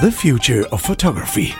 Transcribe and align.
The 0.00 0.12
Future 0.12 0.64
of 0.70 0.80
Photography. 0.80 1.54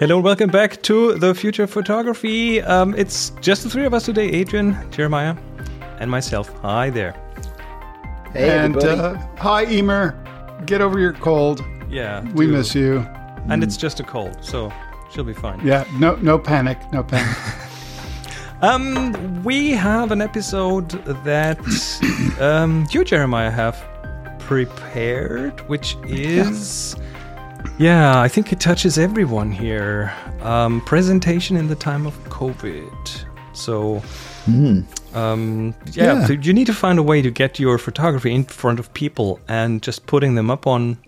Hello, 0.00 0.16
and 0.16 0.24
welcome 0.24 0.50
back 0.50 0.82
to 0.82 1.14
the 1.14 1.34
Future 1.34 1.62
of 1.62 1.70
Photography. 1.70 2.60
Um, 2.62 2.94
it's 2.96 3.30
just 3.40 3.62
the 3.62 3.70
three 3.70 3.84
of 3.86 3.94
us 3.94 4.04
today 4.04 4.28
Adrian, 4.28 4.76
Jeremiah, 4.90 5.36
and 5.98 6.10
myself. 6.10 6.48
Hi 6.60 6.90
there. 6.90 7.12
Hey, 8.32 8.50
and 8.50 8.76
everybody. 8.76 9.00
uh, 9.00 9.26
hi, 9.36 9.64
Emer. 9.66 10.14
Get 10.66 10.80
over 10.80 10.98
your 10.98 11.12
cold. 11.12 11.64
Yeah. 11.88 12.22
We 12.32 12.46
do. 12.46 12.52
miss 12.52 12.74
you. 12.74 12.98
And 13.48 13.62
it's 13.62 13.76
just 13.76 14.00
a 14.00 14.04
cold, 14.04 14.36
so 14.42 14.72
she'll 15.12 15.24
be 15.24 15.34
fine. 15.34 15.64
Yeah, 15.64 15.84
no, 15.98 16.16
no 16.16 16.38
panic, 16.38 16.78
no 16.92 17.02
panic. 17.02 17.36
Um, 18.62 19.42
we 19.42 19.72
have 19.72 20.10
an 20.10 20.22
episode 20.22 20.90
that 21.24 21.58
um, 22.40 22.86
you, 22.90 23.04
Jeremiah, 23.04 23.50
have 23.50 23.84
prepared, 24.38 25.60
which 25.68 25.96
is. 26.04 26.96
Yeah, 27.78 28.20
I 28.20 28.28
think 28.28 28.52
it 28.52 28.60
touches 28.60 28.98
everyone 28.98 29.50
here. 29.50 30.12
Um, 30.42 30.80
presentation 30.82 31.56
in 31.56 31.66
the 31.66 31.74
time 31.74 32.06
of 32.06 32.14
COVID. 32.24 33.24
So, 33.52 34.02
mm. 34.46 34.84
um, 35.14 35.74
yeah, 35.92 36.04
Yeah. 36.04 36.26
so 36.26 36.34
you 36.34 36.52
need 36.52 36.66
to 36.66 36.74
find 36.74 36.98
a 36.98 37.02
way 37.02 37.22
to 37.22 37.30
get 37.30 37.58
your 37.58 37.78
photography 37.78 38.32
in 38.32 38.44
front 38.44 38.78
of 38.78 38.92
people 38.94 39.40
and 39.48 39.82
just 39.82 40.06
putting 40.06 40.34
them 40.36 40.50
up 40.50 40.66
on 40.66 40.98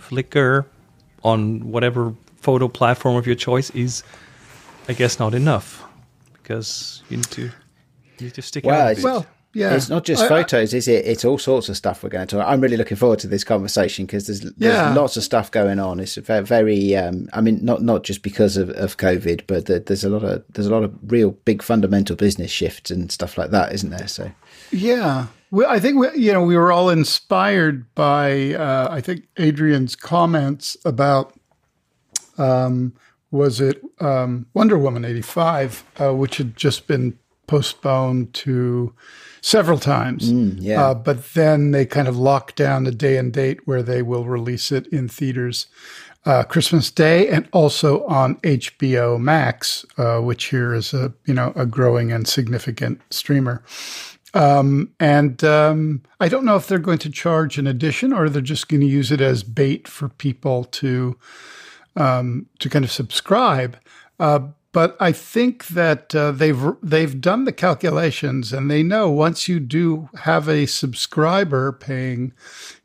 Flickr, 0.00 0.64
on 1.22 1.70
whatever 1.70 2.14
photo 2.36 2.68
platform 2.68 3.16
of 3.16 3.26
your 3.26 3.36
choice 3.36 3.70
is, 3.70 4.02
I 4.88 4.94
guess, 4.94 5.18
not 5.18 5.34
enough 5.34 5.87
because 6.48 7.02
you 7.10 7.18
need 7.18 7.26
to 7.30 7.42
you 7.42 7.50
need 8.26 8.34
to 8.34 8.42
stick 8.42 8.64
Well, 8.64 8.80
out. 8.86 8.92
a 8.92 8.94
bit. 8.96 9.04
well, 9.04 9.26
yeah. 9.54 9.74
It's 9.74 9.88
not 9.88 10.04
just 10.04 10.22
I- 10.22 10.26
I- 10.26 10.28
photos, 10.28 10.72
is 10.74 10.88
it? 10.88 11.06
It's 11.06 11.24
all 11.24 11.38
sorts 11.38 11.68
of 11.68 11.76
stuff 11.76 12.02
we're 12.02 12.08
going 12.10 12.26
to 12.26 12.36
talk. 12.36 12.46
I'm 12.46 12.60
really 12.60 12.76
looking 12.76 12.96
forward 12.96 13.18
to 13.20 13.26
this 13.28 13.44
conversation 13.44 14.06
because 14.06 14.26
there's, 14.26 14.40
there's 14.40 14.74
Yeah. 14.74 14.94
lots 14.94 15.16
of 15.16 15.24
stuff 15.24 15.50
going 15.50 15.78
on. 15.78 16.00
It's 16.00 16.16
very, 16.16 16.44
very 16.44 16.96
um, 16.96 17.28
I 17.32 17.40
mean, 17.40 17.58
not 17.64 17.82
not 17.82 18.02
just 18.02 18.22
because 18.22 18.56
of, 18.56 18.70
of 18.70 18.96
COVID, 18.96 19.42
but 19.46 19.66
there- 19.66 19.78
there's 19.80 20.04
a 20.04 20.08
lot 20.10 20.24
of 20.24 20.42
there's 20.54 20.66
a 20.66 20.70
lot 20.70 20.84
of 20.84 20.92
real 21.06 21.32
big 21.44 21.62
fundamental 21.62 22.16
business 22.16 22.50
shifts 22.50 22.90
and 22.90 23.12
stuff 23.12 23.36
like 23.38 23.50
that, 23.50 23.72
isn't 23.72 23.90
there? 23.90 24.08
So 24.08 24.30
Yeah. 24.70 25.26
Well, 25.50 25.68
I 25.70 25.80
think 25.80 25.96
we, 25.98 26.08
you 26.20 26.32
know 26.32 26.42
we 26.42 26.56
were 26.56 26.72
all 26.72 26.90
inspired 26.90 27.92
by 27.94 28.54
uh, 28.54 28.88
I 28.90 29.00
think 29.00 29.24
Adrian's 29.38 29.94
comments 29.96 30.76
about 30.84 31.34
um, 32.38 32.92
was 33.30 33.60
it 33.60 33.82
um, 34.00 34.46
Wonder 34.54 34.78
Woman 34.78 35.04
eighty 35.04 35.22
five, 35.22 35.84
uh, 36.00 36.14
which 36.14 36.38
had 36.38 36.56
just 36.56 36.86
been 36.86 37.18
postponed 37.46 38.34
to 38.34 38.94
several 39.40 39.78
times. 39.78 40.30
yeah. 40.30 40.88
Uh, 40.88 40.94
but 40.94 41.32
then 41.32 41.70
they 41.70 41.86
kind 41.86 42.06
of 42.06 42.16
locked 42.16 42.56
down 42.56 42.84
the 42.84 42.92
day 42.92 43.16
and 43.16 43.32
date 43.32 43.66
where 43.66 43.82
they 43.82 44.02
will 44.02 44.24
release 44.24 44.70
it 44.70 44.86
in 44.88 45.08
theaters 45.08 45.66
uh, 46.24 46.42
Christmas 46.44 46.90
Day 46.90 47.28
and 47.28 47.48
also 47.52 48.04
on 48.04 48.36
HBO 48.36 49.18
Max, 49.18 49.86
uh, 49.96 50.18
which 50.18 50.46
here 50.46 50.74
is 50.74 50.92
a 50.92 51.12
you 51.24 51.34
know 51.34 51.52
a 51.56 51.66
growing 51.66 52.12
and 52.12 52.28
significant 52.28 53.00
streamer. 53.10 53.62
Um, 54.34 54.92
and 55.00 55.42
um, 55.42 56.02
I 56.20 56.28
don't 56.28 56.44
know 56.44 56.56
if 56.56 56.66
they're 56.66 56.78
going 56.78 56.98
to 56.98 57.10
charge 57.10 57.56
an 57.56 57.66
addition 57.66 58.12
or 58.12 58.28
they're 58.28 58.42
just 58.42 58.68
going 58.68 58.82
to 58.82 58.86
use 58.86 59.10
it 59.10 59.22
as 59.22 59.42
bait 59.42 59.88
for 59.88 60.10
people 60.10 60.64
to 60.64 61.16
um, 61.98 62.46
to 62.60 62.70
kind 62.70 62.84
of 62.84 62.90
subscribe. 62.90 63.76
Uh, 64.18 64.48
but 64.72 64.96
I 65.00 65.12
think 65.12 65.66
that 65.68 66.14
uh, 66.14 66.30
they've 66.30 66.62
they've 66.82 67.20
done 67.20 67.44
the 67.44 67.52
calculations 67.52 68.52
and 68.52 68.70
they 68.70 68.82
know 68.82 69.10
once 69.10 69.48
you 69.48 69.60
do 69.60 70.08
have 70.20 70.48
a 70.48 70.66
subscriber 70.66 71.72
paying, 71.72 72.32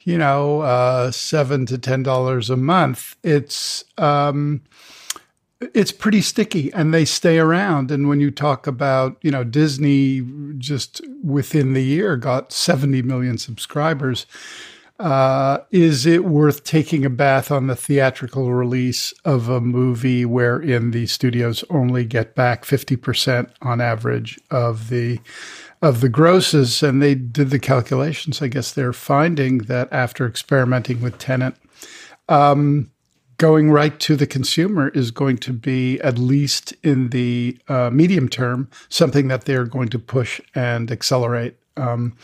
you 0.02 0.18
know, 0.18 0.62
uh, 0.62 1.12
seven 1.12 1.66
to 1.68 1.78
ten 1.78 2.02
dollars 2.02 2.50
a 2.50 2.58
month, 2.58 3.16
it's 3.22 3.84
um, 3.98 4.62
it's 5.74 5.92
pretty 5.92 6.22
sticky 6.22 6.72
and 6.74 6.94
they 6.94 7.06
stay 7.06 7.38
around. 7.38 7.92
And 7.92 8.08
when 8.08 8.20
you 8.20 8.32
talk 8.32 8.66
about, 8.66 9.18
you 9.22 9.32
know, 9.32 9.44
Disney 9.44 10.22
just 10.58 11.02
within 11.24 11.74
the 11.74 11.84
year 11.84 12.18
got 12.18 12.52
70 12.52 13.02
million 13.04 13.38
subscribers, 13.38 14.26
uh, 15.04 15.60
is 15.70 16.06
it 16.06 16.24
worth 16.24 16.64
taking 16.64 17.04
a 17.04 17.10
bath 17.10 17.52
on 17.52 17.68
the 17.68 17.76
theatrical 17.76 18.54
release 18.54 19.14
of 19.26 19.50
a 19.50 19.60
movie 19.60 20.24
wherein 20.24 20.92
the 20.92 21.06
studios 21.08 21.64
only 21.70 22.06
get 22.06 22.36
back 22.36 22.64
50% 22.64 23.52
on 23.62 23.82
average 23.82 24.40
of 24.50 24.88
the 24.88 25.20
of 25.82 26.00
the 26.00 26.08
grosses? 26.08 26.82
And 26.82 27.02
they 27.02 27.16
did 27.16 27.50
the 27.50 27.60
calculations. 27.60 28.42
I 28.42 28.48
guess 28.48 28.72
they're 28.72 28.94
finding 28.94 29.60
that 29.60 29.90
after 29.92 30.26
experimenting 30.26 31.02
with 31.02 31.18
Tenet 31.18 31.56
going 33.38 33.72
right 33.72 34.00
to 34.00 34.16
the 34.16 34.26
consumer 34.26 34.88
is 34.90 35.12
going 35.12 35.38
to 35.38 35.52
be, 35.52 36.00
at 36.00 36.18
least 36.18 36.74
in 36.82 37.10
the 37.10 37.58
uh, 37.68 37.90
medium 37.92 38.30
term, 38.30 38.70
something 38.88 39.28
that 39.28 39.44
they're 39.44 39.66
going 39.66 39.90
to 39.90 40.00
push 40.00 40.40
and 40.56 40.90
accelerate, 40.90 41.58
um, 41.76 42.16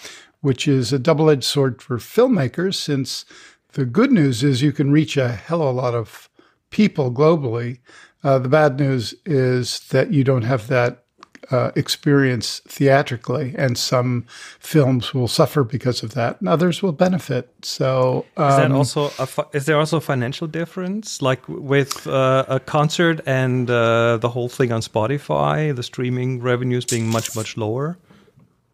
which 0.42 0.68
is 0.68 0.94
a 0.94 1.00
double 1.00 1.30
edged 1.30 1.44
sword 1.44 1.82
for 1.82 1.98
filmmakers, 1.98 2.76
since 2.76 3.26
the 3.74 3.86
good 3.86 4.12
news 4.12 4.44
is 4.44 4.62
you 4.62 4.72
can 4.72 4.92
reach 4.92 5.18
a 5.18 5.30
hell 5.30 5.62
of 5.62 5.76
a 5.76 5.80
lot 5.80 5.94
of 5.94 6.30
people 6.70 7.12
globally. 7.12 7.80
Uh, 8.24 8.40
the 8.40 8.50
bad 8.50 8.80
news 8.80 9.14
is 9.26 9.80
that 9.90 10.12
you 10.12 10.24
don't 10.24 10.44
have 10.44 10.68
that 10.68 11.04
uh, 11.52 11.72
experience 11.76 12.62
theatrically, 12.68 13.56
and 13.58 13.78
some 13.78 14.26
films 14.60 15.14
will 15.14 15.28
suffer 15.28 15.64
because 15.64 16.04
of 16.04 16.14
that, 16.14 16.40
and 16.40 16.50
others 16.50 16.84
will 16.84 16.92
benefit. 16.92 17.50
So, 17.64 18.26
Is 18.32 18.56
that 18.58 18.72
um, 18.72 18.78
also 18.78 19.12
a 19.18 19.28
is 19.54 19.66
there 19.66 19.78
also 19.78 19.98
a 19.98 20.02
financial 20.02 20.48
difference, 20.48 21.22
like 21.22 21.48
with 21.48 22.06
uh, 22.06 22.46
a 22.48 22.60
concert 22.60 23.22
and 23.26 23.70
uh, 23.70 24.18
the 24.18 24.30
whole 24.30 24.50
thing 24.50 24.72
on 24.72 24.82
Spotify, 24.82 25.76
the 25.76 25.84
streaming 25.84 26.42
revenues 26.42 26.86
being 26.86 27.08
much 27.08 27.36
much 27.36 27.58
lower? 27.58 27.98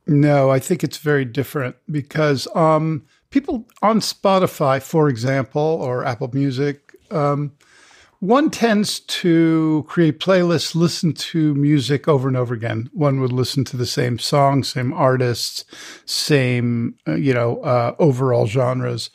No, 0.07 0.51
I 0.51 0.59
think 0.59 0.83
it's 0.83 0.97
very 0.97 1.25
different 1.25 1.75
because 1.89 2.47
um, 2.55 3.05
people 3.31 3.65
on 3.81 3.99
Spotify, 3.99 4.81
for 4.81 5.09
example, 5.09 5.61
or 5.61 6.05
Apple 6.05 6.29
Music, 6.33 6.95
um, 7.11 7.51
one 8.19 8.49
tends 8.49 9.01
to 9.01 9.85
create 9.87 10.19
playlists, 10.19 10.73
listen 10.73 11.13
to 11.13 11.53
music 11.55 12.07
over 12.07 12.27
and 12.27 12.37
over 12.37 12.53
again. 12.53 12.89
One 12.93 13.19
would 13.19 13.31
listen 13.31 13.65
to 13.65 13.77
the 13.77 13.85
same 13.85 14.19
song, 14.19 14.63
same 14.63 14.93
artists, 14.93 15.65
same, 16.05 16.95
uh, 17.07 17.15
you 17.15 17.33
know, 17.33 17.61
uh, 17.61 17.95
overall 17.99 18.47
genres 18.47 19.09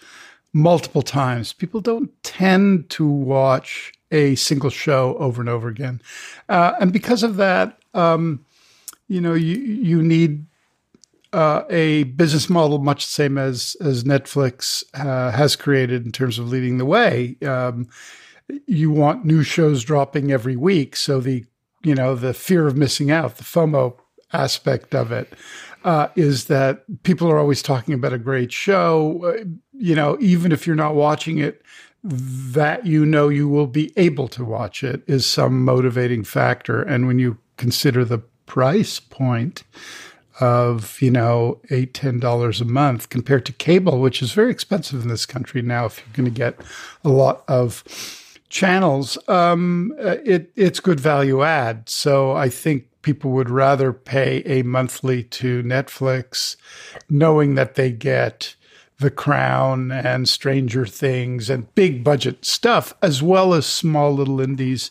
multiple 0.52 1.02
times. 1.02 1.52
People 1.52 1.80
don't 1.80 2.10
tend 2.22 2.90
to 2.90 3.06
watch 3.06 3.92
a 4.10 4.34
single 4.34 4.70
show 4.70 5.16
over 5.16 5.40
and 5.40 5.48
over 5.48 5.68
again. 5.68 6.02
Uh, 6.48 6.74
and 6.80 6.92
because 6.92 7.22
of 7.22 7.36
that, 7.36 7.78
um, 7.94 8.44
you 9.08 9.20
know, 9.20 9.34
you, 9.34 9.56
you 9.56 10.02
need 10.02 10.44
uh, 11.32 11.62
a 11.70 12.04
business 12.04 12.50
model 12.50 12.78
much 12.78 13.06
the 13.06 13.12
same 13.12 13.38
as 13.38 13.76
as 13.80 14.04
Netflix 14.04 14.84
uh, 14.94 15.30
has 15.30 15.56
created 15.56 16.04
in 16.04 16.12
terms 16.12 16.38
of 16.38 16.48
leading 16.48 16.78
the 16.78 16.84
way. 16.84 17.36
Um, 17.46 17.88
you 18.66 18.90
want 18.90 19.24
new 19.24 19.42
shows 19.42 19.84
dropping 19.84 20.32
every 20.32 20.56
week, 20.56 20.96
so 20.96 21.20
the 21.20 21.44
you 21.82 21.94
know 21.94 22.14
the 22.14 22.34
fear 22.34 22.66
of 22.66 22.76
missing 22.76 23.10
out, 23.10 23.36
the 23.36 23.44
FOMO 23.44 23.96
aspect 24.32 24.94
of 24.94 25.12
it, 25.12 25.32
uh, 25.84 26.08
is 26.16 26.46
that 26.46 26.84
people 27.02 27.30
are 27.30 27.38
always 27.38 27.62
talking 27.62 27.94
about 27.94 28.12
a 28.12 28.18
great 28.18 28.52
show. 28.52 29.20
Uh, 29.24 29.44
you 29.72 29.94
know, 29.94 30.16
even 30.20 30.52
if 30.52 30.66
you're 30.66 30.76
not 30.76 30.94
watching 30.94 31.38
it, 31.38 31.62
that 32.02 32.86
you 32.86 33.06
know 33.06 33.28
you 33.28 33.48
will 33.48 33.66
be 33.66 33.92
able 33.96 34.28
to 34.28 34.44
watch 34.44 34.82
it 34.82 35.02
is 35.06 35.26
some 35.26 35.64
motivating 35.64 36.24
factor. 36.24 36.82
And 36.82 37.06
when 37.06 37.18
you 37.18 37.38
consider 37.56 38.04
the 38.04 38.18
price 38.46 38.98
point 38.98 39.62
of 40.40 41.00
you 41.00 41.10
know 41.10 41.60
eight 41.70 41.94
ten 41.94 42.18
dollars 42.18 42.60
a 42.60 42.64
month 42.64 43.08
compared 43.08 43.46
to 43.46 43.52
cable, 43.52 44.00
which 44.00 44.22
is 44.22 44.32
very 44.32 44.50
expensive 44.50 45.02
in 45.02 45.08
this 45.08 45.26
country 45.26 45.62
now, 45.62 45.86
if 45.86 45.98
you're 45.98 46.16
going 46.16 46.32
to 46.32 46.38
get 46.38 46.60
a 47.04 47.08
lot 47.08 47.44
of 47.48 47.84
channels, 48.48 49.16
um, 49.28 49.92
uh, 50.02 50.16
it 50.24 50.50
it's 50.56 50.80
good 50.80 51.00
value 51.00 51.42
add. 51.42 51.88
So 51.88 52.32
I 52.32 52.48
think 52.48 52.86
people 53.02 53.30
would 53.30 53.50
rather 53.50 53.92
pay 53.92 54.42
a 54.44 54.62
monthly 54.62 55.22
to 55.22 55.62
Netflix, 55.62 56.56
knowing 57.08 57.54
that 57.54 57.74
they 57.74 57.90
get 57.90 58.54
The 58.98 59.10
Crown 59.10 59.90
and 59.90 60.28
Stranger 60.28 60.84
Things 60.84 61.48
and 61.48 61.74
big 61.74 62.04
budget 62.04 62.44
stuff, 62.44 62.92
as 63.02 63.22
well 63.22 63.54
as 63.54 63.66
small 63.66 64.12
little 64.12 64.40
indies. 64.40 64.90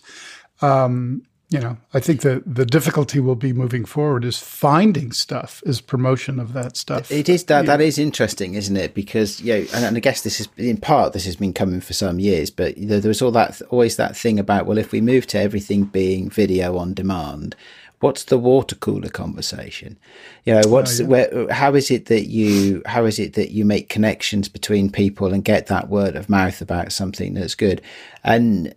Um, 0.61 1.23
you 1.49 1.59
know, 1.59 1.77
I 1.95 1.99
think 1.99 2.21
the 2.21 2.43
the 2.45 2.65
difficulty 2.65 3.19
will 3.19 3.35
be 3.35 3.53
moving 3.53 3.83
forward 3.83 4.23
is 4.23 4.37
finding 4.37 5.11
stuff, 5.11 5.63
is 5.65 5.81
promotion 5.81 6.39
of 6.39 6.53
that 6.53 6.77
stuff. 6.77 7.11
It 7.11 7.27
is 7.27 7.45
that 7.45 7.65
that 7.65 7.81
is 7.81 7.97
interesting, 7.97 8.53
isn't 8.53 8.77
it? 8.77 8.93
Because 8.93 9.41
you 9.41 9.53
know, 9.53 9.65
and, 9.73 9.85
and 9.85 9.97
I 9.97 9.99
guess 9.99 10.21
this 10.21 10.39
is 10.39 10.47
in 10.57 10.77
part 10.77 11.13
this 11.13 11.25
has 11.25 11.37
been 11.37 11.53
coming 11.53 11.81
for 11.81 11.93
some 11.93 12.19
years, 12.19 12.51
but 12.51 12.77
you 12.77 12.85
know, 12.85 12.99
there 12.99 13.09
was 13.09 13.23
all 13.23 13.31
that 13.31 13.63
always 13.71 13.95
that 13.95 14.15
thing 14.15 14.37
about 14.37 14.67
well, 14.67 14.77
if 14.77 14.91
we 14.91 15.01
move 15.01 15.25
to 15.27 15.39
everything 15.39 15.85
being 15.85 16.29
video 16.29 16.77
on 16.77 16.93
demand, 16.93 17.55
what's 17.99 18.25
the 18.25 18.37
water 18.37 18.75
cooler 18.75 19.09
conversation? 19.09 19.97
You 20.45 20.53
know, 20.53 20.67
what's 20.67 20.99
oh, 20.99 21.03
yeah. 21.03 21.09
where? 21.09 21.51
How 21.51 21.73
is 21.73 21.89
it 21.89 22.05
that 22.05 22.27
you 22.27 22.83
how 22.85 23.05
is 23.05 23.17
it 23.17 23.33
that 23.33 23.49
you 23.49 23.65
make 23.65 23.89
connections 23.89 24.49
between 24.49 24.91
people 24.91 25.33
and 25.33 25.43
get 25.43 25.65
that 25.65 25.89
word 25.89 26.15
of 26.15 26.29
mouth 26.29 26.61
about 26.61 26.91
something 26.91 27.33
that's 27.33 27.55
good? 27.55 27.81
And 28.23 28.75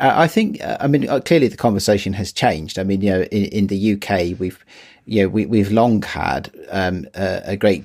I 0.00 0.26
think, 0.26 0.60
I 0.64 0.86
mean, 0.86 1.08
uh, 1.08 1.20
clearly 1.20 1.48
the 1.48 1.56
conversation 1.56 2.14
has 2.14 2.32
changed. 2.32 2.78
I 2.78 2.84
mean, 2.84 3.02
you 3.02 3.10
know, 3.10 3.22
in, 3.24 3.44
in 3.44 3.66
the 3.66 3.92
UK, 3.94 4.38
we've, 4.38 4.64
you 5.04 5.22
know, 5.22 5.28
we, 5.28 5.44
we've 5.44 5.70
long 5.70 6.02
had 6.02 6.50
um, 6.70 7.06
a, 7.14 7.42
a, 7.44 7.56
great 7.56 7.84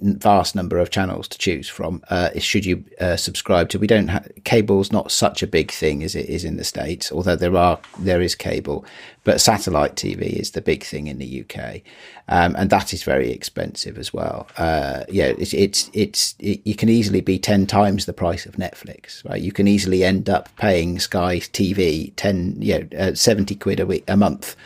vast 0.00 0.54
number 0.54 0.78
of 0.78 0.90
channels 0.90 1.28
to 1.28 1.38
choose 1.38 1.68
from. 1.68 2.02
Uh, 2.10 2.30
should 2.38 2.64
you 2.64 2.84
uh, 3.00 3.16
subscribe 3.16 3.68
to? 3.70 3.78
We 3.78 3.86
don't. 3.86 4.08
have 4.08 4.30
cable's 4.44 4.92
not 4.92 5.10
such 5.10 5.42
a 5.42 5.46
big 5.46 5.70
thing 5.70 6.02
as 6.02 6.14
it 6.14 6.28
is 6.28 6.44
in 6.44 6.56
the 6.56 6.64
states, 6.64 7.12
although 7.12 7.36
there 7.36 7.56
are 7.56 7.78
there 7.98 8.20
is 8.20 8.34
cable, 8.34 8.84
but 9.24 9.40
satellite 9.40 9.96
TV 9.96 10.32
is 10.32 10.52
the 10.52 10.60
big 10.60 10.84
thing 10.84 11.06
in 11.06 11.18
the 11.18 11.44
UK, 11.44 11.82
um, 12.28 12.54
and 12.56 12.70
that 12.70 12.92
is 12.92 13.02
very 13.02 13.30
expensive 13.30 13.98
as 13.98 14.12
well. 14.12 14.48
Uh, 14.56 15.04
yeah, 15.08 15.32
it's 15.38 15.52
it's 15.52 15.90
it's 15.92 16.34
it, 16.38 16.60
you 16.64 16.74
can 16.74 16.88
easily 16.88 17.20
be 17.20 17.38
ten 17.38 17.66
times 17.66 18.06
the 18.06 18.12
price 18.12 18.46
of 18.46 18.56
Netflix. 18.56 19.24
Right, 19.28 19.42
you 19.42 19.52
can 19.52 19.68
easily 19.68 20.04
end 20.04 20.28
up 20.30 20.48
paying 20.56 20.98
Sky 20.98 21.38
TV 21.38 22.12
ten, 22.16 22.56
you 22.60 22.78
know, 22.78 22.98
uh, 22.98 23.14
seventy 23.14 23.54
quid 23.54 23.80
a 23.80 23.86
week 23.86 24.04
a 24.08 24.16
month 24.16 24.56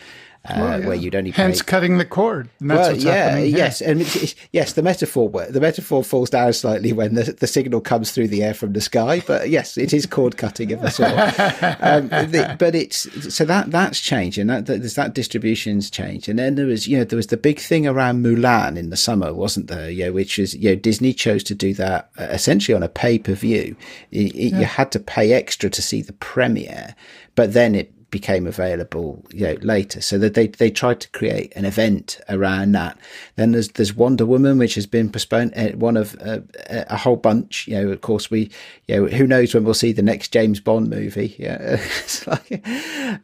uh, 0.48 0.54
well, 0.56 0.80
yeah. 0.80 0.86
where 0.86 0.96
you'd 0.96 1.14
only 1.14 1.30
hence 1.32 1.60
pay... 1.60 1.66
cutting 1.66 1.98
the 1.98 2.04
cord. 2.04 2.48
well, 2.62 2.96
yeah, 2.96 3.36
yes, 3.38 3.82
and 3.82 4.00
it's, 4.00 4.16
it's, 4.16 4.34
yes, 4.52 4.72
the 4.72 4.82
metaphor 4.82 5.28
the 5.50 5.60
metaphor 5.60 6.02
falls 6.02 6.30
down 6.30 6.50
slightly 6.54 6.94
when 6.94 7.14
the, 7.14 7.24
the 7.24 7.46
signal 7.46 7.82
comes 7.82 8.12
through 8.12 8.28
the 8.28 8.42
air 8.42 8.54
from 8.54 8.72
the 8.72 8.80
sky, 8.80 9.22
but 9.26 9.50
yes, 9.50 9.76
it 9.76 9.92
is 9.92 10.06
cord 10.06 10.38
cutting 10.38 10.72
of 10.72 10.82
a 10.82 10.90
sort. 10.90 11.10
um, 11.80 12.08
the, 12.08 12.56
but 12.58 12.74
it's 12.74 13.34
so 13.34 13.44
that 13.44 13.70
that's 13.70 14.00
changed, 14.00 14.38
and 14.38 14.48
that, 14.48 14.64
that, 14.64 14.82
that 14.82 15.14
distribution's 15.14 15.90
changed, 15.90 16.26
and 16.26 16.38
then 16.38 16.54
there 16.54 16.66
was 16.66 16.88
you 16.88 16.96
know 16.96 17.04
there 17.04 17.18
was 17.18 17.26
the 17.26 17.36
big 17.36 17.60
thing 17.60 17.86
around 17.86 18.24
Mulan 18.24 18.78
in 18.78 18.88
the 18.88 18.96
summer, 18.96 19.34
wasn't 19.34 19.66
there? 19.66 19.90
Yeah, 19.90 20.08
which 20.08 20.38
is 20.38 20.54
you 20.54 20.70
know 20.70 20.76
Disney 20.76 21.12
chose 21.12 21.44
to 21.44 21.54
do 21.54 21.74
that 21.74 22.10
uh, 22.18 22.24
essentially 22.24 22.74
on 22.74 22.82
a 22.82 22.88
pay 22.88 23.18
per 23.18 23.34
view. 23.34 23.76
Yeah. 24.10 24.58
You 24.58 24.64
had 24.64 24.90
to 24.92 25.00
pay 25.00 25.34
extra 25.34 25.68
to 25.68 25.82
see 25.82 26.00
the 26.00 26.14
premiere, 26.14 26.94
but 27.34 27.52
then 27.52 27.74
it 27.74 27.92
became 28.10 28.46
available 28.46 29.24
you 29.32 29.46
know 29.46 29.56
later. 29.62 30.00
So 30.00 30.18
that 30.18 30.34
they 30.34 30.48
they 30.48 30.70
tried 30.70 31.00
to 31.00 31.10
create 31.10 31.52
an 31.56 31.64
event 31.64 32.20
around 32.28 32.72
that. 32.72 32.98
Then 33.36 33.52
there's 33.52 33.68
there's 33.68 33.94
Wonder 33.94 34.26
Woman 34.26 34.58
which 34.58 34.74
has 34.74 34.86
been 34.86 35.10
postponed 35.10 35.52
uh, 35.56 35.70
one 35.70 35.96
of 35.96 36.16
uh, 36.20 36.40
a 36.68 36.96
whole 36.96 37.16
bunch. 37.16 37.66
You 37.68 37.74
know 37.80 37.88
of 37.90 38.00
course 38.00 38.30
we 38.30 38.50
you 38.86 38.96
know 38.96 39.06
who 39.06 39.26
knows 39.26 39.54
when 39.54 39.64
we'll 39.64 39.74
see 39.74 39.92
the 39.92 40.02
next 40.02 40.32
James 40.32 40.60
Bond 40.60 40.90
movie. 40.90 41.36
Yeah 41.40 41.80
like, 42.26 42.66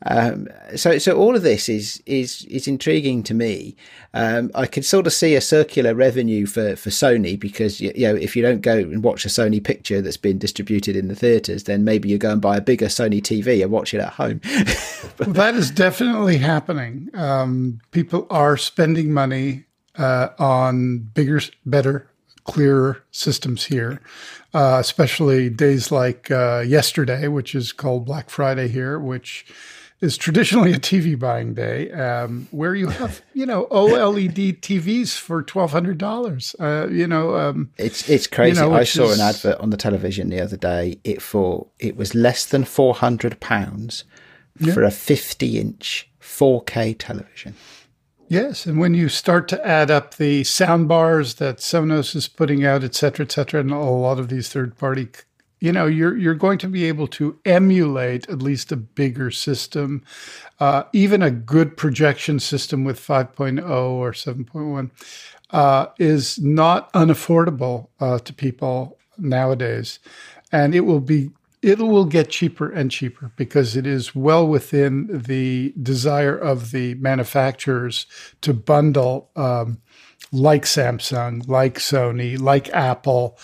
um, 0.07 0.49
so 0.75 0.99
so 0.99 1.17
all 1.17 1.37
of 1.37 1.43
this 1.43 1.69
is 1.69 2.03
is 2.07 2.45
is 2.47 2.67
intriguing 2.67 3.23
to 3.25 3.35
me. 3.35 3.77
Um, 4.15 4.51
I 4.55 4.67
could 4.67 4.85
sort 4.85 5.07
of 5.07 5.13
see 5.13 5.35
a 5.35 5.41
circular 5.41 5.95
revenue 5.95 6.47
for 6.47 6.77
for 6.77 6.91
Sony 6.91 7.39
because 7.39 7.81
you 7.81 7.93
know 7.95 8.15
if 8.15 8.37
you 8.37 8.43
don't 8.43 8.61
go 8.61 8.77
and 8.77 9.03
watch 9.03 9.25
a 9.25 9.29
Sony 9.29 9.63
picture 9.63 10.01
that's 10.01 10.17
been 10.17 10.39
distributed 10.39 10.97
in 10.97 11.09
the 11.09 11.15
theaters 11.15 11.65
then 11.65 11.85
maybe 11.85 12.09
you 12.09 12.19
go 12.19 12.33
and 12.33 12.41
buy 12.41 12.57
a 12.57 12.61
bigger 12.61 12.87
Sony 12.87 13.21
TV 13.21 13.63
and 13.63 13.71
watch 13.71 13.95
it 13.95 14.01
at 14.01 14.15
home 14.15 14.41
well, 15.19 15.31
that 15.33 15.55
is 15.55 15.71
definitely 15.71 16.39
happening. 16.39 17.11
Um, 17.15 17.81
people 17.91 18.27
are 18.31 18.57
spending 18.57 19.13
money 19.13 19.65
uh, 19.97 20.29
on 20.39 20.99
bigger, 20.99 21.41
better, 21.65 22.09
clearer 22.45 23.03
systems 23.11 23.65
here, 23.65 24.01
uh, 24.55 24.79
especially 24.81 25.51
days 25.51 25.91
like 25.91 26.31
uh, 26.31 26.63
yesterday, 26.67 27.29
which 27.29 27.55
is 27.55 27.73
called 27.73 28.07
Black 28.07 28.31
Friday 28.31 28.69
here, 28.69 28.99
which 28.99 29.47
is 30.01 30.17
traditionally 30.17 30.73
a 30.73 30.79
TV 30.79 31.19
buying 31.19 31.55
day, 31.55 31.91
um, 31.93 32.47
where 32.51 32.75
you 32.75 32.89
have 32.89 33.23
you 33.33 33.47
know 33.47 33.67
OLED 33.71 34.61
TVs 34.61 35.19
for 35.19 35.43
twelve 35.43 35.73
hundred 35.73 35.99
dollars. 35.99 36.55
Uh, 36.59 36.87
you 36.91 37.07
know, 37.07 37.37
um, 37.37 37.71
it's 37.79 38.09
it's 38.09 38.27
crazy. 38.27 38.61
You 38.61 38.69
know, 38.69 38.75
I 38.75 38.85
saw 38.85 39.05
is, 39.05 39.19
an 39.19 39.27
advert 39.27 39.59
on 39.61 39.71
the 39.71 39.77
television 39.77 40.29
the 40.29 40.41
other 40.41 40.57
day. 40.57 40.99
It 41.05 41.23
for 41.23 41.67
it 41.79 41.97
was 41.97 42.15
less 42.15 42.45
than 42.45 42.65
four 42.65 42.95
hundred 42.95 43.41
pounds 43.41 44.05
yeah. 44.59 44.75
for 44.75 44.83
a 44.83 44.91
50 44.91 45.59
inch 45.59 46.09
4K 46.21 46.97
television. 46.99 47.55
Yes, 48.29 48.67
and 48.67 48.79
when 48.79 48.95
you 48.95 49.09
start 49.09 49.47
to 49.49 49.67
add 49.67 49.89
up 49.89 50.17
the 50.17 50.43
sound 50.43 50.89
bars 50.89 51.35
that 51.35 51.59
Sonos 51.59 52.17
is 52.17 52.27
putting 52.27 52.65
out, 52.65 52.83
et 52.83 52.95
cetera, 52.95 53.25
et 53.25 53.31
cetera, 53.31 53.61
and 53.61 53.71
a 53.71 53.79
lot 53.79 54.19
of 54.19 54.29
these 54.29 54.49
third 54.49 54.77
party, 54.77 55.09
you 55.61 55.71
know, 55.71 55.87
you're 55.87 56.17
you're 56.17 56.35
going 56.35 56.59
to 56.59 56.69
be 56.69 56.85
able 56.85 57.07
to 57.09 57.39
emulate 57.45 58.29
at 58.29 58.43
least 58.43 58.73
a 58.73 58.77
bigger 58.77 59.31
system, 59.31 60.03
uh, 60.59 60.83
even 60.93 61.23
a 61.23 61.31
good 61.31 61.77
projection 61.77 62.41
system 62.41 62.83
with 62.85 62.99
5.0 62.99 63.65
or 63.71 64.11
7.1 64.11 64.91
uh, 65.51 65.87
is 65.99 66.39
not 66.41 66.93
unaffordable 66.93 67.89
uh, 68.01 68.19
to 68.19 68.33
people 68.33 68.99
nowadays, 69.19 70.01
and 70.51 70.75
it 70.75 70.81
will 70.81 71.01
be 71.01 71.31
it 71.63 71.79
will 71.79 72.05
get 72.05 72.31
cheaper 72.31 72.71
and 72.71 72.91
cheaper 72.91 73.33
because 73.37 73.77
it 73.77 73.87
is 73.87 74.15
well 74.15 74.47
within 74.47 75.09
the 75.11 75.73
desire 75.83 76.37
of 76.37 76.71
the 76.71 76.95
manufacturers 76.95 78.07
to 78.43 78.55
bundle, 78.55 79.31
um, 79.37 79.79
like 80.33 80.65
Samsung, 80.65 81.47
like 81.49 81.75
Sony, 81.75 82.39
like 82.39 82.69
Apple, 82.71 83.39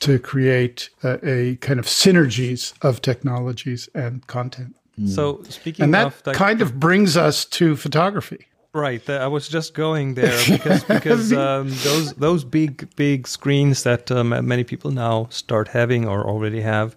to 0.00 0.18
create 0.18 0.90
a, 1.02 1.28
a, 1.28 1.56
kind 1.56 1.78
of 1.80 1.86
synergies 1.86 2.74
of 2.82 3.00
technologies 3.00 3.88
and 3.94 4.26
content. 4.26 4.76
So 5.06 5.42
speaking 5.48 5.84
and 5.84 5.94
that 5.94 6.06
of 6.06 6.22
that 6.22 6.34
kind 6.36 6.62
of 6.62 6.78
brings 6.78 7.16
us 7.16 7.44
to 7.46 7.74
photography. 7.74 8.46
Right, 8.72 9.08
I 9.08 9.26
was 9.26 9.48
just 9.48 9.74
going 9.74 10.14
there 10.14 10.40
because 10.48 10.84
because 10.84 11.32
um, 11.32 11.68
those 11.82 12.12
those 12.14 12.44
big 12.44 12.94
big 12.96 13.26
screens 13.26 13.82
that 13.82 14.10
um, 14.12 14.28
many 14.46 14.62
people 14.62 14.92
now 14.92 15.26
start 15.30 15.68
having 15.68 16.06
or 16.06 16.24
already 16.24 16.60
have 16.60 16.94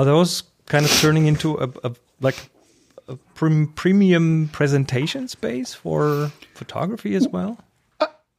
are 0.00 0.04
those 0.04 0.42
kind 0.66 0.84
of 0.84 0.90
turning 0.92 1.26
into 1.26 1.56
a, 1.58 1.68
a 1.84 1.94
like 2.20 2.36
a 3.08 3.16
premium 3.34 4.48
presentation 4.52 5.28
space 5.28 5.74
for 5.74 6.32
photography 6.54 7.14
as 7.14 7.28
well? 7.28 7.58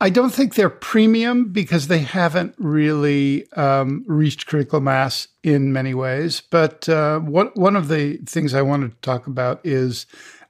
I 0.01 0.09
don't 0.09 0.31
think 0.31 0.55
they're 0.55 0.71
premium 0.71 1.51
because 1.51 1.87
they 1.87 1.99
haven't 1.99 2.55
really 2.57 3.51
um, 3.51 4.03
reached 4.07 4.47
critical 4.47 4.79
mass 4.79 5.27
in 5.43 5.71
many 5.71 5.93
ways. 5.93 6.41
But 6.49 6.89
uh, 6.89 7.19
what, 7.19 7.55
one 7.55 7.75
of 7.75 7.87
the 7.87 8.17
things 8.25 8.55
I 8.55 8.63
wanted 8.63 8.93
to 8.93 8.97
talk 9.01 9.27
about 9.27 9.61
is 9.63 10.07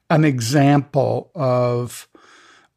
an 0.08 0.24
example 0.24 1.30
of 1.34 2.08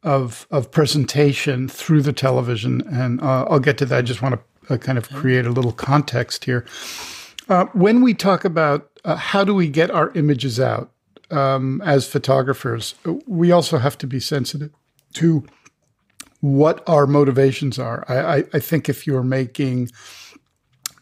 of 0.02 0.46
of 0.50 0.70
presentation 0.70 1.66
through 1.66 2.02
the 2.02 2.12
television, 2.12 2.82
and 2.82 3.20
uh, 3.22 3.46
I'll 3.48 3.58
get 3.58 3.78
to 3.78 3.86
that. 3.86 3.98
I 3.98 4.02
just 4.02 4.22
want 4.22 4.38
to 4.68 4.74
uh, 4.74 4.76
kind 4.76 4.98
of 4.98 5.08
create 5.10 5.46
a 5.46 5.50
little 5.50 5.72
context 5.72 6.44
here. 6.44 6.66
Uh, 7.48 7.66
when 7.66 8.02
we 8.02 8.12
talk 8.12 8.44
about 8.44 8.90
uh, 9.04 9.16
how 9.16 9.44
do 9.44 9.54
we 9.54 9.68
get 9.68 9.90
our 9.90 10.10
images 10.14 10.58
out 10.58 10.90
um, 11.30 11.80
as 11.82 12.08
photographers, 12.08 12.94
we 13.26 13.52
also 13.52 13.78
have 13.78 13.96
to 13.98 14.06
be 14.06 14.18
sensitive 14.18 14.72
to 15.14 15.44
what 16.40 16.86
our 16.88 17.06
motivations 17.06 17.78
are. 17.78 18.04
I, 18.08 18.38
I, 18.38 18.44
I 18.54 18.60
think 18.60 18.88
if 18.88 19.06
you're 19.06 19.22
making 19.22 19.90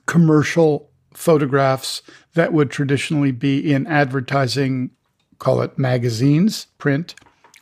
commercial 0.07 0.91
photographs 1.15 2.03
that 2.35 2.53
would 2.53 2.71
traditionally 2.71 3.33
be 3.33 3.73
in 3.73 3.87
advertising, 3.87 4.91
call 5.39 5.63
it 5.63 5.79
magazines, 5.79 6.67
print, 6.79 7.15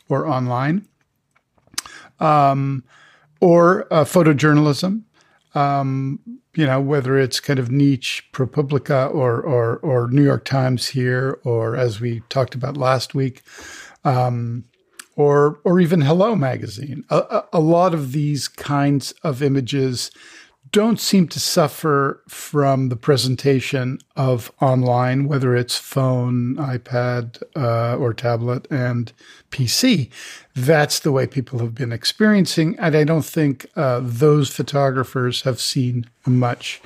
or 0.09 0.27
online, 0.27 0.87
um, 2.19 2.83
or 3.39 3.87
uh, 3.93 4.03
photojournalism. 4.03 5.03
Um, 5.55 6.19
you 6.55 6.65
know, 6.65 6.81
whether 6.81 7.17
it's 7.17 7.39
kind 7.39 7.59
of 7.59 7.71
niche 7.71 8.27
ProPublica 8.31 9.13
or, 9.13 9.41
or, 9.41 9.77
or 9.77 10.09
New 10.09 10.23
York 10.23 10.45
Times 10.45 10.87
here, 10.87 11.39
or 11.43 11.75
as 11.75 11.99
we 11.99 12.21
talked 12.29 12.55
about 12.55 12.77
last 12.77 13.13
week, 13.13 13.41
um, 14.03 14.63
or, 15.15 15.59
or 15.63 15.79
even 15.79 16.01
Hello 16.01 16.35
Magazine. 16.35 17.03
A, 17.09 17.43
a 17.53 17.59
lot 17.59 17.93
of 17.93 18.11
these 18.13 18.47
kinds 18.47 19.11
of 19.23 19.43
images 19.43 20.09
don't 20.73 20.99
seem 20.99 21.27
to 21.27 21.39
suffer 21.39 22.19
from 22.27 22.89
the 22.89 22.95
presentation 22.95 23.99
of 24.15 24.51
online, 24.59 25.27
whether 25.27 25.55
it's 25.55 25.77
phone, 25.77 26.55
iPad, 26.55 27.41
uh, 27.55 27.95
or 27.95 28.11
tablet 28.11 28.67
and 28.71 29.13
PC. 29.51 30.09
That's 30.55 30.99
the 30.99 31.11
way 31.11 31.27
people 31.27 31.59
have 31.59 31.75
been 31.75 31.91
experiencing. 31.91 32.75
And 32.79 32.95
I 32.95 33.03
don't 33.03 33.23
think 33.23 33.67
uh, 33.75 34.01
those 34.01 34.49
photographers 34.49 35.43
have 35.43 35.61
seen 35.61 36.09
much 36.25 36.81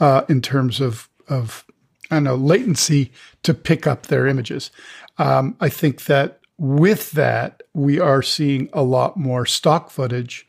uh, 0.00 0.22
in 0.28 0.42
terms 0.42 0.80
of, 0.80 1.08
of, 1.28 1.64
I 2.10 2.16
don't 2.16 2.24
know, 2.24 2.34
latency 2.34 3.12
to 3.44 3.54
pick 3.54 3.86
up 3.86 4.08
their 4.08 4.26
images. 4.26 4.72
Um, 5.18 5.56
I 5.60 5.68
think 5.68 6.06
that 6.06 6.40
with 6.58 7.12
that, 7.12 7.62
we 7.74 8.00
are 8.00 8.22
seeing 8.22 8.68
a 8.72 8.82
lot 8.82 9.16
more 9.16 9.46
stock 9.46 9.88
footage 9.90 10.48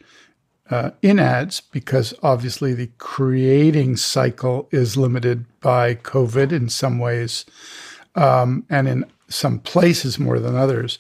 uh, 0.72 0.92
in 1.02 1.20
ads 1.20 1.60
because 1.60 2.14
obviously 2.24 2.74
the 2.74 2.90
creating 2.98 3.98
cycle 3.98 4.70
is 4.72 4.98
limited 4.98 5.46
by 5.60 5.96
COVID 5.96 6.52
in 6.52 6.70
some 6.70 6.98
ways, 6.98 7.46
um, 8.16 8.66
and 8.70 8.88
in 8.88 9.06
some 9.28 9.60
places 9.60 10.18
more 10.18 10.40
than 10.40 10.56
others. 10.56 10.98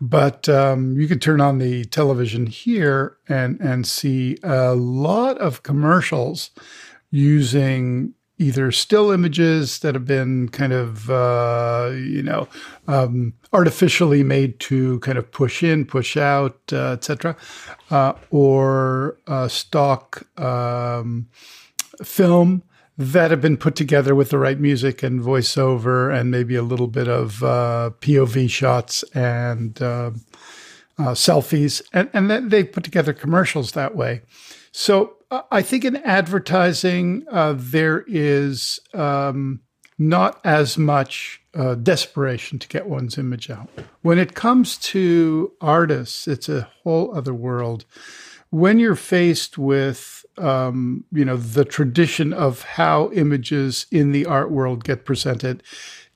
But 0.00 0.48
um, 0.48 0.98
you 0.98 1.06
can 1.06 1.20
turn 1.20 1.40
on 1.40 1.58
the 1.58 1.84
television 1.84 2.46
here 2.46 3.16
and 3.28 3.60
and 3.60 3.86
see 3.86 4.38
a 4.42 4.74
lot 4.74 5.38
of 5.38 5.62
commercials 5.62 6.50
using 7.10 8.14
either 8.42 8.72
still 8.72 9.10
images 9.10 9.78
that 9.78 9.94
have 9.94 10.04
been 10.04 10.48
kind 10.48 10.72
of 10.72 11.08
uh, 11.08 11.90
you 11.92 12.22
know 12.22 12.48
um, 12.88 13.32
artificially 13.52 14.22
made 14.22 14.58
to 14.60 14.98
kind 15.00 15.16
of 15.16 15.30
push 15.30 15.62
in, 15.62 15.84
push 15.86 16.16
out, 16.16 16.58
uh, 16.72 16.92
etc., 16.92 17.36
uh, 17.90 18.12
or 18.30 19.16
uh, 19.26 19.48
stock 19.48 20.26
um, 20.40 21.28
film 22.02 22.62
that 22.98 23.30
have 23.30 23.40
been 23.40 23.56
put 23.56 23.74
together 23.74 24.14
with 24.14 24.30
the 24.30 24.38
right 24.38 24.60
music 24.60 25.02
and 25.02 25.20
voiceover 25.20 26.14
and 26.14 26.30
maybe 26.30 26.54
a 26.54 26.62
little 26.62 26.88
bit 26.88 27.08
of 27.08 27.42
uh, 27.42 27.90
POV 28.00 28.50
shots 28.50 29.02
and 29.14 29.80
uh, 29.80 30.10
selfies, 30.98 31.80
and 31.92 32.10
and 32.12 32.50
they 32.50 32.64
put 32.64 32.84
together 32.84 33.12
commercials 33.12 33.72
that 33.72 33.94
way. 33.94 34.22
So 34.72 35.16
I 35.50 35.62
think 35.62 35.84
in 35.84 35.96
advertising 35.96 37.24
uh, 37.30 37.54
there 37.56 38.04
is 38.06 38.80
um, 38.92 39.60
not 39.98 40.40
as 40.44 40.76
much 40.76 41.40
uh, 41.54 41.74
desperation 41.74 42.58
to 42.58 42.68
get 42.68 42.86
one's 42.86 43.18
image 43.18 43.50
out. 43.50 43.68
When 44.02 44.18
it 44.18 44.34
comes 44.34 44.76
to 44.78 45.52
artists, 45.60 46.28
it's 46.28 46.48
a 46.48 46.68
whole 46.82 47.16
other 47.16 47.34
world. 47.34 47.84
When 48.50 48.78
you're 48.78 48.96
faced 48.96 49.56
with 49.56 50.22
um, 50.38 51.04
you 51.12 51.24
know 51.24 51.36
the 51.36 51.64
tradition 51.64 52.32
of 52.32 52.62
how 52.62 53.10
images 53.12 53.86
in 53.90 54.12
the 54.12 54.26
art 54.26 54.50
world 54.50 54.84
get 54.84 55.04
presented. 55.04 55.62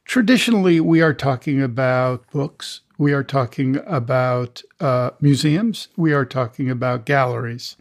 Traditionally, 0.05 0.81
we 0.81 1.03
are 1.03 1.15
talking 1.15 1.61
about 1.61 2.25
books. 2.31 2.81
We 2.99 3.13
are 3.13 3.25
talking 3.25 3.79
about 3.87 4.63
uh, 4.81 5.11
museums. 5.21 5.89
We 5.97 6.13
are 6.13 6.25
talking 6.25 6.71
about 6.71 7.05
galleries. 7.05 7.77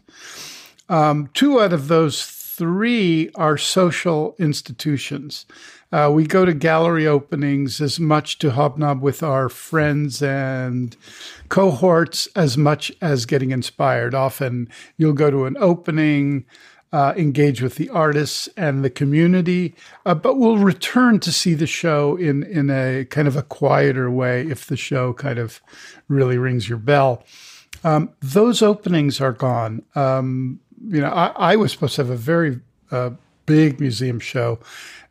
Um, 0.88 1.28
two 1.34 1.60
out 1.60 1.72
of 1.72 1.88
those 1.88 2.24
three 2.24 3.30
are 3.34 3.58
social 3.58 4.34
institutions. 4.38 5.46
Uh, 5.92 6.10
we 6.12 6.26
go 6.26 6.44
to 6.44 6.54
gallery 6.54 7.06
openings 7.06 7.80
as 7.80 8.00
much 8.00 8.38
to 8.38 8.50
hobnob 8.50 9.00
with 9.02 9.22
our 9.22 9.48
friends 9.48 10.22
and 10.22 10.96
cohorts 11.48 12.26
as 12.34 12.56
much 12.56 12.90
as 13.00 13.26
getting 13.26 13.50
inspired. 13.50 14.14
Often 14.14 14.68
you'll 14.96 15.12
go 15.12 15.30
to 15.30 15.44
an 15.44 15.56
opening, 15.58 16.44
uh, 16.92 17.12
engage 17.16 17.62
with 17.62 17.76
the 17.76 17.88
artists 17.90 18.48
and 18.56 18.84
the 18.84 18.90
community, 18.90 19.74
uh, 20.04 20.14
but 20.14 20.36
we'll 20.36 20.58
return 20.58 21.20
to 21.20 21.30
see 21.30 21.54
the 21.54 21.66
show 21.66 22.16
in, 22.16 22.42
in 22.42 22.70
a 22.70 23.04
kind 23.04 23.28
of 23.28 23.36
a 23.36 23.42
quieter 23.42 24.10
way 24.10 24.42
if 24.42 24.66
the 24.66 24.76
show 24.76 25.12
kind 25.12 25.38
of 25.38 25.60
really 26.08 26.38
rings 26.38 26.68
your 26.68 26.78
bell. 26.78 27.22
Um, 27.84 28.10
those 28.20 28.62
openings 28.62 29.20
are 29.20 29.32
gone. 29.32 29.82
Um, 29.94 30.60
you 30.88 31.00
know, 31.00 31.10
I, 31.10 31.52
I, 31.52 31.56
was 31.56 31.72
supposed 31.72 31.96
to 31.96 32.02
have 32.02 32.10
a 32.10 32.16
very 32.16 32.60
uh, 32.90 33.10
big 33.46 33.80
museum 33.80 34.20
show 34.20 34.58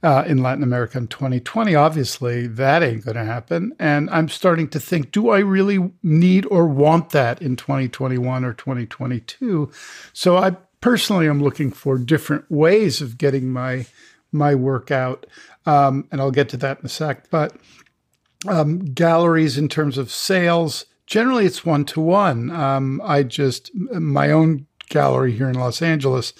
uh, 0.03 0.23
in 0.27 0.43
Latin 0.43 0.63
America 0.63 0.97
in 0.97 1.07
2020. 1.07 1.75
Obviously, 1.75 2.47
that 2.47 2.83
ain't 2.83 3.05
going 3.05 3.17
to 3.17 3.25
happen. 3.25 3.73
And 3.79 4.09
I'm 4.09 4.29
starting 4.29 4.67
to 4.69 4.79
think 4.79 5.11
do 5.11 5.29
I 5.29 5.39
really 5.39 5.91
need 6.03 6.45
or 6.47 6.67
want 6.67 7.09
that 7.11 7.41
in 7.41 7.55
2021 7.55 8.45
or 8.45 8.53
2022? 8.53 9.71
So 10.13 10.37
I 10.37 10.51
personally 10.81 11.27
am 11.27 11.41
looking 11.41 11.71
for 11.71 11.97
different 11.97 12.49
ways 12.49 13.01
of 13.01 13.17
getting 13.17 13.49
my 13.49 13.85
my 14.31 14.53
work 14.53 14.91
out. 14.91 15.25
Um, 15.65 16.07
and 16.11 16.21
I'll 16.21 16.31
get 16.31 16.49
to 16.49 16.57
that 16.57 16.79
in 16.79 16.85
a 16.85 16.89
sec. 16.89 17.29
But 17.29 17.55
um, 18.47 18.79
galleries, 18.93 19.57
in 19.57 19.69
terms 19.69 19.97
of 19.97 20.11
sales, 20.11 20.85
generally 21.07 21.45
it's 21.45 21.65
one 21.65 21.85
to 21.85 22.01
one. 22.01 22.51
I 22.51 23.23
just, 23.23 23.73
my 23.73 24.31
own 24.31 24.67
gallery 24.89 25.31
here 25.31 25.49
in 25.49 25.55
Los 25.55 25.81
Angeles 25.81 26.33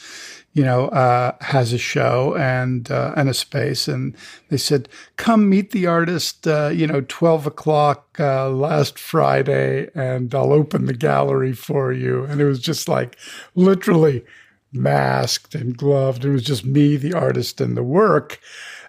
you 0.56 0.64
know, 0.64 0.88
uh, 0.88 1.36
has 1.42 1.74
a 1.74 1.78
show 1.78 2.34
and 2.38 2.90
uh, 2.90 3.14
and 3.18 3.28
a 3.28 3.34
space, 3.34 3.90
and 3.90 4.16
they 4.48 4.56
said, 4.56 4.88
"Come 5.18 5.50
meet 5.50 5.72
the 5.72 5.86
artist." 5.86 6.48
Uh, 6.48 6.70
you 6.74 6.88
know, 6.88 7.02
twelve 7.02 7.46
o'clock 7.46 8.16
uh, 8.20 8.50
last 8.50 8.98
Friday, 8.98 9.90
and 9.94 10.34
I'll 10.34 10.54
open 10.54 10.86
the 10.86 10.94
gallery 10.94 11.52
for 11.52 11.92
you. 11.92 12.24
And 12.24 12.40
it 12.40 12.46
was 12.46 12.62
just 12.62 12.88
like 12.88 13.18
literally 13.54 14.24
masked 14.72 15.56
and 15.56 15.78
gloved. 15.78 16.24
It 16.24 16.30
was 16.30 16.44
just 16.44 16.64
me, 16.64 16.96
the 16.96 17.14
artist, 17.14 17.60
and 17.60 17.76
the 17.76 17.84
work. 17.84 18.40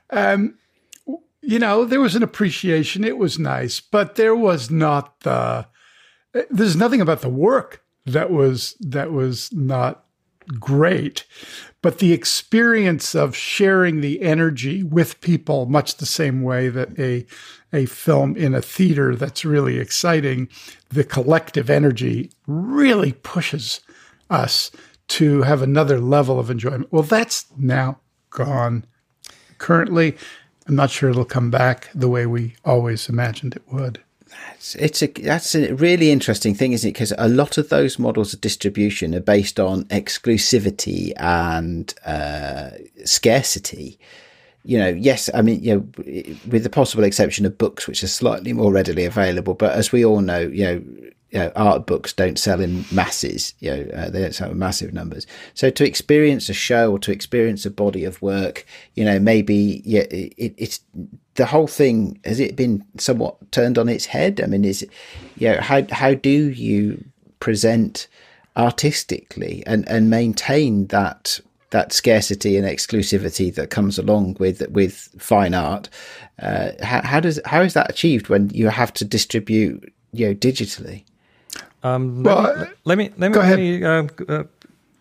And 0.09 0.55
you 1.43 1.59
know, 1.59 1.85
there 1.85 2.01
was 2.01 2.15
an 2.15 2.23
appreciation. 2.23 3.03
It 3.03 3.19
was 3.19 3.41
nice, 3.41 3.81
but 3.81 4.15
there 4.15 4.37
was 4.37 4.71
not 4.71 5.19
the. 5.21 5.67
There's 6.49 6.77
nothing 6.77 7.01
about 7.01 7.23
the 7.23 7.29
work 7.29 7.83
that 8.07 8.31
was 8.31 8.77
that 8.81 9.13
was 9.13 9.53
not 9.53 10.05
great. 10.59 11.25
But 11.83 11.99
the 11.99 12.13
experience 12.13 13.15
of 13.15 13.37
sharing 13.37 14.01
the 14.01 14.23
energy 14.23 14.83
with 14.83 15.21
people, 15.21 15.67
much 15.67 15.97
the 15.97 16.07
same 16.07 16.43
way 16.43 16.69
that 16.69 16.99
a 16.99 17.27
a 17.73 17.87
film 17.87 18.37
in 18.37 18.55
a 18.55 18.63
theater 18.63 19.15
that's 19.17 19.45
really 19.45 19.79
exciting, 19.79 20.49
the 20.89 21.05
collective 21.05 21.69
energy 21.69 22.31
really 22.47 23.13
pushes 23.13 23.81
us 24.31 24.71
to 25.09 25.43
have 25.43 25.63
another 25.63 26.01
level 26.01 26.39
of 26.39 26.51
enjoyment. 26.51 26.93
Well, 26.93 27.03
that's 27.03 27.47
now 27.57 28.01
gone. 28.31 28.85
Currently, 29.59 30.17
I'm 30.67 30.75
not 30.75 30.91
sure 30.91 31.11
it'll 31.11 31.25
come 31.25 31.51
back 31.51 31.91
the 31.95 32.09
way 32.09 32.27
we 32.27 32.57
always 32.65 33.09
imagined 33.09 33.55
it 33.55 33.63
would. 33.71 34.01
It's 34.79 35.03
a 35.03 35.07
that's 35.07 35.55
a 35.55 35.73
really 35.75 36.11
interesting 36.11 36.55
thing, 36.55 36.73
isn't 36.73 36.89
it? 36.89 36.93
Because 36.93 37.13
a 37.19 37.29
lot 37.29 37.59
of 37.59 37.69
those 37.69 37.99
models 37.99 38.35
of 38.35 38.41
distribution 38.41 39.15
are 39.15 39.21
based 39.21 39.61
on 39.61 39.85
exclusivity 39.85 41.13
and 41.17 41.95
uh, 42.05 42.71
scarcity. 43.05 43.99
You 44.67 44.79
know, 44.79 44.89
yes, 44.89 45.31
I 45.33 45.43
mean, 45.43 45.63
you 45.63 45.75
know, 45.77 45.89
with 46.49 46.65
the 46.65 46.71
possible 46.71 47.05
exception 47.05 47.47
of 47.47 47.57
books, 47.57 47.87
which 47.87 48.03
are 48.03 48.09
slightly 48.09 48.53
more 48.53 48.73
readily 48.73 49.05
available. 49.05 49.55
But 49.55 49.73
as 49.73 49.93
we 49.93 50.05
all 50.05 50.21
know, 50.21 50.41
you 50.41 50.65
know, 50.65 50.83
you 51.31 51.39
know, 51.41 51.53
art 51.57 51.87
books 51.87 52.13
don't 52.13 52.39
sell 52.39 52.61
in 52.61 52.85
masses. 52.91 53.55
You 53.61 53.71
know, 53.71 53.91
uh, 53.95 54.11
they 54.11 54.23
don't 54.23 54.35
sell 54.35 54.51
in 54.51 54.59
massive 54.59 54.93
numbers. 54.93 55.27
So 55.55 55.71
to 55.71 55.87
experience 55.87 56.49
a 56.49 56.55
show 56.55 56.93
or 56.93 56.99
to 57.01 57.13
experience 57.13 57.67
a 57.67 57.71
body 57.71 58.05
of 58.05 58.21
work, 58.23 58.65
you 58.95 59.05
know, 59.05 59.19
maybe 59.19 59.83
yeah, 59.85 60.05
it, 60.11 60.55
it's 60.57 60.81
the 61.35 61.47
whole 61.47 61.67
thing. 61.67 62.21
Has 62.25 62.41
it 62.41 62.57
been 62.57 62.85
somewhat 62.99 63.53
turned 63.53 63.79
on 63.79 63.89
its 63.89 64.07
head? 64.07 64.41
I 64.41 64.47
mean, 64.47 64.65
is 64.65 64.87
you 65.37 65.53
know, 65.53 65.61
how 65.61 65.83
how 65.91 66.15
do 66.15 66.51
you 66.51 67.05
present 67.41 68.09
artistically 68.57 69.63
and 69.67 69.89
and 69.89 70.09
maintain 70.09 70.87
that 70.87 71.41
that 71.71 71.93
scarcity 71.93 72.57
and 72.57 72.67
exclusivity 72.67 73.55
that 73.55 73.71
comes 73.71 73.99
along 73.99 74.37
with 74.39 74.69
with 74.71 75.09
fine 75.19 75.55
art? 75.55 75.89
Uh, 76.41 76.73
how, 76.83 77.03
how 77.03 77.21
does 77.21 77.41
how 77.45 77.63
is 77.63 77.75
that 77.75 77.91
achieved 77.91 78.29
when 78.29 78.51
you 78.51 78.69
have 78.69 78.93
to 78.95 79.05
distribute 79.05 79.93
you 80.13 80.29
know 80.29 80.35
digitally? 80.35 81.05
Um, 81.83 82.23
let, 82.23 82.37
well, 82.37 82.57
me, 82.57 82.71
let 82.85 82.99
me 82.99 83.13
let 83.17 83.31
me, 83.31 83.39
let 83.39 83.59
me 83.59 83.85
uh, 83.85 84.07
uh, 84.29 84.45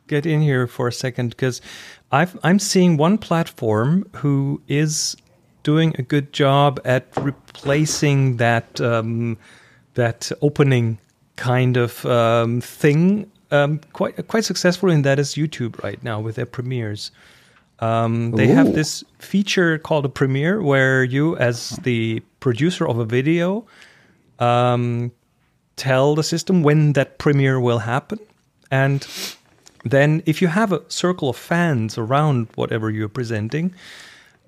get 0.08 0.26
in 0.26 0.42
here 0.42 0.68
for 0.68 0.88
a 0.88 0.92
second 0.92 1.30
because 1.30 1.62
i 2.12 2.28
am 2.44 2.60
seeing 2.60 2.98
one 2.98 3.18
platform 3.18 4.08
who 4.18 4.62
is 4.68 5.16
doing 5.64 5.96
a 5.98 6.04
good 6.04 6.32
job 6.32 6.80
at 6.86 7.08
replacing 7.18 8.38
that 8.38 8.80
um, 8.80 9.38
that 9.96 10.32
opening 10.42 11.00
kind 11.36 11.76
of 11.76 12.06
um, 12.06 12.62
thing 12.62 13.30
um, 13.52 13.80
quite 13.94 14.28
quite 14.28 14.46
successfully, 14.46 14.94
and 14.96 15.04
that 15.06 15.20
is 15.20 15.36
YouTube 15.36 15.82
right 15.84 16.02
now 16.04 16.20
with 16.20 16.36
their 16.36 16.46
premieres. 16.46 17.12
Um, 17.80 18.32
they 18.32 18.50
Ooh. 18.50 18.56
have 18.56 18.74
this 18.74 19.04
feature 19.20 19.78
called 19.78 20.06
a 20.06 20.10
premiere 20.10 20.62
where 20.62 21.04
you, 21.04 21.36
as 21.38 21.72
the 21.84 22.22
producer 22.40 22.88
of 22.88 23.00
a 23.00 23.06
video, 23.06 23.66
um, 24.40 25.12
tell 25.76 26.16
the 26.16 26.24
system 26.24 26.64
when 26.64 26.94
that 26.94 27.18
premiere 27.18 27.60
will 27.60 27.80
happen. 27.80 28.20
And 28.72 29.06
then, 29.84 30.24
if 30.26 30.42
you 30.42 30.48
have 30.48 30.72
a 30.72 30.82
circle 30.90 31.30
of 31.30 31.36
fans 31.36 31.98
around 31.98 32.48
whatever 32.56 32.90
you're 32.90 33.10
presenting, 33.10 33.74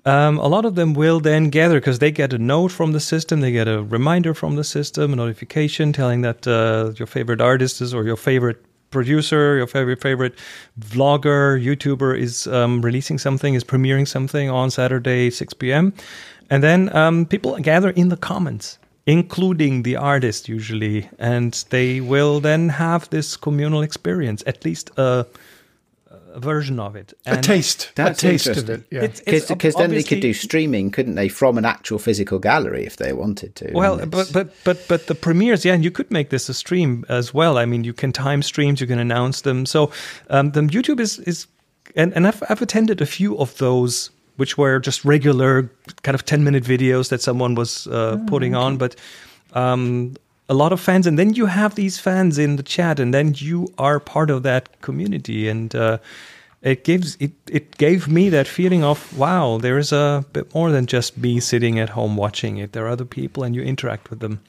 um, 0.04 0.38
a 0.38 0.48
lot 0.48 0.64
of 0.64 0.74
them 0.74 0.94
will 0.94 1.20
then 1.20 1.50
gather 1.50 1.80
because 1.80 1.98
they 1.98 2.10
get 2.10 2.32
a 2.32 2.38
note 2.38 2.72
from 2.72 2.92
the 2.92 3.00
system, 3.00 3.40
they 3.40 3.52
get 3.52 3.68
a 3.68 3.82
reminder 3.82 4.32
from 4.32 4.56
the 4.56 4.64
system, 4.64 5.12
a 5.12 5.16
notification 5.16 5.92
telling 5.92 6.22
that 6.22 6.46
uh, 6.46 6.92
your 6.96 7.06
favorite 7.06 7.42
artist 7.42 7.82
is 7.82 7.92
or 7.92 8.04
your 8.04 8.16
favorite 8.16 8.64
producer, 8.90 9.56
your 9.56 9.66
favorite 9.66 10.00
favorite 10.00 10.34
vlogger, 10.78 11.62
YouTuber 11.62 12.18
is 12.18 12.46
um, 12.46 12.80
releasing 12.82 13.18
something, 13.18 13.54
is 13.54 13.64
premiering 13.64 14.06
something 14.06 14.50
on 14.50 14.70
Saturday 14.70 15.30
6 15.30 15.54
p.m. 15.54 15.92
And 16.50 16.62
then 16.62 16.94
um, 16.96 17.26
people 17.26 17.58
gather 17.58 17.90
in 17.90 18.08
the 18.08 18.16
comments 18.16 18.78
including 19.08 19.84
the 19.84 19.96
artist 19.96 20.50
usually, 20.50 21.08
and 21.18 21.64
they 21.70 21.98
will 21.98 22.40
then 22.40 22.68
have 22.68 23.08
this 23.08 23.38
communal 23.38 23.80
experience, 23.80 24.44
at 24.46 24.62
least 24.66 24.90
a, 24.98 25.02
a 25.02 25.26
version 26.36 26.78
of 26.80 26.94
it. 26.96 27.12
a 27.26 27.36
taste, 27.40 27.92
That's 27.94 28.22
a 28.22 28.28
taste 28.30 28.46
of 28.46 28.58
interesting. 28.58 28.84
it. 28.90 28.94
Yeah. 28.96 29.04
It's- 29.04 29.22
it's 29.26 29.50
ob- 29.50 29.58
Because 29.58 29.74
then 29.74 29.90
they 29.90 30.02
could 30.02 30.20
do 30.20 30.32
streaming, 30.32 30.90
couldn't 30.90 31.14
they, 31.14 31.28
from 31.28 31.58
an 31.58 31.64
actual 31.64 31.98
physical 31.98 32.38
gallery 32.38 32.84
if 32.86 32.96
they 32.96 33.12
wanted 33.12 33.54
to? 33.56 33.70
Well, 33.72 33.98
but 34.06 34.30
but 34.32 34.52
but 34.64 34.78
but 34.88 35.06
the 35.06 35.14
premieres, 35.14 35.64
yeah, 35.64 35.74
and 35.74 35.84
you 35.84 35.90
could 35.90 36.10
make 36.10 36.30
this 36.30 36.48
a 36.48 36.54
stream 36.54 37.04
as 37.08 37.32
well. 37.34 37.58
I 37.58 37.64
mean, 37.66 37.84
you 37.84 37.92
can 37.92 38.12
time 38.12 38.42
streams, 38.42 38.80
you 38.80 38.86
can 38.86 38.98
announce 38.98 39.40
them. 39.42 39.66
So 39.66 39.90
um, 40.30 40.52
the 40.52 40.60
YouTube 40.62 41.00
is 41.00 41.18
is, 41.20 41.46
and 41.96 42.12
and 42.14 42.26
I've 42.26 42.42
I've 42.50 42.62
attended 42.62 43.00
a 43.00 43.06
few 43.06 43.36
of 43.38 43.56
those, 43.58 44.10
which 44.36 44.56
were 44.58 44.78
just 44.80 45.04
regular 45.04 45.70
kind 46.02 46.14
of 46.14 46.24
ten 46.24 46.44
minute 46.44 46.64
videos 46.64 47.08
that 47.08 47.22
someone 47.22 47.54
was 47.54 47.86
uh, 47.86 48.18
putting 48.28 48.54
on, 48.54 48.76
but. 48.78 48.94
Um, 49.54 50.14
a 50.48 50.54
lot 50.54 50.72
of 50.72 50.80
fans, 50.80 51.06
and 51.06 51.18
then 51.18 51.34
you 51.34 51.46
have 51.46 51.74
these 51.74 51.98
fans 51.98 52.38
in 52.38 52.56
the 52.56 52.62
chat, 52.62 52.98
and 52.98 53.12
then 53.12 53.34
you 53.36 53.72
are 53.76 54.00
part 54.00 54.30
of 54.30 54.42
that 54.44 54.80
community, 54.80 55.48
and 55.48 55.74
uh, 55.74 55.98
it 56.62 56.84
gives 56.84 57.16
it 57.20 57.32
it 57.48 57.76
gave 57.76 58.08
me 58.08 58.30
that 58.30 58.48
feeling 58.48 58.82
of 58.82 59.16
wow, 59.16 59.58
there 59.58 59.78
is 59.78 59.92
a 59.92 60.24
bit 60.32 60.54
more 60.54 60.70
than 60.70 60.86
just 60.86 61.18
me 61.18 61.40
sitting 61.40 61.78
at 61.78 61.90
home 61.90 62.16
watching 62.16 62.56
it. 62.56 62.72
There 62.72 62.86
are 62.86 62.90
other 62.90 63.04
people, 63.04 63.44
and 63.44 63.54
you 63.54 63.62
interact 63.62 64.10
with 64.10 64.20
them. 64.20 64.40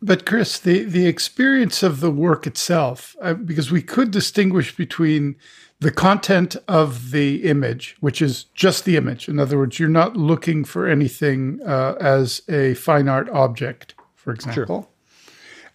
But 0.00 0.26
Chris, 0.26 0.58
the 0.58 0.84
the 0.84 1.06
experience 1.06 1.82
of 1.82 2.00
the 2.00 2.10
work 2.10 2.46
itself, 2.46 3.16
uh, 3.20 3.34
because 3.34 3.70
we 3.70 3.82
could 3.82 4.10
distinguish 4.10 4.76
between 4.76 5.36
the 5.80 5.90
content 5.90 6.56
of 6.66 7.12
the 7.12 7.44
image, 7.44 7.96
which 8.00 8.20
is 8.20 8.44
just 8.54 8.84
the 8.84 8.96
image. 8.96 9.28
In 9.28 9.38
other 9.38 9.56
words, 9.56 9.78
you're 9.78 9.88
not 9.88 10.16
looking 10.16 10.64
for 10.64 10.86
anything 10.86 11.60
uh, 11.64 11.94
as 12.00 12.42
a 12.48 12.74
fine 12.74 13.08
art 13.08 13.28
object, 13.30 13.94
for 14.14 14.32
example. 14.32 14.90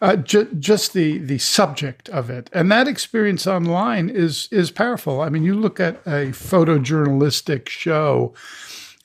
Uh, 0.04 0.18
ju- 0.18 0.54
just 0.60 0.92
the 0.92 1.18
the 1.20 1.38
subject 1.38 2.10
of 2.10 2.30
it, 2.30 2.50
and 2.52 2.70
that 2.70 2.90
experience 2.90 3.48
online 3.48 4.10
is 4.10 4.50
is 4.52 4.70
powerful. 4.70 5.22
I 5.22 5.30
mean, 5.30 5.44
you 5.44 5.56
look 5.56 5.80
at 5.80 5.96
a 6.06 6.34
photojournalistic 6.34 7.70
show, 7.70 8.34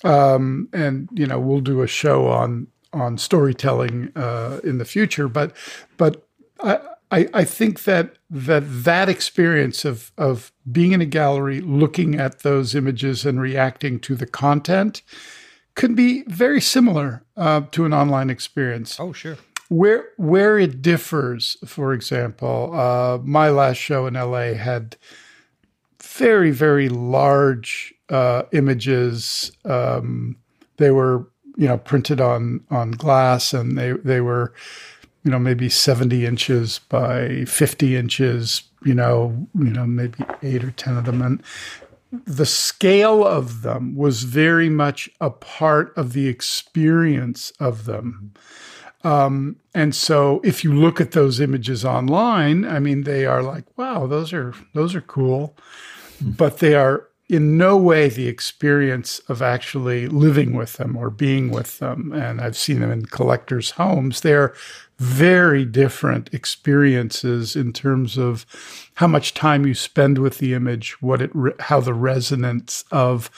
um, 0.02 0.68
and 0.72 1.08
you 1.12 1.24
know 1.24 1.38
we'll 1.38 1.60
do 1.60 1.82
a 1.82 1.86
show 1.86 2.26
on 2.26 2.66
on 2.92 3.16
storytelling 3.16 4.10
uh, 4.16 4.58
in 4.64 4.78
the 4.78 4.84
future. 4.84 5.28
But 5.28 5.54
but 5.98 6.26
I, 6.64 6.80
I 7.12 7.28
I 7.32 7.44
think 7.44 7.84
that 7.84 8.16
that 8.28 8.64
that 8.66 9.08
experience 9.08 9.84
of 9.84 10.10
of 10.18 10.50
being 10.72 10.90
in 10.90 11.00
a 11.00 11.06
gallery, 11.06 11.60
looking 11.60 12.16
at 12.16 12.40
those 12.40 12.74
images 12.74 13.24
and 13.24 13.40
reacting 13.40 14.00
to 14.00 14.16
the 14.16 14.26
content, 14.26 15.02
could 15.76 15.94
be 15.94 16.24
very 16.26 16.60
similar 16.60 17.22
uh, 17.36 17.60
to 17.70 17.84
an 17.84 17.94
online 17.94 18.30
experience. 18.30 18.98
Oh, 18.98 19.12
sure. 19.12 19.36
Where 19.68 20.08
where 20.16 20.58
it 20.58 20.80
differs, 20.80 21.56
for 21.66 21.92
example, 21.92 22.70
uh, 22.74 23.18
my 23.22 23.50
last 23.50 23.76
show 23.76 24.06
in 24.06 24.14
LA 24.14 24.54
had 24.54 24.96
very 26.02 26.50
very 26.50 26.88
large 26.88 27.94
uh, 28.08 28.42
images. 28.52 29.52
Um, 29.64 30.36
they 30.78 30.90
were 30.90 31.28
you 31.56 31.68
know 31.68 31.78
printed 31.78 32.20
on 32.20 32.60
on 32.70 32.92
glass, 32.92 33.52
and 33.52 33.76
they 33.76 33.92
they 33.92 34.20
were 34.20 34.54
you 35.24 35.30
know 35.30 35.38
maybe 35.38 35.68
seventy 35.68 36.24
inches 36.24 36.80
by 36.88 37.44
fifty 37.44 37.96
inches. 37.96 38.62
You 38.84 38.94
know 38.94 39.48
you 39.54 39.70
know 39.70 39.86
maybe 39.86 40.24
eight 40.42 40.64
or 40.64 40.70
ten 40.70 40.96
of 40.96 41.04
them, 41.04 41.20
and 41.20 41.42
the 42.10 42.46
scale 42.46 43.24
of 43.26 43.62
them 43.62 43.94
was 43.94 44.22
very 44.22 44.70
much 44.70 45.10
a 45.20 45.30
part 45.30 45.96
of 45.96 46.14
the 46.14 46.26
experience 46.26 47.52
of 47.60 47.84
them. 47.84 48.32
Um, 49.04 49.56
and 49.74 49.94
so 49.94 50.40
if 50.42 50.64
you 50.64 50.72
look 50.72 51.00
at 51.00 51.12
those 51.12 51.40
images 51.40 51.84
online, 51.84 52.64
I 52.64 52.80
mean, 52.80 53.04
they 53.04 53.26
are 53.26 53.42
like, 53.42 53.64
wow, 53.78 54.06
those 54.06 54.32
are, 54.32 54.54
those 54.74 54.94
are 54.94 55.00
cool, 55.00 55.56
but 56.20 56.58
they 56.58 56.74
are 56.74 57.08
in 57.28 57.58
no 57.58 57.76
way 57.76 58.08
the 58.08 58.26
experience 58.26 59.18
of 59.28 59.42
actually 59.42 60.08
living 60.08 60.54
with 60.54 60.74
them 60.74 60.96
or 60.96 61.10
being 61.10 61.50
with 61.50 61.78
them. 61.78 62.12
And 62.12 62.40
I've 62.40 62.56
seen 62.56 62.80
them 62.80 62.90
in 62.90 63.06
collectors' 63.06 63.72
homes. 63.72 64.22
They're 64.22 64.54
very 64.98 65.64
different 65.64 66.32
experiences 66.32 67.54
in 67.54 67.72
terms 67.72 68.16
of 68.16 68.46
how 68.94 69.06
much 69.06 69.34
time 69.34 69.66
you 69.66 69.74
spend 69.74 70.18
with 70.18 70.38
the 70.38 70.54
image, 70.54 71.00
what 71.02 71.22
it, 71.22 71.30
re- 71.34 71.52
how 71.60 71.80
the 71.80 71.94
resonance 71.94 72.84
of 72.90 73.30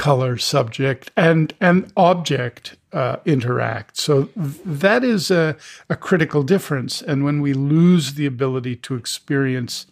color, 0.00 0.38
subject, 0.38 1.10
and 1.14 1.52
and 1.60 1.92
object 1.94 2.76
uh, 2.94 3.16
interact. 3.26 3.98
So 3.98 4.30
that 4.34 5.04
is 5.04 5.30
a, 5.30 5.56
a 5.90 5.96
critical 5.96 6.42
difference. 6.42 7.02
And 7.02 7.22
when 7.22 7.42
we 7.42 7.52
lose 7.52 8.14
the 8.14 8.24
ability 8.24 8.76
to 8.76 8.94
experience 8.94 9.86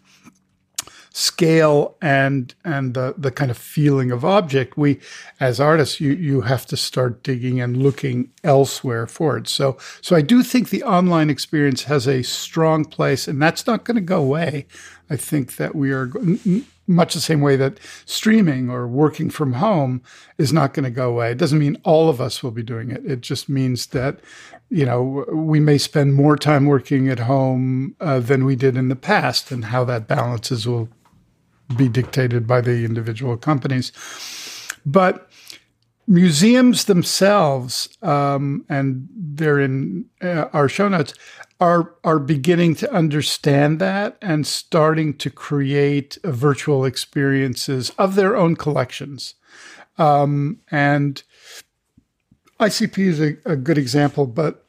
scale 1.12 1.96
and 2.00 2.54
and 2.64 2.94
the 2.94 3.14
the 3.18 3.30
kind 3.30 3.50
of 3.50 3.58
feeling 3.58 4.12
of 4.12 4.24
object 4.24 4.76
we 4.76 5.00
as 5.40 5.58
artists 5.58 6.00
you 6.00 6.12
you 6.12 6.42
have 6.42 6.64
to 6.64 6.76
start 6.76 7.24
digging 7.24 7.60
and 7.60 7.76
looking 7.76 8.30
elsewhere 8.44 9.04
for 9.04 9.36
it 9.36 9.48
so 9.48 9.76
so 10.00 10.14
i 10.14 10.20
do 10.20 10.44
think 10.44 10.68
the 10.68 10.84
online 10.84 11.28
experience 11.28 11.84
has 11.84 12.06
a 12.06 12.22
strong 12.22 12.84
place 12.84 13.26
and 13.26 13.42
that's 13.42 13.66
not 13.66 13.84
going 13.84 13.96
to 13.96 14.00
go 14.00 14.20
away 14.20 14.64
i 15.10 15.16
think 15.16 15.56
that 15.56 15.74
we 15.74 15.92
are 15.92 16.10
much 16.86 17.12
the 17.12 17.20
same 17.20 17.40
way 17.40 17.54
that 17.54 17.78
streaming 18.06 18.70
or 18.70 18.86
working 18.88 19.28
from 19.28 19.54
home 19.54 20.02
is 20.38 20.52
not 20.52 20.72
going 20.72 20.84
to 20.84 20.90
go 20.90 21.10
away 21.10 21.30
it 21.30 21.38
doesn't 21.38 21.58
mean 21.58 21.76
all 21.84 22.08
of 22.08 22.20
us 22.20 22.42
will 22.42 22.50
be 22.50 22.62
doing 22.62 22.90
it 22.90 23.04
it 23.04 23.20
just 23.20 23.48
means 23.48 23.88
that 23.88 24.20
you 24.70 24.84
know 24.84 25.24
we 25.32 25.60
may 25.60 25.78
spend 25.78 26.14
more 26.14 26.36
time 26.36 26.66
working 26.66 27.08
at 27.08 27.18
home 27.20 27.94
uh, 28.00 28.18
than 28.20 28.44
we 28.44 28.56
did 28.56 28.76
in 28.76 28.88
the 28.88 28.96
past 28.96 29.50
and 29.50 29.66
how 29.66 29.84
that 29.84 30.06
balances 30.06 30.66
will 30.66 30.88
be 31.76 31.88
dictated 31.88 32.46
by 32.46 32.60
the 32.60 32.84
individual 32.84 33.36
companies. 33.36 33.92
But 34.86 35.30
museums 36.06 36.84
themselves, 36.84 37.88
um, 38.02 38.64
and 38.68 39.08
they're 39.14 39.60
in 39.60 40.06
uh, 40.22 40.46
our 40.52 40.68
show 40.68 40.88
notes, 40.88 41.12
are 41.60 41.94
are 42.04 42.18
beginning 42.18 42.74
to 42.76 42.92
understand 42.92 43.80
that 43.80 44.16
and 44.22 44.46
starting 44.46 45.14
to 45.14 45.30
create 45.30 46.18
virtual 46.24 46.84
experiences 46.84 47.90
of 47.98 48.14
their 48.14 48.36
own 48.36 48.56
collections. 48.56 49.34
Um, 49.96 50.60
and 50.70 51.22
ICP 52.60 52.98
is 52.98 53.20
a, 53.20 53.36
a 53.44 53.56
good 53.56 53.78
example, 53.78 54.26
but 54.26 54.64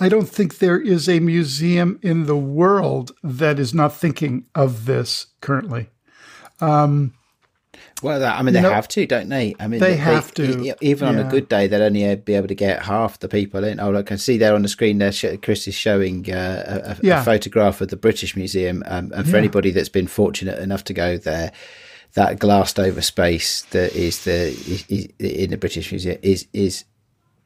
I 0.00 0.08
don't 0.08 0.28
think 0.28 0.58
there 0.58 0.80
is 0.80 1.08
a 1.08 1.20
museum 1.20 1.98
in 2.02 2.24
the 2.24 2.36
world 2.36 3.12
that 3.22 3.58
is 3.58 3.74
not 3.74 3.94
thinking 3.94 4.46
of 4.54 4.84
this 4.86 5.26
currently. 5.40 5.88
Um, 6.60 7.14
Well, 8.02 8.18
that, 8.20 8.38
I 8.38 8.42
mean, 8.42 8.54
they 8.54 8.60
have 8.60 8.88
to, 8.88 9.06
don't 9.06 9.28
they? 9.28 9.54
I 9.60 9.68
mean, 9.68 9.80
they 9.80 9.96
have 9.96 10.34
to, 10.34 10.74
Even 10.80 11.08
on 11.08 11.18
a 11.18 11.24
good 11.30 11.48
day, 11.48 11.66
they'd 11.68 11.80
only 11.80 12.16
be 12.16 12.34
able 12.34 12.48
to 12.48 12.54
get 12.54 12.82
half 12.82 13.18
the 13.20 13.28
people 13.28 13.62
in. 13.64 13.78
Oh, 13.80 13.94
I 13.96 14.02
can 14.02 14.18
see 14.18 14.36
there 14.38 14.54
on 14.54 14.62
the 14.62 14.68
screen 14.68 14.98
there. 14.98 15.12
sh- 15.12 15.36
Chris 15.40 15.68
is 15.68 15.74
showing 15.74 16.30
uh, 16.32 16.82
a, 16.84 16.90
a- 16.90 16.96
Yeah. 17.02 17.20
a 17.22 17.24
photograph 17.24 17.80
of 17.80 17.88
the 17.88 17.96
British 17.96 18.34
Museum, 18.36 18.82
um, 18.86 19.12
and 19.14 19.24
for 19.26 19.32
Yeah. 19.32 19.38
anybody 19.38 19.70
that's 19.70 19.88
been 19.88 20.06
fortunate 20.08 20.58
enough 20.58 20.84
to 20.84 20.92
go 20.92 21.16
there, 21.16 21.52
that 22.14 22.38
glassed 22.38 22.78
over 22.80 23.00
space 23.00 23.62
that 23.70 23.94
is 23.94 24.24
the 24.24 24.48
is, 24.48 24.84
is, 24.88 25.08
in 25.18 25.50
the 25.50 25.56
British 25.56 25.90
Museum 25.92 26.18
is 26.22 26.46
is 26.52 26.84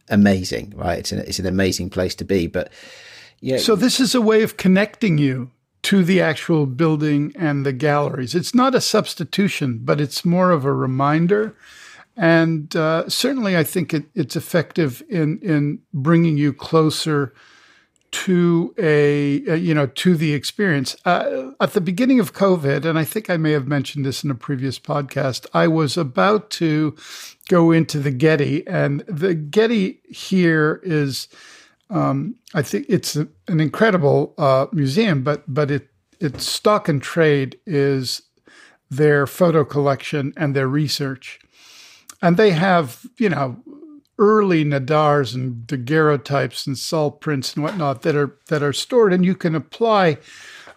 amazing, 0.08 0.72
right? 0.76 0.98
It's 0.98 1.12
an 1.12 1.18
it's 1.20 1.38
an 1.38 1.46
amazing 1.46 1.90
place 1.90 2.14
to 2.16 2.24
be, 2.24 2.46
but 2.46 2.70
yeah. 3.40 3.58
So 3.58 3.76
this 3.76 4.00
is 4.00 4.14
a 4.14 4.20
way 4.20 4.42
of 4.42 4.56
connecting 4.56 5.18
you 5.18 5.50
to 5.82 6.02
the 6.02 6.20
actual 6.20 6.66
building 6.66 7.32
and 7.36 7.64
the 7.64 7.72
galleries. 7.72 8.34
It's 8.34 8.54
not 8.54 8.74
a 8.74 8.80
substitution, 8.80 9.80
but 9.82 10.00
it's 10.00 10.24
more 10.24 10.50
of 10.50 10.64
a 10.64 10.72
reminder. 10.72 11.54
And 12.16 12.74
uh, 12.74 13.08
certainly, 13.08 13.56
I 13.56 13.62
think 13.62 13.92
it, 13.92 14.06
it's 14.14 14.36
effective 14.36 15.02
in 15.08 15.38
in 15.40 15.80
bringing 15.92 16.38
you 16.38 16.52
closer 16.52 17.34
to 18.10 18.74
a, 18.78 19.56
you 19.56 19.74
know 19.74 19.86
to 19.86 20.16
the 20.16 20.32
experience. 20.32 20.96
Uh, 21.04 21.50
at 21.60 21.74
the 21.74 21.80
beginning 21.80 22.18
of 22.18 22.32
COVID, 22.32 22.86
and 22.86 22.98
I 22.98 23.04
think 23.04 23.28
I 23.28 23.36
may 23.36 23.52
have 23.52 23.68
mentioned 23.68 24.06
this 24.06 24.24
in 24.24 24.30
a 24.30 24.34
previous 24.34 24.78
podcast, 24.78 25.46
I 25.52 25.68
was 25.68 25.98
about 25.98 26.48
to 26.52 26.96
go 27.48 27.70
into 27.70 27.98
the 27.98 28.10
Getty, 28.10 28.66
and 28.66 29.00
the 29.06 29.34
Getty 29.34 30.00
here 30.08 30.80
is. 30.82 31.28
Um, 31.90 32.36
I 32.54 32.62
think 32.62 32.86
it's 32.88 33.16
a, 33.16 33.28
an 33.48 33.60
incredible 33.60 34.34
uh, 34.38 34.66
museum, 34.72 35.22
but 35.22 35.42
but 35.46 35.70
it 35.70 35.88
its 36.18 36.46
stock 36.46 36.88
and 36.88 37.00
trade 37.00 37.58
is 37.66 38.22
their 38.90 39.26
photo 39.26 39.64
collection 39.64 40.32
and 40.36 40.54
their 40.54 40.68
research, 40.68 41.38
and 42.22 42.36
they 42.36 42.50
have 42.50 43.06
you 43.18 43.28
know 43.28 43.56
early 44.18 44.64
Nadars 44.64 45.34
and 45.34 45.66
daguerreotypes 45.66 46.66
and 46.66 46.76
salt 46.76 47.20
prints 47.20 47.54
and 47.54 47.62
whatnot 47.62 48.02
that 48.02 48.16
are 48.16 48.36
that 48.48 48.62
are 48.62 48.72
stored, 48.72 49.12
and 49.12 49.24
you 49.24 49.36
can 49.36 49.54
apply 49.54 50.18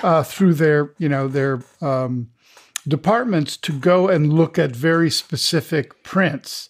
uh, 0.01 0.23
through 0.23 0.53
their 0.55 0.93
you 0.99 1.09
know 1.09 1.27
their 1.27 1.61
um, 1.81 2.29
departments 2.87 3.57
to 3.57 3.71
go 3.71 4.07
and 4.07 4.33
look 4.33 4.59
at 4.59 4.75
very 4.75 5.09
specific 5.09 6.03
prints 6.03 6.68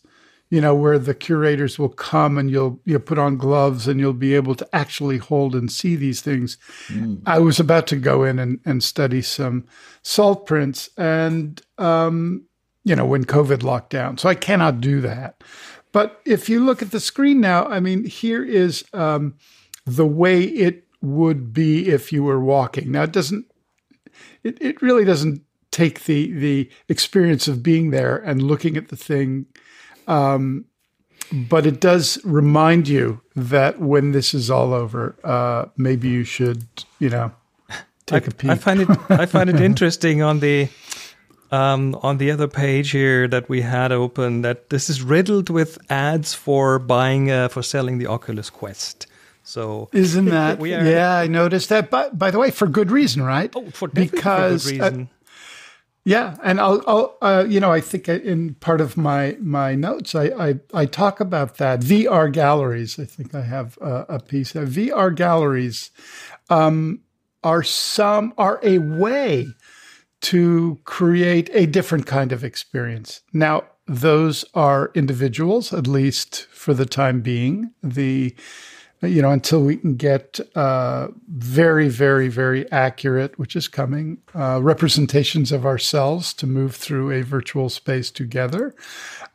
you 0.50 0.60
know, 0.60 0.74
where 0.74 0.98
the 0.98 1.14
curators 1.14 1.78
will 1.78 1.90
come 1.90 2.38
and 2.38 2.50
you'll 2.50 2.80
you 2.86 2.98
put 3.00 3.20
on 3.20 3.38
gloves 3.38 3.88
and 3.88 4.00
you'll 4.00 4.14
be 4.14 4.34
able 4.34 4.56
to 4.56 4.68
actually 4.76 5.18
hold 5.18 5.56
and 5.56 5.72
see 5.72 5.96
these 5.96 6.22
things. 6.22 6.58
Mm. 6.88 7.22
I 7.26 7.40
was 7.40 7.60
about 7.60 7.86
to 7.88 7.96
go 7.96 8.24
in 8.24 8.40
and, 8.40 8.60
and 8.66 8.84
study 8.84 9.22
some 9.22 9.68
salt 10.02 10.46
prints 10.46 10.90
and 10.98 11.62
um, 11.78 12.46
you 12.84 12.96
know, 12.96 13.06
when 13.06 13.26
COVID 13.26 13.62
locked 13.62 13.92
down. 13.92 14.18
So 14.18 14.30
I 14.30 14.36
cannot 14.36 14.82
do 14.82 15.02
that. 15.02 15.44
But 15.92 16.22
if 16.26 16.50
you 16.50 16.64
look 16.64 16.82
at 16.82 16.92
the 16.92 17.00
screen 17.00 17.42
now, 17.42 17.66
I 17.66 17.80
mean, 17.80 18.06
here 18.06 18.44
is 18.44 18.84
um, 18.94 19.36
the 19.86 20.06
way 20.06 20.44
it 20.44 20.88
would 21.02 21.54
be 21.54 21.90
if 21.90 22.12
you 22.12 22.24
were 22.24 22.40
walking. 22.40 22.92
Now 22.92 23.04
it 23.04 23.12
doesn't 23.12 23.46
it, 24.44 24.62
it 24.62 24.82
really 24.82 25.06
doesn't 25.06 25.42
take 25.72 26.06
the 26.06 26.32
the 26.34 26.70
experience 26.88 27.48
of 27.48 27.64
being 27.64 27.92
there 27.92 28.18
and 28.18 28.42
looking 28.42 28.76
at 28.76 28.90
the 28.90 28.98
thing 28.98 29.46
um, 30.10 30.66
but 31.32 31.66
it 31.66 31.80
does 31.80 32.20
remind 32.26 32.88
you 32.88 33.22
that 33.36 33.80
when 33.80 34.12
this 34.12 34.34
is 34.34 34.50
all 34.50 34.74
over, 34.74 35.16
uh, 35.24 35.66
maybe 35.78 36.10
you 36.10 36.24
should, 36.24 36.66
you 36.98 37.10
know, 37.10 37.32
take 38.08 38.24
I, 38.24 38.28
a 38.28 38.32
peek. 38.32 38.52
I 38.52 38.56
find 38.56 38.82
it 38.82 38.90
I 39.10 39.26
find 39.38 39.50
it 39.50 39.60
interesting 39.60 40.22
on 40.22 40.40
the 40.40 40.70
um, 41.52 41.98
on 42.02 42.18
the 42.18 42.32
other 42.32 42.48
page 42.48 42.92
here 42.92 43.28
that 43.28 43.48
we 43.48 43.62
had 43.62 43.92
open 43.92 44.42
that 44.42 44.70
this 44.70 44.90
is 44.90 45.02
riddled 45.02 45.50
with 45.50 45.78
ads 45.92 46.34
for 46.34 46.80
buying 46.80 47.30
uh, 47.30 47.48
for 47.48 47.62
selling 47.62 48.00
the 48.00 48.08
Oculus 48.08 48.50
Quest. 48.50 49.06
So 49.44 49.90
isn't 49.94 50.26
that? 50.26 50.60
we 50.60 50.74
are, 50.74 50.84
yeah, 50.84 51.16
I 51.18 51.28
noticed 51.28 51.70
that. 51.70 51.90
But 51.90 52.18
by 52.18 52.32
the 52.32 52.40
way, 52.40 52.52
for 52.52 52.68
good 52.68 52.92
reason, 52.92 53.22
right? 53.24 53.52
Oh, 53.56 53.70
for 53.72 53.88
because 53.88 54.72
good 54.72 54.82
uh, 54.82 54.86
reason. 54.86 55.02
Uh, 55.04 55.19
yeah, 56.10 56.38
and 56.44 56.60
I'll, 56.60 56.82
I'll 56.88 57.18
uh, 57.22 57.46
you 57.48 57.60
know, 57.60 57.72
I 57.72 57.82
think 57.82 58.10
in 58.10 58.56
part 58.56 58.82
of 58.82 58.98
my 58.98 59.38
my 59.40 59.76
notes, 59.76 60.16
I 60.16 60.26
I, 60.26 60.60
I 60.74 60.86
talk 60.88 61.20
about 61.20 61.58
that 61.58 61.82
VR 61.82 62.32
galleries. 62.32 62.98
I 62.98 63.06
think 63.06 63.36
I 63.36 63.42
have 63.42 63.78
a, 63.80 64.06
a 64.10 64.20
piece 64.20 64.56
of 64.56 64.70
VR 64.70 65.14
galleries 65.14 65.92
um, 66.50 67.02
are 67.44 67.62
some 67.62 68.34
are 68.40 68.60
a 68.64 68.80
way 68.80 69.50
to 70.22 70.80
create 70.84 71.52
a 71.54 71.68
different 71.68 72.08
kind 72.08 72.32
of 72.32 72.44
experience. 72.44 73.22
Now, 73.32 73.66
those 73.86 74.44
are 74.56 74.92
individuals, 74.96 75.72
at 75.72 75.86
least 75.86 76.48
for 76.52 76.74
the 76.74 76.88
time 76.88 77.22
being. 77.22 77.72
The 77.84 78.36
you 79.02 79.22
know, 79.22 79.32
until 79.32 79.62
we 79.62 79.78
can 79.78 79.96
get 79.96 80.40
uh, 80.56 81.08
very, 81.30 81.88
very, 81.88 82.28
very 82.28 82.70
accurate, 82.72 83.40
which 83.40 83.56
is 83.56 83.68
coming, 83.68 84.18
uh, 84.36 84.60
representations 84.62 85.52
of 85.52 85.66
ourselves 85.66 86.34
to 86.34 86.48
move 86.48 86.76
through 86.76 87.12
a 87.12 87.22
virtual 87.22 87.70
space 87.70 88.12
together. 88.12 88.76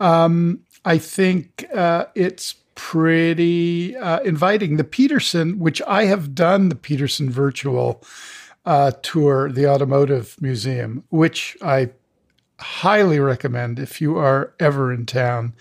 Um, 0.00 0.60
I 0.84 0.98
think 0.98 1.64
uh, 1.74 2.06
it's 2.14 2.56
pretty 2.74 3.96
uh, 3.96 4.20
inviting. 4.20 4.76
The 4.76 4.84
Peterson, 4.84 5.58
which 5.58 5.80
I 5.82 6.04
have 6.04 6.34
done 6.34 6.68
the 6.68 6.74
Peterson 6.74 7.30
virtual 7.30 8.02
uh, 8.66 8.92
tour, 9.02 9.50
the 9.50 9.66
Automotive 9.66 10.36
Museum, 10.40 11.04
which 11.08 11.56
I 11.62 11.90
highly 12.58 13.18
recommend 13.18 13.78
if 13.78 14.00
you 14.00 14.16
are 14.16 14.54
ever 14.60 14.92
in 14.92 15.06
town 15.06 15.54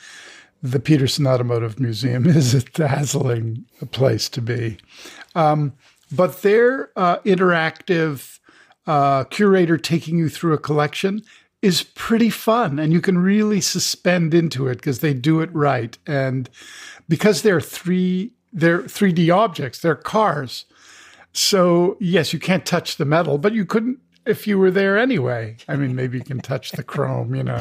the 0.64 0.80
Peterson 0.80 1.28
Automotive 1.28 1.80
Museum 1.80 2.26
is 2.28 2.54
a 2.56 2.62
dazzling 2.62 3.66
place 3.92 4.30
to 4.30 4.42
be. 4.42 4.78
Um, 5.36 5.74
but 6.12 6.42
their 6.42 6.90
uh, 6.96 7.18
interactive 7.20 8.40
uh, 8.88 9.26
curator 9.26 9.78
taking 9.78 10.18
you 10.18 10.30
through 10.30 10.54
a 10.54 10.58
collection 10.58 11.22
is 11.62 11.84
pretty 11.84 12.30
fun, 12.30 12.80
and 12.80 12.92
you 12.92 13.00
can 13.00 13.18
really 13.18 13.62
suspend 13.62 14.34
into 14.34 14.68
it 14.68 14.76
because 14.76 15.00
they 15.00 15.14
do 15.14 15.40
it 15.40 15.54
right, 15.54 15.98
and 16.06 16.50
because 17.08 17.42
they're 17.42 17.62
three 17.62 18.34
they're 18.56 18.84
3D 18.84 19.36
objects, 19.36 19.80
they're 19.80 19.96
cars. 19.96 20.66
So 21.32 21.98
yes, 22.00 22.34
you 22.34 22.40
can't 22.40 22.66
touch 22.66 22.98
the 22.98 23.06
metal, 23.06 23.40
but 23.40 23.54
you 23.54 23.66
couldn't 23.66 24.00
if 24.26 24.48
you 24.48 24.58
were 24.58 24.72
there 24.72 24.98
anyway. 24.98 25.58
I 25.68 25.76
mean, 25.76 25.96
maybe 25.96 26.18
you 26.18 26.24
can 26.24 26.40
touch 26.40 26.72
the 26.72 26.84
chrome, 26.84 27.36
you 27.36 27.44
know, 27.44 27.60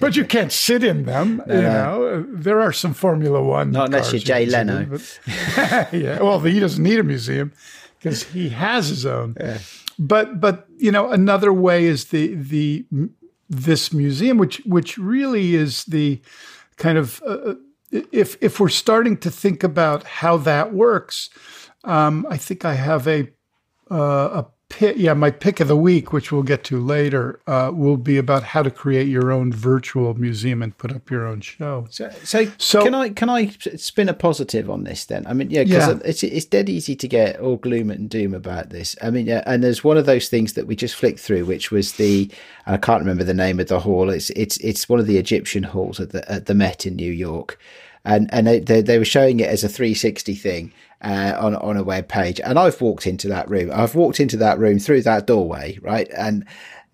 but 0.00 0.16
you 0.16 0.24
can't 0.24 0.52
sit 0.52 0.84
in 0.84 1.04
them. 1.04 1.42
No, 1.46 1.54
you 1.54 1.62
know, 1.62 2.26
there 2.32 2.60
are 2.60 2.72
some 2.72 2.94
Formula 2.94 3.42
One. 3.42 3.70
Not 3.70 3.86
unless 3.86 4.12
you're 4.12 4.20
Jay 4.20 4.46
Leno. 4.46 4.86
But, 4.86 5.18
yeah, 5.92 6.20
well, 6.22 6.40
he 6.40 6.60
doesn't 6.60 6.82
need 6.82 6.98
a 6.98 7.04
museum 7.04 7.52
because 7.98 8.24
he 8.24 8.50
has 8.50 8.88
his 8.88 9.06
own. 9.06 9.36
Yeah. 9.40 9.58
But 9.98 10.40
but 10.40 10.66
you 10.76 10.90
know, 10.90 11.10
another 11.10 11.52
way 11.52 11.84
is 11.84 12.06
the 12.06 12.34
the 12.34 12.86
this 13.48 13.92
museum, 13.92 14.38
which 14.38 14.58
which 14.64 14.98
really 14.98 15.54
is 15.54 15.84
the 15.84 16.20
kind 16.76 16.98
of 16.98 17.22
uh, 17.26 17.30
uh 17.30 17.54
if 17.90 18.36
if 18.40 18.58
we're 18.58 18.68
starting 18.68 19.16
to 19.18 19.30
think 19.30 19.62
about 19.62 20.04
how 20.04 20.36
that 20.38 20.72
works, 20.72 21.30
um, 21.84 22.26
I 22.28 22.36
think 22.36 22.64
I 22.64 22.74
have 22.74 23.06
a 23.06 23.28
uh, 23.90 24.42
a 24.42 24.46
pick, 24.68 24.96
yeah, 24.96 25.14
my 25.14 25.30
pick 25.30 25.60
of 25.60 25.68
the 25.68 25.76
week, 25.76 26.12
which 26.12 26.32
we'll 26.32 26.42
get 26.42 26.64
to 26.64 26.80
later, 26.80 27.40
uh, 27.46 27.70
will 27.74 27.96
be 27.96 28.16
about 28.16 28.42
how 28.42 28.62
to 28.62 28.70
create 28.70 29.08
your 29.08 29.30
own 29.30 29.52
virtual 29.52 30.14
museum 30.14 30.62
and 30.62 30.76
put 30.76 30.92
up 30.92 31.10
your 31.10 31.26
own 31.26 31.40
show. 31.40 31.86
So, 31.90 32.10
so, 32.22 32.46
so 32.58 32.82
can 32.82 32.94
I 32.94 33.08
can 33.10 33.30
I 33.30 33.48
spin 33.48 34.08
a 34.08 34.14
positive 34.14 34.68
on 34.70 34.84
this 34.84 35.04
then? 35.04 35.26
I 35.26 35.32
mean, 35.32 35.50
yeah, 35.50 35.64
because 35.64 35.88
yeah. 35.88 36.00
it's 36.04 36.22
it's 36.22 36.46
dead 36.46 36.68
easy 36.68 36.96
to 36.96 37.08
get 37.08 37.38
all 37.40 37.56
gloom 37.56 37.90
and 37.90 38.08
doom 38.08 38.34
about 38.34 38.70
this. 38.70 38.96
I 39.02 39.10
mean, 39.10 39.26
yeah, 39.26 39.42
and 39.46 39.62
there's 39.62 39.84
one 39.84 39.96
of 39.96 40.06
those 40.06 40.28
things 40.28 40.54
that 40.54 40.66
we 40.66 40.76
just 40.76 40.94
flicked 40.94 41.20
through, 41.20 41.44
which 41.44 41.70
was 41.70 41.92
the 41.92 42.30
I 42.66 42.76
can't 42.76 43.00
remember 43.00 43.24
the 43.24 43.34
name 43.34 43.60
of 43.60 43.68
the 43.68 43.80
hall. 43.80 44.10
It's 44.10 44.30
it's 44.30 44.56
it's 44.58 44.88
one 44.88 45.00
of 45.00 45.06
the 45.06 45.18
Egyptian 45.18 45.62
halls 45.62 46.00
at 46.00 46.10
the 46.10 46.30
at 46.30 46.46
the 46.46 46.54
Met 46.54 46.86
in 46.86 46.96
New 46.96 47.12
York 47.12 47.58
and 48.04 48.32
and 48.32 48.46
they, 48.46 48.82
they, 48.82 48.98
were 48.98 49.04
showing 49.04 49.40
it 49.40 49.48
as 49.48 49.64
a 49.64 49.68
360 49.68 50.34
thing 50.34 50.72
uh, 51.04 51.36
on 51.38 51.54
on 51.56 51.76
a 51.76 51.84
web 51.84 52.08
page. 52.08 52.40
And 52.40 52.58
I've 52.58 52.80
walked 52.80 53.06
into 53.06 53.28
that 53.28 53.48
room. 53.48 53.70
I've 53.72 53.94
walked 53.94 54.18
into 54.18 54.36
that 54.38 54.58
room 54.58 54.78
through 54.78 55.02
that 55.02 55.26
doorway, 55.26 55.78
right? 55.82 56.08
And 56.16 56.44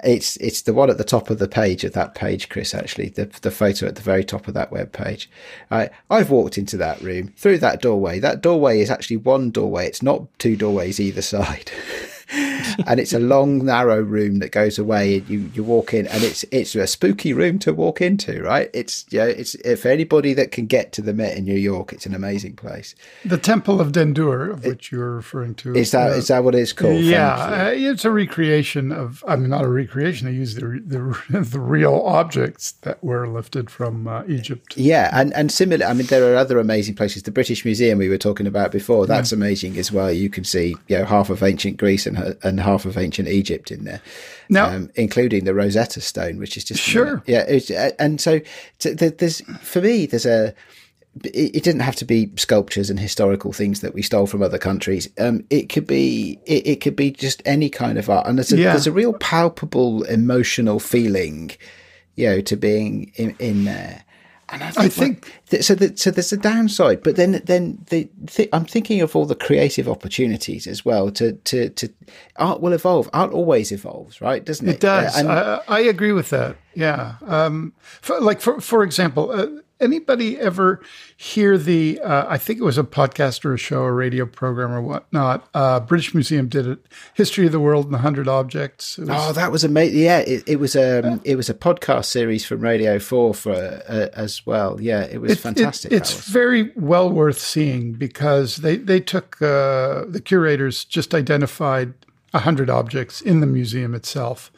it's 0.03 0.37
it's 0.39 0.63
the 0.63 0.73
one 0.73 0.91
at 0.91 0.99
the 0.99 1.05
top 1.05 1.31
of 1.31 1.39
the 1.39 1.49
page 1.49 1.85
of 1.85 1.93
that 1.93 2.15
page, 2.15 2.49
Chris. 2.49 2.75
Actually, 2.75 3.11
the 3.11 3.27
the 3.43 3.51
photo 3.51 3.87
at 3.87 3.97
the 3.97 4.03
very 4.03 4.25
top 4.25 4.49
of 4.49 4.55
that 4.55 4.73
web 4.73 4.93
page. 4.93 5.31
Right, 5.71 5.91
I've 6.11 6.31
walked 6.31 6.59
into 6.59 6.77
that 6.79 7.01
room 7.01 7.33
through 7.37 7.59
that 7.59 7.81
doorway. 7.81 8.19
That 8.19 8.41
doorway 8.41 8.81
is 8.81 8.91
actually 8.91 9.19
one 9.19 9.51
doorway. 9.51 9.87
It's 9.87 10.03
not 10.03 10.27
two 10.39 10.57
doorways 10.57 10.99
either 10.99 11.23
side. 11.23 11.71
and 12.33 13.01
it's 13.01 13.13
a 13.13 13.19
long, 13.19 13.65
narrow 13.65 14.01
room 14.01 14.39
that 14.39 14.53
goes 14.53 14.79
away. 14.79 15.19
And 15.19 15.29
you 15.29 15.51
you 15.55 15.65
walk 15.65 15.95
in, 15.95 16.07
and 16.07 16.23
it's 16.23 16.45
it's 16.51 16.75
a 16.75 16.87
spooky 16.87 17.33
room 17.33 17.59
to 17.61 17.73
walk 17.73 18.01
into, 18.01 18.43
right? 18.43 18.71
It's 18.73 19.05
yeah, 19.11 19.27
you 19.27 19.33
know, 19.33 19.39
it's 19.41 19.55
if 19.57 19.87
anybody 19.87 20.35
that 20.35 20.53
can 20.53 20.67
get 20.67 20.93
to 20.93 21.03
the 21.03 21.13
Met 21.13 21.37
in 21.37 21.45
New 21.45 21.59
York, 21.59 21.93
it's 21.93 22.07
an 22.07 22.15
amazing 22.15 22.57
place. 22.57 22.95
The 23.25 23.39
Temple 23.39 23.81
of 23.81 23.93
Dendur, 23.93 24.51
of 24.51 24.65
which 24.65 24.93
you're 24.93 25.17
referring 25.17 25.55
to, 25.57 25.75
is 25.75 25.91
that 25.91 26.13
uh, 26.13 26.15
is 26.15 26.29
that 26.29 26.45
what 26.45 26.55
it's 26.55 26.73
called? 26.73 27.01
Yeah, 27.01 27.35
uh, 27.35 27.71
it's 27.75 28.05
a 28.05 28.11
recreation 28.11 28.93
of. 28.93 29.25
I 29.27 29.37
mean, 29.37 29.51
not 29.51 29.65
a 29.65 29.69
recreation. 29.69 30.27
They 30.27 30.35
use 30.35 30.55
the 30.55 30.81
the, 30.85 31.41
the 31.41 31.61
real 31.61 32.03
objects 32.07 32.73
that 32.83 33.03
were 33.03 33.27
lifted 33.29 33.71
from 33.71 34.07
uh, 34.07 34.25
Egypt. 34.29 34.77
Yeah, 34.77 35.11
and 35.13 35.35
and 35.35 35.51
similar. 35.51 35.87
I 35.87 35.95
mean, 35.95 36.07
there 36.07 36.33
are 36.33 36.37
other 36.37 36.59
amazing 36.59 36.95
places. 36.95 37.23
The 37.25 37.31
British 37.31 37.65
Museum 37.65 37.99
we 37.99 38.09
were 38.09 38.19
talking 38.19 38.47
about 38.47 38.73
before. 38.73 39.07
That's 39.07 39.33
yeah. 39.33 39.37
amazing 39.37 39.79
as 39.79 39.91
well. 39.91 40.13
You 40.13 40.31
can 40.31 40.45
see 40.45 40.77
you 40.89 40.99
know 40.99 41.05
half 41.05 41.31
of 41.31 41.43
ancient 41.43 41.77
Greece 41.77 42.07
and 42.07 42.20
and 42.43 42.61
half 42.61 42.85
of 42.85 42.97
ancient 42.97 43.29
Egypt 43.29 43.71
in 43.71 43.85
there, 43.85 44.01
now, 44.49 44.67
um, 44.67 44.91
including 44.95 45.45
the 45.45 45.55
Rosetta 45.55 46.01
Stone, 46.01 46.39
which 46.39 46.57
is 46.57 46.65
just 46.65 46.81
sure, 46.81 47.23
yeah. 47.27 47.59
Uh, 47.71 47.91
and 47.99 48.21
so, 48.21 48.41
there's 48.81 49.41
for 49.61 49.81
me, 49.81 50.07
there's 50.07 50.27
a 50.27 50.55
it, 51.25 51.65
didn't 51.65 51.81
have 51.81 51.97
to 51.97 52.05
be 52.05 52.31
sculptures 52.37 52.89
and 52.89 52.99
historical 52.99 53.53
things 53.53 53.81
that 53.81 53.95
we 53.95 54.03
stole 54.03 54.27
from 54.27 54.43
other 54.43 54.59
countries. 54.59 55.09
Um, 55.19 55.45
it 55.51 55.69
could 55.69 55.87
be 55.87 56.39
it, 56.47 56.67
it, 56.67 56.81
could 56.81 56.97
be 56.97 57.11
just 57.11 57.43
any 57.45 57.69
kind 57.69 57.99
of 57.99 58.09
art, 58.09 58.27
and 58.27 58.39
there's 58.39 58.53
a, 58.53 58.57
yeah. 58.57 58.71
there's 58.73 58.87
a 58.87 58.93
real 58.93 59.13
palpable 59.15 60.05
emotional 60.05 60.79
feeling, 60.79 61.51
you 62.15 62.29
know, 62.29 62.41
to 62.43 62.57
being 62.57 63.13
in, 63.17 63.35
in 63.39 63.65
there. 63.65 64.05
And 64.53 64.63
I 64.63 64.71
think, 64.71 64.85
I 64.85 64.89
think 64.89 65.33
well, 65.53 65.63
so. 65.63 65.77
So 65.95 66.11
there's 66.11 66.33
a 66.33 66.37
downside, 66.37 67.03
but 67.03 67.17
then 67.17 67.41
then 67.45 67.85
the, 67.91 68.09
the, 68.19 68.49
I'm 68.53 68.65
thinking 68.65 69.01
of 69.01 69.15
all 69.15 69.25
the 69.25 69.35
creative 69.35 69.89
opportunities 69.89 70.67
as 70.67 70.85
well. 70.85 71.11
To 71.13 71.33
to 71.33 71.71
to 71.71 71.93
art 72.37 72.61
will 72.61 72.73
evolve. 72.73 73.09
Art 73.13 73.33
always 73.33 73.71
evolves, 73.71 74.21
right? 74.21 74.45
Doesn't 74.45 74.69
it? 74.69 74.77
It 74.77 74.81
does. 74.81 75.17
Uh, 75.17 75.19
and, 75.19 75.33
I, 75.33 75.61
I, 75.69 75.81
agree 75.81 76.13
with 76.13 76.31
that. 76.31 76.57
Yeah. 76.75 77.15
Um, 77.27 77.73
for, 77.81 78.21
like 78.21 78.41
for 78.41 78.61
for 78.61 78.83
example, 78.83 79.31
uh, 79.31 79.47
anybody 79.81 80.39
ever 80.39 80.81
hear 81.17 81.59
the? 81.59 82.01
Uh, 82.01 82.27
I 82.29 82.39
think 82.39 82.61
it 82.61 82.65
was 82.65 82.79
a 82.79 82.85
podcast 82.85 83.45
or 83.45 83.55
a 83.55 83.59
show, 83.59 83.83
a 83.83 83.93
radio 83.93 84.27
program 84.27 84.73
or 84.73 84.83
whatnot. 84.83 85.49
Uh, 85.55 85.81
British 85.81 86.15
Museum 86.15 86.49
did 86.49 86.67
it. 86.67 86.87
History 87.15 87.47
of 87.47 87.53
the 87.53 87.61
World 87.61 87.87
in 87.87 87.95
Hundred 87.95 88.29
Objects. 88.29 88.99
Was, 88.99 89.09
oh, 89.11 89.33
that 89.33 89.51
was 89.51 89.65
amazing! 89.65 90.01
Yeah, 90.01 90.19
it, 90.19 90.45
it 90.47 90.57
was 90.57 90.77
a 90.77 91.07
um, 91.07 91.21
it 91.25 91.37
was 91.37 91.49
a 91.49 91.55
podcast 91.55 92.07
series 92.07 92.45
from 92.45 92.61
Radio 92.61 92.99
Four 92.99 93.35
for 93.35 93.53
uh, 93.53 94.09
as 94.15 94.47
well. 94.47 94.81
Yeah, 94.81 95.03
it 95.03 95.21
was 95.21 95.33
it, 95.33 95.39
fantastic. 95.39 95.93
It, 95.93 95.97
it's 95.97 96.15
was. 96.15 96.27
very 96.27 96.73
well 96.77 97.11
worth 97.11 97.39
seeing 97.39 97.95
because 97.95 98.57
they 98.59 98.77
they 98.77 99.01
took 99.01 99.41
uh, 99.43 100.05
the 100.07 100.23
curators 100.25 100.85
just 100.85 101.15
identified 101.15 101.95
hundred 102.33 102.71
objects 102.71 103.21
in 103.21 103.41
the 103.41 103.47
museum 103.47 103.93
itself 103.95 104.53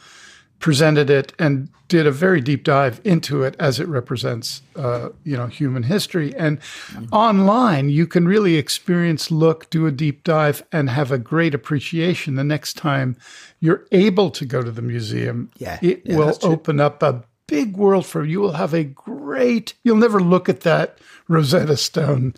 presented 0.62 1.11
it 1.11 1.35
and 1.38 1.68
did 1.88 2.07
a 2.07 2.11
very 2.11 2.40
deep 2.40 2.64
dive 2.64 3.01
into 3.05 3.42
it 3.42 3.55
as 3.59 3.79
it 3.79 3.87
represents, 3.88 4.62
uh, 4.77 5.11
you 5.25 5.37
know, 5.37 5.48
human 5.48 5.83
history. 5.83 6.35
And 6.37 6.59
mm-hmm. 6.61 7.12
online, 7.12 7.90
you 7.90 8.07
can 8.07 8.27
really 8.27 8.57
experience, 8.57 9.31
look, 9.31 9.68
do 9.68 9.87
a 9.87 9.90
deep 9.90 10.25
dive, 10.25 10.62
and 10.72 10.88
have 10.88 11.11
a 11.11 11.18
great 11.18 11.53
appreciation 11.53 12.37
the 12.37 12.44
next 12.44 12.79
time 12.79 13.16
you're 13.61 13.85
able 13.92 14.31
to 14.31 14.46
go 14.46 14.62
to 14.62 14.70
the 14.70 14.81
museum. 14.81 15.51
Yeah, 15.59 15.79
it 15.83 16.03
yeah, 16.05 16.16
will 16.16 16.38
open 16.42 16.81
up 16.81 17.03
a 17.03 17.25
big 17.46 17.77
world 17.77 18.07
for 18.07 18.25
you. 18.25 18.31
You 18.31 18.40
will 18.40 18.53
have 18.53 18.72
a 18.72 18.85
great. 18.85 19.75
You'll 19.83 19.96
never 19.96 20.20
look 20.20 20.48
at 20.48 20.61
that 20.61 20.98
Rosetta 21.29 21.77
Stone 21.77 22.35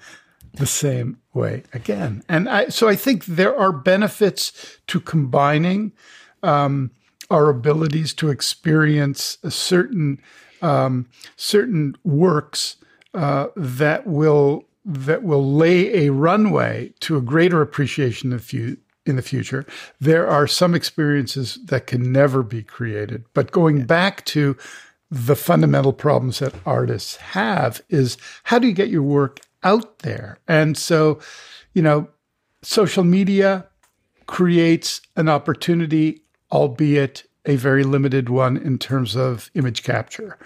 the 0.54 0.66
same 0.66 1.18
way 1.34 1.62
again. 1.72 2.24
And 2.28 2.48
I, 2.48 2.68
so 2.68 2.88
I 2.88 2.96
think 2.96 3.26
there 3.26 3.56
are 3.56 3.70
benefits 3.70 4.78
to 4.87 4.98
combining 4.98 5.92
um, 6.42 6.90
our 7.30 7.48
abilities 7.48 8.14
to 8.14 8.30
experience 8.30 9.38
certain 9.48 10.20
um, 10.62 11.06
certain 11.37 11.94
works 12.04 12.76
uh, 13.12 13.48
that 13.56 14.06
will 14.06 14.64
that 14.84 15.22
will 15.22 15.54
lay 15.54 16.06
a 16.06 16.12
runway 16.12 16.92
to 17.00 17.16
a 17.16 17.22
greater 17.22 17.62
appreciation 17.62 18.32
of 18.32 18.44
fu- 18.44 18.76
in 19.06 19.16
the 19.16 19.22
future. 19.22 19.66
There 20.00 20.28
are 20.28 20.46
some 20.46 20.74
experiences 20.74 21.58
that 21.66 21.87
can 21.87 22.12
never 22.12 22.42
be 22.42 22.62
created. 22.62 23.24
But 23.34 23.50
going 23.50 23.84
back 23.84 24.24
to 24.26 24.56
the 25.10 25.37
fundamental 25.37 25.92
problems 25.92 26.38
that 26.38 26.54
artists 26.66 27.16
have 27.16 27.82
is 27.88 28.16
how 28.44 28.58
do 28.58 28.66
you 28.66 28.72
get 28.72 28.88
your 28.88 29.02
work 29.02 29.40
out 29.62 30.00
there? 30.00 30.38
And 30.48 30.76
so, 30.76 31.20
you 31.72 31.82
know, 31.82 32.08
social 32.62 33.04
media 33.04 33.66
creates 34.26 35.00
an 35.16 35.28
opportunity, 35.28 36.22
albeit 36.54 37.24
a 37.44 37.56
very 37.56 37.84
limited 37.84 38.28
one 38.28 38.56
in 38.56 38.78
terms 38.78 39.16
of 39.16 39.50
image 39.54 39.82
capture. 39.82 40.38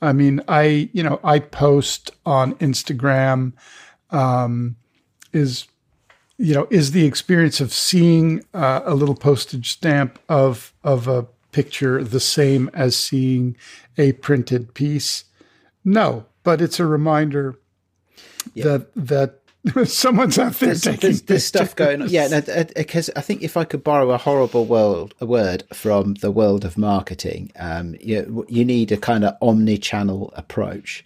I 0.00 0.12
mean, 0.12 0.40
I, 0.46 0.88
you 0.92 1.02
know, 1.02 1.20
I 1.24 1.40
post 1.40 2.12
on 2.24 2.54
Instagram 2.54 3.52
um, 4.10 4.76
is, 5.32 5.66
you 6.38 6.54
know, 6.54 6.68
is 6.70 6.92
the 6.92 7.04
experience 7.04 7.60
of 7.60 7.72
seeing 7.72 8.44
uh, 8.54 8.82
a 8.84 8.94
little 8.94 9.14
postage 9.14 9.72
stamp 9.72 10.18
of 10.28 10.72
of 10.84 11.08
a 11.08 11.26
picture 11.50 12.04
the 12.04 12.20
same 12.20 12.70
as 12.72 12.94
seeing 12.94 13.56
a 13.98 14.12
printed 14.12 14.72
piece? 14.74 15.24
No, 15.84 16.26
but 16.42 16.60
it's 16.60 16.78
a 16.78 16.86
reminder 16.86 17.58
yeah. 18.54 18.64
that 18.64 18.94
that 18.94 19.40
Someone's 19.84 20.38
out 20.38 20.54
there 20.54 20.68
there's, 20.68 20.82
taking 20.82 21.00
there's, 21.00 21.22
there's 21.22 21.44
stuff 21.44 21.74
going 21.76 22.02
on. 22.02 22.08
Yeah, 22.08 22.40
because 22.76 23.08
no, 23.08 23.14
I 23.16 23.20
think 23.20 23.42
if 23.42 23.56
I 23.56 23.64
could 23.64 23.82
borrow 23.82 24.10
a 24.10 24.18
horrible 24.18 24.64
world 24.64 25.14
a 25.20 25.26
word 25.26 25.64
from 25.72 26.14
the 26.14 26.30
world 26.30 26.64
of 26.64 26.78
marketing, 26.78 27.52
um, 27.58 27.96
you 28.00 28.46
you 28.48 28.64
need 28.64 28.92
a 28.92 28.96
kind 28.96 29.24
of 29.24 29.36
omni-channel 29.42 30.32
approach 30.36 31.04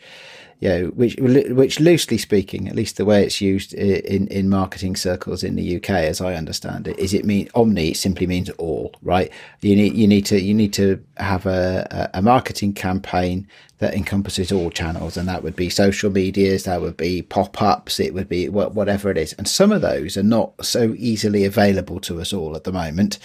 you 0.61 0.69
know, 0.69 0.87
which 0.89 1.17
which 1.17 1.81
loosely 1.81 2.19
speaking, 2.19 2.69
at 2.69 2.77
least 2.77 2.99
the 2.99 3.07
way 3.07 3.25
it's 3.25 3.41
used 3.41 3.73
in 3.73 4.27
in 4.29 4.51
marketing 4.51 4.95
circles 4.95 5.43
in 5.43 5.57
the 5.57 5.77
UK, 5.77 5.91
as 5.91 6.21
I 6.21 6.35
understand 6.35 6.87
it, 6.87 6.99
is 6.99 7.15
it 7.15 7.25
mean 7.25 7.49
omni 7.55 7.95
simply 7.95 8.27
means 8.27 8.51
all, 8.51 8.93
right? 9.03 9.33
You 9.63 9.75
need 9.75 9.95
you 9.95 10.07
need 10.07 10.27
to 10.27 10.39
you 10.39 10.53
need 10.53 10.75
to 10.75 11.03
have 11.17 11.47
a 11.47 12.11
a 12.13 12.21
marketing 12.21 12.75
campaign 12.75 13.49
that 13.79 13.95
encompasses 13.95 14.53
all 14.53 14.71
channels, 14.71 15.17
and 15.17 15.27
that 15.27 15.43
would 15.43 15.57
be 15.57 15.71
social 15.71 16.11
medias, 16.11 16.65
that 16.65 16.83
would 16.83 16.99
be 16.99 17.23
pop 17.23 17.63
ups, 17.63 17.99
it 17.99 18.13
would 18.13 18.29
be 18.29 18.51
whatever 18.51 19.11
it 19.11 19.17
is, 19.17 19.33
and 19.35 19.49
some 19.49 19.73
of 19.73 19.81
those 19.81 20.19
are 20.19 20.23
not 20.23 20.53
so 20.63 20.95
easily 20.99 21.47
available 21.47 22.01
to 22.01 22.21
us 22.21 22.35
all 22.35 22.55
at 22.55 22.65
the 22.65 22.73
moment. 22.73 23.19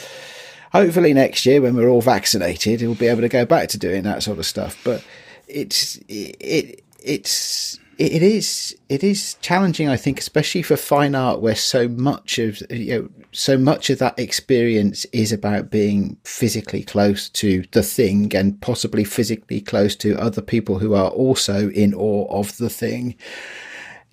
Hopefully 0.71 1.13
next 1.13 1.45
year 1.45 1.61
when 1.61 1.75
we're 1.75 1.89
all 1.89 2.01
vaccinated 2.01 2.81
we'll 2.81 2.95
be 2.95 3.07
able 3.07 3.21
to 3.21 3.29
go 3.29 3.45
back 3.45 3.69
to 3.69 3.77
doing 3.77 4.03
that 4.03 4.23
sort 4.23 4.39
of 4.39 4.45
stuff. 4.45 4.81
But 4.85 5.03
it's 5.47 5.97
it, 6.07 6.84
it's 7.05 7.79
it 7.97 8.21
is 8.21 8.75
it 8.89 9.03
is 9.03 9.35
challenging 9.35 9.87
i 9.87 9.95
think 9.95 10.19
especially 10.19 10.61
for 10.61 10.75
fine 10.75 11.15
art 11.15 11.41
where 11.41 11.55
so 11.55 11.87
much 11.87 12.37
of 12.39 12.61
you 12.69 12.93
know 12.93 13.09
so 13.31 13.57
much 13.57 13.89
of 13.89 13.99
that 13.99 14.17
experience 14.19 15.05
is 15.05 15.31
about 15.31 15.69
being 15.69 16.17
physically 16.25 16.83
close 16.83 17.29
to 17.29 17.63
the 17.71 17.83
thing 17.83 18.35
and 18.35 18.59
possibly 18.61 19.03
physically 19.03 19.61
close 19.61 19.95
to 19.95 20.19
other 20.19 20.41
people 20.41 20.79
who 20.79 20.93
are 20.93 21.09
also 21.09 21.69
in 21.69 21.93
awe 21.93 22.27
of 22.29 22.57
the 22.57 22.69
thing 22.69 23.15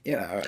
you 0.05 0.17
know, 0.17 0.43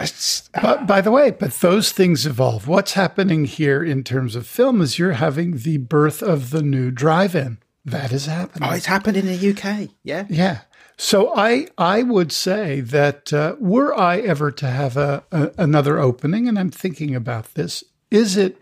but 0.61 0.85
by 0.85 1.00
the 1.00 1.12
way, 1.12 1.30
but 1.30 1.52
those 1.61 1.92
things 1.92 2.26
evolve. 2.26 2.66
What's 2.66 2.94
happening 2.94 3.44
here 3.44 3.85
in 3.85 4.02
terms 4.02 4.35
of 4.35 4.48
film 4.48 4.80
is 4.80 4.98
you're 4.98 5.12
having 5.12 5.59
the 5.59 5.76
birth 5.76 6.22
of 6.22 6.50
the 6.50 6.61
new 6.61 6.90
drive-in. 6.90 7.59
That 7.85 8.12
is 8.12 8.26
happening. 8.26 8.68
Oh, 8.68 8.72
it's 8.72 8.87
happened 8.87 9.16
in 9.16 9.26
the 9.26 9.50
UK. 9.50 9.90
Yeah. 10.02 10.24
Yeah. 10.28 10.62
So 10.96 11.35
I 11.35 11.68
I 11.76 12.02
would 12.02 12.30
say 12.33 12.80
that 12.80 13.33
uh, 13.33 13.57
were 13.59 13.98
I 13.98 14.18
ever 14.18 14.50
to 14.52 14.66
have 14.66 14.96
a, 14.96 15.24
a, 15.33 15.50
another 15.59 15.98
opening, 15.98 16.48
and 16.48 16.59
I'm 16.59 16.70
thinking 16.70 17.14
about 17.14 17.54
this, 17.54 17.83
is 18.11 18.37
it 18.37 18.59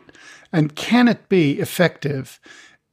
and 0.52 0.74
can 0.74 1.08
it 1.08 1.28
be 1.28 1.58
effective 1.60 2.38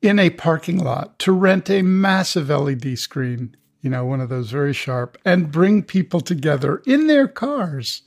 in 0.01 0.17
a 0.17 0.29
parking 0.29 0.77
lot 0.77 1.19
to 1.19 1.31
rent 1.31 1.69
a 1.69 1.81
massive 1.81 2.49
LED 2.49 2.97
screen, 2.97 3.55
you 3.81 3.89
know, 3.89 4.05
one 4.05 4.21
of 4.21 4.29
those 4.29 4.49
very 4.49 4.73
sharp, 4.73 5.17
and 5.25 5.51
bring 5.51 5.83
people 5.83 6.21
together 6.21 6.81
in 6.85 7.07
their 7.07 7.27
cars 7.27 8.01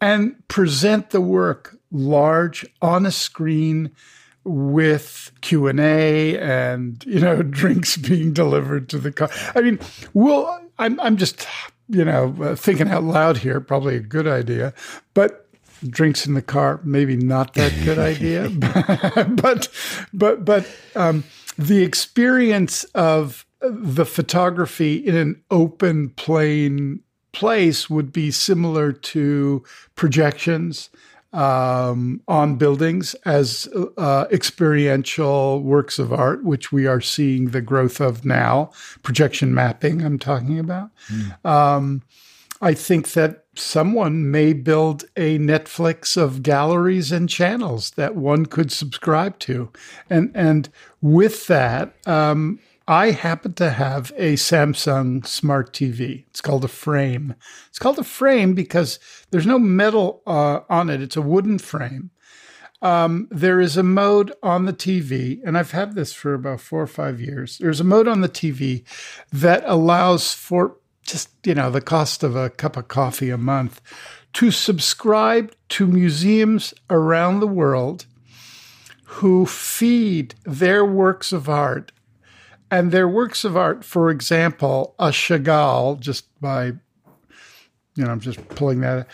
and 0.00 0.36
present 0.46 1.10
the 1.10 1.20
work 1.20 1.76
large 1.90 2.64
on 2.80 3.04
a 3.04 3.10
screen 3.10 3.90
with 4.48 5.30
Q&A 5.42 6.38
and 6.38 7.04
you 7.06 7.20
know 7.20 7.42
drinks 7.60 7.96
being 7.96 8.32
delivered 8.32 8.88
to 8.90 8.98
the 8.98 9.12
car. 9.12 9.30
I 9.54 9.60
mean, 9.60 9.78
well 10.14 10.60
I'm 10.78 10.98
I'm 11.00 11.16
just 11.16 11.46
you 11.88 12.04
know 12.04 12.34
uh, 12.40 12.54
thinking 12.54 12.88
out 12.88 13.04
loud 13.04 13.38
here, 13.38 13.60
probably 13.60 13.96
a 13.96 14.00
good 14.00 14.26
idea, 14.26 14.72
but 15.14 15.44
drinks 15.88 16.26
in 16.26 16.34
the 16.34 16.42
car 16.42 16.80
maybe 16.82 17.16
not 17.16 17.54
that 17.54 17.72
good 17.84 17.98
idea. 17.98 18.48
but 19.28 19.68
but 20.12 20.44
but 20.44 20.66
um, 20.96 21.24
the 21.56 21.82
experience 21.82 22.84
of 22.94 23.44
the 23.60 24.06
photography 24.06 24.96
in 24.96 25.16
an 25.16 25.42
open 25.50 26.10
plain 26.10 27.00
place 27.32 27.90
would 27.90 28.12
be 28.12 28.30
similar 28.30 28.92
to 28.92 29.62
projections 29.94 30.90
um, 31.32 32.22
on 32.26 32.56
buildings 32.56 33.14
as 33.24 33.68
uh, 33.96 34.26
experiential 34.30 35.62
works 35.62 35.98
of 35.98 36.12
art, 36.12 36.44
which 36.44 36.72
we 36.72 36.86
are 36.86 37.00
seeing 37.00 37.50
the 37.50 37.60
growth 37.60 38.00
of 38.00 38.24
now. 38.24 38.70
Projection 39.02 39.54
mapping, 39.54 40.02
I'm 40.02 40.18
talking 40.18 40.58
about. 40.58 40.90
Mm. 41.12 41.44
Um, 41.44 42.02
I 42.60 42.74
think 42.74 43.12
that 43.12 43.44
someone 43.54 44.30
may 44.30 44.52
build 44.52 45.04
a 45.16 45.38
Netflix 45.38 46.16
of 46.16 46.42
galleries 46.42 47.12
and 47.12 47.28
channels 47.28 47.90
that 47.92 48.16
one 48.16 48.46
could 48.46 48.72
subscribe 48.72 49.38
to, 49.40 49.70
and 50.10 50.32
and 50.34 50.68
with 51.00 51.46
that, 51.46 51.94
um, 52.06 52.58
I 52.90 53.10
happen 53.10 53.52
to 53.54 53.68
have 53.68 54.14
a 54.16 54.32
Samsung 54.32 55.26
Smart 55.26 55.74
TV. 55.74 56.24
It's 56.28 56.40
called 56.40 56.64
a 56.64 56.68
frame. 56.68 57.34
It's 57.68 57.78
called 57.78 57.98
a 57.98 58.04
frame 58.04 58.54
because 58.54 58.98
there's 59.30 59.44
no 59.44 59.58
metal 59.58 60.22
uh, 60.26 60.60
on 60.70 60.88
it, 60.88 61.02
it's 61.02 61.16
a 61.16 61.20
wooden 61.20 61.58
frame. 61.58 62.10
Um, 62.80 63.28
there 63.30 63.60
is 63.60 63.76
a 63.76 63.82
mode 63.82 64.32
on 64.42 64.64
the 64.64 64.72
TV, 64.72 65.40
and 65.44 65.58
I've 65.58 65.72
had 65.72 65.96
this 65.96 66.14
for 66.14 66.32
about 66.32 66.62
four 66.62 66.80
or 66.80 66.86
five 66.86 67.20
years. 67.20 67.58
There's 67.58 67.80
a 67.80 67.84
mode 67.84 68.08
on 68.08 68.22
the 68.22 68.28
TV 68.28 68.84
that 69.32 69.64
allows 69.66 70.32
for 70.32 70.78
just, 71.02 71.28
you 71.44 71.54
know, 71.54 71.70
the 71.70 71.82
cost 71.82 72.22
of 72.22 72.36
a 72.36 72.48
cup 72.48 72.78
of 72.78 72.88
coffee 72.88 73.28
a 73.28 73.36
month 73.36 73.82
to 74.34 74.50
subscribe 74.50 75.54
to 75.70 75.86
museums 75.86 76.72
around 76.88 77.40
the 77.40 77.46
world 77.46 78.06
who 79.04 79.44
feed 79.44 80.36
their 80.46 80.86
works 80.86 81.32
of 81.32 81.50
art 81.50 81.92
and 82.70 82.92
their 82.92 83.08
works 83.08 83.44
of 83.44 83.56
art, 83.56 83.84
for 83.84 84.10
example, 84.10 84.94
a 84.98 85.08
Chagall, 85.08 85.98
just 85.98 86.26
by, 86.40 86.66
you 86.66 88.04
know, 88.04 88.10
I'm 88.10 88.20
just 88.20 88.46
pulling 88.50 88.80
that, 88.80 89.08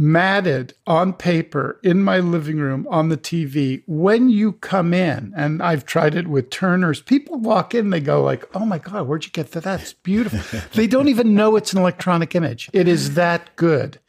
matted 0.00 0.72
on 0.86 1.12
paper 1.12 1.78
in 1.82 2.02
my 2.02 2.18
living 2.18 2.56
room 2.56 2.86
on 2.90 3.10
the 3.10 3.18
TV. 3.18 3.82
When 3.86 4.30
you 4.30 4.52
come 4.52 4.94
in, 4.94 5.32
and 5.36 5.62
I've 5.62 5.84
tried 5.84 6.14
it 6.14 6.26
with 6.26 6.48
Turner's, 6.48 7.02
people 7.02 7.38
walk 7.38 7.74
in, 7.74 7.90
they 7.90 8.00
go 8.00 8.22
like, 8.22 8.48
"Oh 8.56 8.64
my 8.64 8.78
god, 8.78 9.06
where'd 9.06 9.26
you 9.26 9.30
get 9.30 9.52
that? 9.52 9.64
That's 9.64 9.92
beautiful." 9.92 10.60
they 10.72 10.86
don't 10.86 11.08
even 11.08 11.34
know 11.34 11.54
it's 11.56 11.74
an 11.74 11.78
electronic 11.78 12.34
image. 12.34 12.70
It 12.72 12.88
is 12.88 13.14
that 13.14 13.54
good 13.56 14.00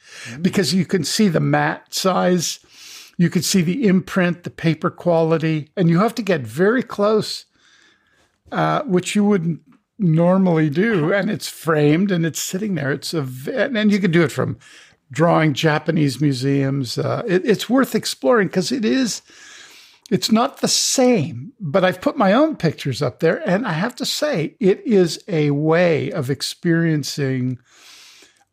because 0.42 0.74
you 0.74 0.86
can 0.86 1.04
see 1.04 1.28
the 1.28 1.42
mat 1.42 1.94
size. 1.94 2.60
You 3.18 3.30
can 3.30 3.42
see 3.42 3.62
the 3.62 3.86
imprint, 3.86 4.44
the 4.44 4.50
paper 4.50 4.90
quality, 4.90 5.70
and 5.76 5.90
you 5.90 6.00
have 6.00 6.16
to 6.16 6.22
get 6.22 6.42
very 6.42 6.84
close 6.84 7.46
uh, 8.52 8.84
which 8.84 9.16
you 9.16 9.24
wouldn't 9.24 9.62
normally 9.98 10.70
do, 10.70 11.14
and 11.14 11.30
it's 11.30 11.48
framed 11.48 12.12
and 12.12 12.26
it's 12.26 12.42
sitting 12.42 12.76
there. 12.76 12.92
It's 12.92 13.14
a 13.14 13.28
and 13.54 13.92
you 13.92 14.00
can 14.00 14.12
do 14.12 14.24
it 14.24 14.32
from 14.32 14.58
drawing 15.12 15.54
Japanese 15.54 16.22
museums. 16.22 16.98
Uh, 16.98 17.24
it, 17.28 17.46
it's 17.46 17.70
worth 17.70 17.96
exploring 17.96 18.48
because 18.48 18.72
it 18.72 18.86
is 18.86 19.22
it's 20.10 20.32
not 20.32 20.60
the 20.60 20.68
same, 20.68 21.54
but 21.58 21.86
I've 21.86 22.02
put 22.02 22.18
my 22.18 22.34
own 22.34 22.58
pictures 22.58 23.02
up 23.02 23.22
there, 23.22 23.42
and 23.48 23.66
I 23.66 23.72
have 23.72 23.96
to 23.96 24.06
say, 24.06 24.58
it 24.60 24.86
is 24.86 25.24
a 25.30 25.52
way 25.52 26.12
of 26.12 26.30
experiencing 26.30 27.60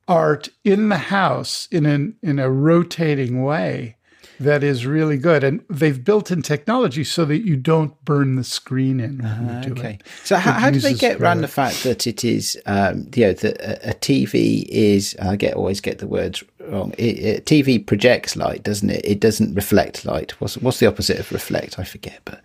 art 0.07 0.49
in 0.65 0.89
the 0.89 0.97
house 0.99 1.69
in 1.71 1.85
an 1.85 2.17
in 2.23 2.39
a 2.39 2.51
rotating 2.51 3.43
way 3.43 3.98
that 4.41 4.63
is 4.63 4.87
really 4.87 5.17
good. 5.17 5.43
And 5.45 5.65
they've 5.69 6.03
built 6.03 6.31
in 6.31 6.43
technology 6.43 7.05
so 7.05 7.25
that 7.25 7.45
you 7.45 7.57
don't 7.57 7.93
burn 8.05 8.37
the 8.37 8.45
screen 8.45 9.01
in 9.01 9.19
when 9.19 9.63
you 9.65 9.75
do 9.75 9.81
Okay. 9.81 9.95
it. 9.95 10.03
So 10.25 10.37
how, 10.37 10.53
how 10.53 10.71
do 10.71 10.79
they 10.81 10.95
get 10.95 11.21
around 11.21 11.41
the- 11.41 11.49
fact 11.49 11.83
that 11.83 12.07
it 12.07 12.25
is, 12.25 12.57
um, 12.67 13.09
you 13.15 13.27
know, 13.27 13.33
that 13.33 13.61
a, 13.61 13.91
a 13.91 13.95
TV 13.95 14.65
is? 14.69 15.17
I 15.21 15.37
get 15.37 15.55
always 15.55 15.81
get 15.81 15.99
the 15.99 16.07
words 16.07 16.45
wrong. 16.69 16.93
It, 16.99 17.19
it, 17.19 17.45
TV 17.47 17.85
projects 17.85 18.37
light, 18.37 18.63
doesn't 18.63 18.91
it? 18.91 19.05
It 19.05 19.21
doesn't 19.21 19.55
reflect 19.55 20.05
light. 20.05 20.41
What's 20.41 20.57
what's 20.59 20.79
the 20.79 20.87
opposite 20.87 21.19
of 21.19 21.33
reflect? 21.33 21.79
I 21.79 21.85
forget, 21.85 22.21
but 22.25 22.41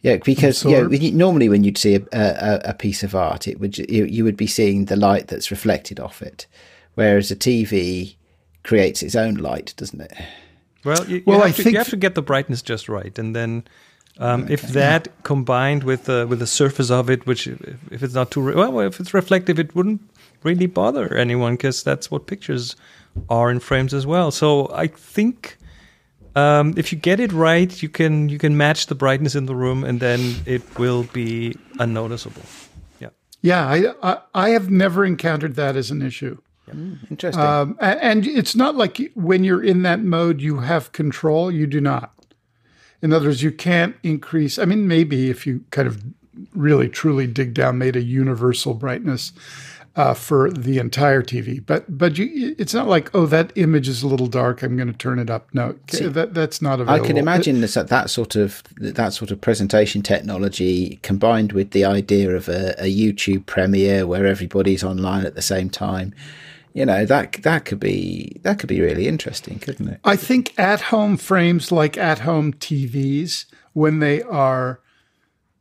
yeah, 0.00 0.16
because 0.16 0.64
you, 0.64 1.12
normally 1.12 1.48
when 1.48 1.62
you'd 1.62 1.78
see 1.78 1.94
a, 1.94 2.02
a, 2.12 2.60
a 2.70 2.74
piece 2.74 3.04
of 3.04 3.14
art, 3.14 3.46
it 3.46 3.60
would 3.60 3.78
you, 3.78 4.04
you 4.06 4.24
would 4.24 4.36
be 4.36 4.48
seeing 4.48 4.86
the 4.86 4.96
light 4.96 5.28
that's 5.28 5.52
reflected 5.52 6.00
off 6.00 6.20
it, 6.22 6.46
whereas 6.94 7.30
a 7.30 7.36
TV 7.36 8.16
creates 8.64 9.02
its 9.04 9.14
own 9.14 9.34
light, 9.34 9.74
doesn't 9.76 10.00
it? 10.00 10.12
Well, 10.84 11.06
you, 11.08 11.16
you 11.16 11.22
Well, 11.26 11.38
have 11.40 11.48
I 11.48 11.52
to, 11.52 11.62
think- 11.62 11.72
you 11.72 11.78
have 11.78 11.88
to 11.90 11.96
get 11.96 12.14
the 12.14 12.22
brightness 12.22 12.62
just 12.62 12.88
right, 12.88 13.16
and 13.18 13.34
then 13.36 13.64
um, 14.18 14.46
if 14.50 14.62
that 14.72 15.08
combined 15.22 15.84
with 15.84 16.04
the 16.04 16.26
with 16.28 16.38
the 16.38 16.46
surface 16.46 16.90
of 16.90 17.08
it, 17.10 17.26
which 17.26 17.46
if, 17.46 17.92
if 17.92 18.02
it's 18.02 18.14
not 18.14 18.30
too 18.30 18.40
re- 18.42 18.54
well, 18.54 18.80
if 18.80 19.00
it's 19.00 19.14
reflective, 19.14 19.58
it 19.58 19.74
wouldn't 19.74 20.00
really 20.42 20.66
bother 20.66 21.14
anyone 21.16 21.54
because 21.54 21.82
that's 21.82 22.10
what 22.10 22.26
pictures 22.26 22.76
are 23.28 23.50
in 23.50 23.60
frames 23.60 23.94
as 23.94 24.06
well. 24.06 24.30
So 24.30 24.70
I 24.74 24.86
think 24.88 25.56
um, 26.34 26.74
if 26.76 26.92
you 26.92 26.98
get 26.98 27.20
it 27.20 27.32
right, 27.32 27.82
you 27.82 27.88
can 27.88 28.28
you 28.28 28.38
can 28.38 28.56
match 28.56 28.86
the 28.86 28.94
brightness 28.94 29.34
in 29.34 29.46
the 29.46 29.54
room, 29.54 29.84
and 29.84 30.00
then 30.00 30.34
it 30.46 30.62
will 30.78 31.04
be 31.12 31.56
unnoticeable. 31.78 32.42
Yeah. 33.00 33.10
Yeah, 33.40 33.66
I, 33.66 33.94
I 34.02 34.18
I 34.34 34.48
have 34.50 34.70
never 34.70 35.04
encountered 35.04 35.54
that 35.56 35.76
as 35.76 35.90
an 35.90 36.02
issue. 36.02 36.38
Interesting. 37.10 37.42
Um, 37.42 37.76
and 37.80 38.26
it's 38.26 38.54
not 38.54 38.76
like 38.76 39.12
when 39.14 39.44
you're 39.44 39.62
in 39.62 39.82
that 39.82 40.00
mode, 40.00 40.40
you 40.40 40.58
have 40.58 40.92
control. 40.92 41.50
You 41.50 41.66
do 41.66 41.80
not. 41.80 42.12
In 43.00 43.12
other 43.12 43.26
words, 43.26 43.42
you 43.42 43.50
can't 43.50 43.96
increase. 44.02 44.58
I 44.58 44.64
mean, 44.64 44.86
maybe 44.86 45.28
if 45.28 45.46
you 45.46 45.64
kind 45.70 45.88
of 45.88 46.02
really 46.54 46.88
truly 46.88 47.26
dig 47.26 47.54
down, 47.54 47.78
made 47.78 47.96
a 47.96 48.02
universal 48.02 48.74
brightness 48.74 49.32
uh, 49.94 50.14
for 50.14 50.50
the 50.50 50.78
entire 50.78 51.22
TV, 51.22 51.64
but 51.64 51.98
but 51.98 52.16
you, 52.16 52.54
it's 52.58 52.72
not 52.72 52.88
like 52.88 53.14
oh 53.14 53.26
that 53.26 53.52
image 53.56 53.88
is 53.88 54.02
a 54.02 54.06
little 54.06 54.26
dark. 54.26 54.62
I'm 54.62 54.76
going 54.76 54.90
to 54.90 54.96
turn 54.96 55.18
it 55.18 55.28
up. 55.28 55.48
No, 55.52 55.72
that 55.88 56.32
that's 56.32 56.62
not 56.62 56.80
available. 56.80 57.04
I 57.04 57.06
can 57.06 57.18
imagine 57.18 57.60
this, 57.60 57.74
that 57.74 58.08
sort 58.08 58.34
of 58.34 58.62
that 58.78 59.12
sort 59.12 59.30
of 59.30 59.40
presentation 59.40 60.00
technology 60.00 60.98
combined 61.02 61.52
with 61.52 61.72
the 61.72 61.84
idea 61.84 62.34
of 62.34 62.48
a, 62.48 62.74
a 62.78 62.86
YouTube 62.86 63.44
premiere 63.44 64.06
where 64.06 64.26
everybody's 64.26 64.82
online 64.82 65.26
at 65.26 65.34
the 65.34 65.42
same 65.42 65.68
time. 65.68 66.14
You 66.74 66.86
know 66.86 67.04
that 67.04 67.34
that 67.42 67.64
could 67.64 67.80
be 67.80 68.40
that 68.42 68.58
could 68.58 68.68
be 68.68 68.80
really 68.80 69.06
interesting, 69.06 69.58
couldn't 69.58 69.88
it? 69.88 70.00
I 70.04 70.16
think 70.16 70.58
at 70.58 70.80
home 70.80 71.16
frames 71.16 71.70
like 71.70 71.98
at 71.98 72.20
home 72.20 72.54
TVs, 72.54 73.44
when 73.72 73.98
they 73.98 74.22
are, 74.22 74.80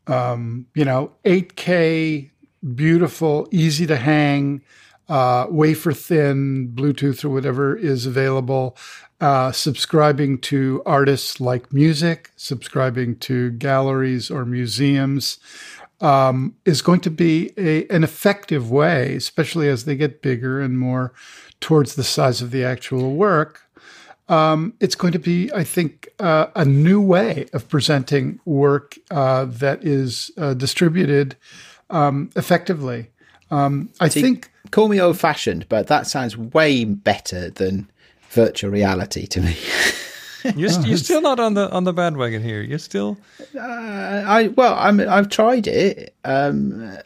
um, 0.07 0.67
you 0.73 0.85
know, 0.85 1.11
8K, 1.25 2.31
beautiful, 2.75 3.47
easy 3.51 3.85
to 3.87 3.97
hang, 3.97 4.61
uh, 5.09 5.47
wafer 5.49 5.91
thin, 5.91 6.71
Bluetooth 6.73 7.25
or 7.25 7.29
whatever 7.29 7.75
is 7.75 8.05
available, 8.05 8.77
uh, 9.19 9.51
subscribing 9.51 10.39
to 10.39 10.81
artists 10.85 11.41
like 11.41 11.73
music, 11.73 12.31
subscribing 12.37 13.17
to 13.17 13.51
galleries 13.51 14.31
or 14.31 14.45
museums. 14.45 15.37
Um, 16.01 16.55
is 16.65 16.81
going 16.81 17.01
to 17.01 17.11
be 17.11 17.51
a, 17.57 17.87
an 17.89 18.03
effective 18.03 18.71
way, 18.71 19.15
especially 19.15 19.69
as 19.69 19.85
they 19.85 19.95
get 19.95 20.23
bigger 20.23 20.59
and 20.59 20.79
more 20.79 21.13
towards 21.59 21.93
the 21.93 22.03
size 22.03 22.41
of 22.41 22.49
the 22.49 22.63
actual 22.63 23.13
work, 23.13 23.61
um, 24.27 24.73
it's 24.79 24.95
going 24.95 25.13
to 25.13 25.19
be, 25.19 25.51
I 25.53 25.63
think, 25.63 26.09
uh, 26.19 26.47
a 26.55 26.65
new 26.65 26.99
way 26.99 27.45
of 27.53 27.69
presenting 27.69 28.39
work 28.45 28.97
uh, 29.11 29.45
that 29.45 29.83
is 29.83 30.31
uh, 30.37 30.55
distributed 30.55 31.35
um, 31.91 32.31
effectively. 32.35 33.11
Um, 33.51 33.89
I 33.99 34.09
think 34.09 34.51
Call 34.71 34.87
me 34.87 35.01
old 35.01 35.19
fashioned, 35.19 35.67
but 35.67 35.87
that 35.87 36.07
sounds 36.07 36.37
way 36.37 36.85
better 36.85 37.49
than 37.49 37.89
virtual 38.29 38.71
reality 38.71 39.27
to 39.27 39.41
me. 39.41 39.57
You're, 40.55 40.69
st- 40.69 40.87
you're 40.87 40.97
still 41.09 41.21
not 41.21 41.39
on 41.39 41.53
the 41.53 41.69
on 41.71 41.83
the 41.83 41.93
bandwagon 41.93 42.41
here. 42.43 42.61
You're 42.61 42.79
still 42.79 43.17
Uh, 43.55 43.59
I 43.59 44.47
well, 44.55 44.75
I'm 44.77 44.99
I've 45.01 45.29
tried 45.29 45.67
it, 45.67 46.15
um, 46.25 46.97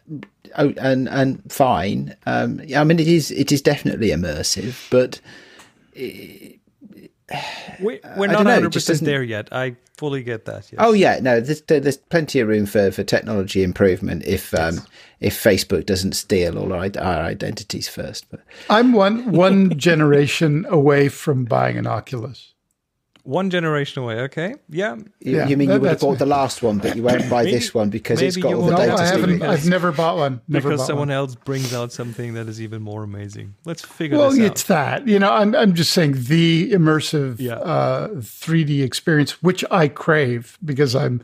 oh, 0.58 0.74
and 0.78 1.08
and 1.10 1.41
fine. 1.52 2.15
Um, 2.26 2.62
I 2.76 2.84
mean, 2.84 3.00
it 3.00 3.08
is 3.08 3.32
it 3.32 3.52
is 3.52 3.62
definitely 3.62 4.10
immersive, 4.10 4.89
but 4.89 5.19
we, 7.82 8.00
we're 8.17 8.28
not 8.28 8.43
know, 8.43 8.52
it 8.52 8.62
100 8.63 8.71
just 8.71 8.88
percent 8.88 8.95
doesn't- 9.00 9.06
there 9.06 9.24
yet. 9.24 9.50
I 9.52 9.76
fully 9.98 10.24
get 10.24 10.45
that. 10.45 10.71
Yes. 10.71 10.76
Oh 10.78 10.93
yeah, 10.93 11.19
no, 11.21 11.39
there's 11.39 11.62
there's 11.62 11.98
plenty 11.98 12.39
of 12.39 12.48
room 12.48 12.65
for, 12.65 12.91
for 12.91 13.04
technology 13.04 13.63
improvement 13.63 14.24
if 14.26 14.54
um, 14.54 14.80
if 15.19 15.41
Facebook 15.41 15.86
doesn't 15.86 16.13
steal 16.13 16.58
all 16.58 16.74
our, 16.74 16.89
our 17.00 17.24
identities 17.24 17.88
first. 17.88 18.30
But 18.30 18.41
I'm 18.69 18.93
one 18.93 19.32
one 19.32 19.78
generation 19.78 20.65
away 20.69 21.10
from 21.10 21.45
buying 21.45 21.78
an 21.78 21.88
Oculus. 21.88 22.54
One 23.26 23.50
generation 23.50 24.04
away. 24.04 24.20
Okay, 24.22 24.56
yeah. 24.70 24.96
you, 24.96 25.36
Yeah, 25.38 25.48
you 25.48 25.58
mean 25.58 25.68
that- 25.68 25.76
you 25.76 25.80
would 25.82 25.90
have 25.90 26.00
bought 26.00 26.12
me. 26.12 26.18
the 26.18 26.26
last 26.26 26.64
one, 26.64 26.78
but 26.78 26.96
you 26.96 27.04
won't 27.04 27.30
buy 27.30 27.44
this 27.44 27.74
one 27.74 27.90
because 27.90 28.22
it's 28.22 28.38
got 28.38 28.54
all 28.54 28.62
the 28.68 28.74
won't. 28.74 28.88
No, 28.88 28.96
data 28.96 29.02
I 29.02 29.06
haven't. 29.06 29.42
I've 29.42 29.68
never 29.68 29.92
bought 29.92 30.18
one. 30.18 30.42
Never 30.48 30.70
because 30.70 30.82
bought 30.82 30.88
someone 30.88 31.08
one. 31.10 31.16
else 31.18 31.36
brings 31.36 31.74
out 31.74 31.92
something 31.92 32.34
that 32.36 32.48
is 32.48 32.62
even 32.62 32.82
more 32.82 33.04
amazing. 33.04 33.56
Let's 33.66 33.82
figure 33.84 34.18
Well, 34.18 34.30
this 34.30 34.40
out. 34.40 34.42
Well, 34.44 34.52
it's 34.52 34.64
that 34.64 35.08
you 35.08 35.20
know. 35.20 35.32
I'm 35.34 35.56
I'm 35.56 35.74
just 35.74 35.92
saying 35.92 36.14
the 36.28 36.72
immersive 36.72 37.40
Yeah. 37.40 37.56
uh, 37.56 38.08
3D 38.22 38.84
experience, 38.84 39.42
which 39.44 39.66
I 39.72 39.88
crave 39.88 40.58
because 40.64 40.96
I'm. 40.96 41.22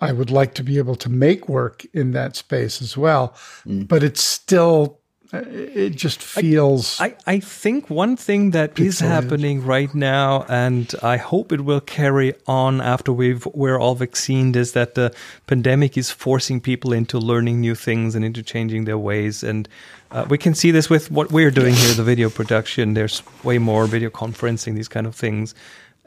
I 0.00 0.12
would 0.12 0.30
like 0.30 0.52
to 0.54 0.62
be 0.62 0.76
able 0.76 0.94
to 0.96 1.08
make 1.08 1.48
work 1.48 1.86
in 1.94 2.10
that 2.12 2.36
space 2.36 2.82
as 2.82 2.96
well, 2.98 3.34
Mm. 3.66 3.88
but 3.88 4.02
it's 4.02 4.22
still. 4.22 5.00
Uh, 5.32 5.42
It 5.48 5.96
just 5.96 6.22
feels. 6.22 7.00
I, 7.00 7.14
I 7.26 7.40
think 7.40 7.90
one 7.90 8.16
thing 8.16 8.52
that 8.52 8.78
is 8.78 9.00
happening 9.00 9.64
right 9.64 9.94
now, 9.94 10.44
and 10.48 10.94
I 11.02 11.16
hope 11.16 11.52
it 11.52 11.62
will 11.62 11.80
carry 11.80 12.34
on 12.46 12.80
after 12.80 13.12
we've 13.12 13.46
we're 13.54 13.78
all 13.78 13.94
vaccinated, 13.94 14.56
is 14.56 14.72
that 14.72 14.94
the 14.94 15.14
pandemic 15.46 15.96
is 15.96 16.10
forcing 16.10 16.60
people 16.60 16.92
into 16.92 17.18
learning 17.18 17.60
new 17.60 17.74
things 17.74 18.14
and 18.14 18.24
into 18.24 18.42
changing 18.42 18.84
their 18.84 18.98
ways. 18.98 19.42
And 19.42 19.68
uh, 20.10 20.26
we 20.28 20.38
can 20.38 20.54
see 20.54 20.70
this 20.70 20.88
with 20.88 21.10
what 21.10 21.32
we're 21.32 21.50
doing 21.50 21.74
here, 21.74 21.94
the 21.94 22.04
video 22.04 22.30
production. 22.30 22.94
There's 22.94 23.22
way 23.42 23.58
more 23.58 23.86
video 23.86 24.10
conferencing, 24.10 24.74
these 24.74 24.88
kind 24.88 25.06
of 25.06 25.14
things. 25.14 25.54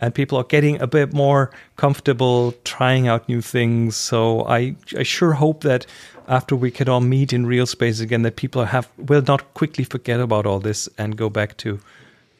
And 0.02 0.14
people 0.14 0.38
are 0.38 0.46
getting 0.46 0.82
a 0.82 0.88
bit 0.88 1.14
more 1.14 1.52
comfortable 1.76 2.54
trying 2.64 3.08
out 3.08 3.28
new 3.28 3.42
things. 3.42 3.96
So 3.98 4.46
I, 4.48 4.76
I 4.98 5.04
sure 5.04 5.34
hope 5.34 5.62
that 5.62 5.86
after 6.28 6.56
we 6.56 6.72
can 6.72 6.88
all 6.88 7.02
meet 7.02 7.34
in 7.34 7.46
real 7.46 7.66
space 7.66 8.00
again, 8.00 8.22
that 8.22 8.36
people 8.36 8.64
have 8.66 8.88
will 8.98 9.24
not 9.28 9.54
quickly 9.54 9.84
forget 9.84 10.20
about 10.20 10.46
all 10.46 10.60
this 10.60 10.90
and 10.98 11.18
go 11.18 11.30
back 11.30 11.58
to 11.58 11.80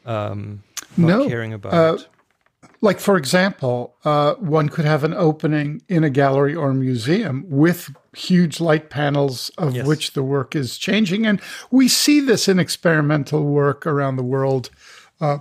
um, 0.06 0.64
not 0.98 1.08
No, 1.08 1.28
caring 1.28 1.54
about 1.54 1.74
uh, 1.74 1.94
it. 1.96 2.08
Like, 2.82 3.00
for 3.02 3.18
example, 3.18 3.94
uh, 4.06 4.36
one 4.36 4.70
could 4.70 4.86
have 4.86 5.04
an 5.04 5.14
opening 5.14 5.82
in 5.90 6.04
a 6.06 6.10
gallery 6.10 6.56
or 6.56 6.70
a 6.70 6.74
museum 6.74 7.44
with 7.50 7.90
huge 8.16 8.62
light 8.62 8.90
panels 8.90 9.52
of 9.58 9.76
Yes. 9.76 9.86
which 9.86 10.14
the 10.14 10.24
work 10.24 10.56
is 10.56 10.78
changing. 10.78 11.26
And 11.26 11.42
we 11.72 11.90
see 11.90 12.22
this 12.22 12.48
in 12.48 12.58
experimental 12.58 13.44
work 13.44 13.86
around 13.86 14.16
the 14.16 14.24
world. 14.24 14.70
Uh, 15.20 15.40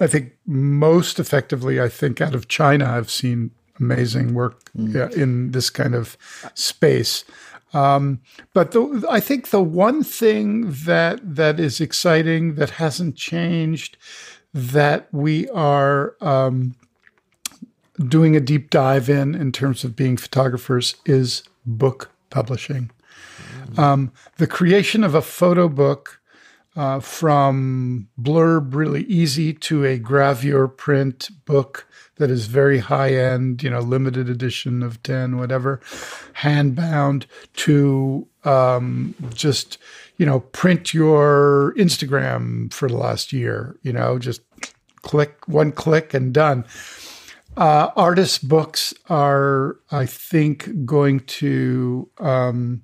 I 0.00 0.06
think 0.06 0.32
most 0.46 1.20
effectively, 1.20 1.80
I 1.80 1.88
think 1.88 2.20
out 2.20 2.34
of 2.34 2.48
China, 2.48 2.86
I've 2.86 3.10
seen 3.10 3.50
amazing 3.80 4.34
work 4.34 4.70
yeah, 4.74 5.08
in 5.16 5.50
this 5.50 5.70
kind 5.70 5.94
of 5.94 6.16
space. 6.54 7.24
Um, 7.72 8.20
but 8.52 8.70
the, 8.70 9.04
I 9.10 9.18
think 9.20 9.50
the 9.50 9.62
one 9.62 10.04
thing 10.04 10.70
that 10.84 11.18
that 11.22 11.58
is 11.58 11.80
exciting 11.80 12.54
that 12.54 12.70
hasn't 12.70 13.16
changed 13.16 13.96
that 14.52 15.08
we 15.12 15.48
are 15.50 16.14
um, 16.20 16.76
doing 18.08 18.36
a 18.36 18.40
deep 18.40 18.70
dive 18.70 19.08
in 19.08 19.34
in 19.34 19.50
terms 19.50 19.82
of 19.82 19.96
being 19.96 20.16
photographers 20.16 20.94
is 21.04 21.42
book 21.66 22.10
publishing. 22.30 22.90
Um, 23.76 24.12
the 24.36 24.46
creation 24.46 25.02
of 25.02 25.14
a 25.14 25.22
photo 25.22 25.68
book 25.68 26.20
uh, 26.76 27.00
from 27.00 28.08
blurb 28.20 28.74
really 28.74 29.04
easy 29.04 29.52
to 29.52 29.84
a 29.84 29.98
gravure 29.98 30.68
print 30.68 31.30
book 31.44 31.86
that 32.16 32.30
is 32.30 32.46
very 32.46 32.78
high 32.78 33.14
end, 33.14 33.62
you 33.62 33.70
know, 33.70 33.80
limited 33.80 34.28
edition 34.28 34.82
of 34.82 35.02
10, 35.02 35.36
whatever, 35.38 35.80
hand 36.34 36.74
bound 36.74 37.26
to 37.54 38.26
um, 38.44 39.14
just, 39.32 39.78
you 40.16 40.26
know, 40.26 40.40
print 40.40 40.94
your 40.94 41.74
Instagram 41.76 42.72
for 42.72 42.88
the 42.88 42.96
last 42.96 43.32
year, 43.32 43.76
you 43.82 43.92
know, 43.92 44.18
just 44.18 44.42
click 45.02 45.46
one 45.46 45.72
click 45.72 46.14
and 46.14 46.32
done. 46.32 46.64
uh, 47.56 47.90
artist 47.96 48.48
books 48.48 48.94
are, 49.08 49.76
I 49.90 50.06
think, 50.06 50.84
going 50.84 51.20
to 51.20 52.08
um, 52.18 52.82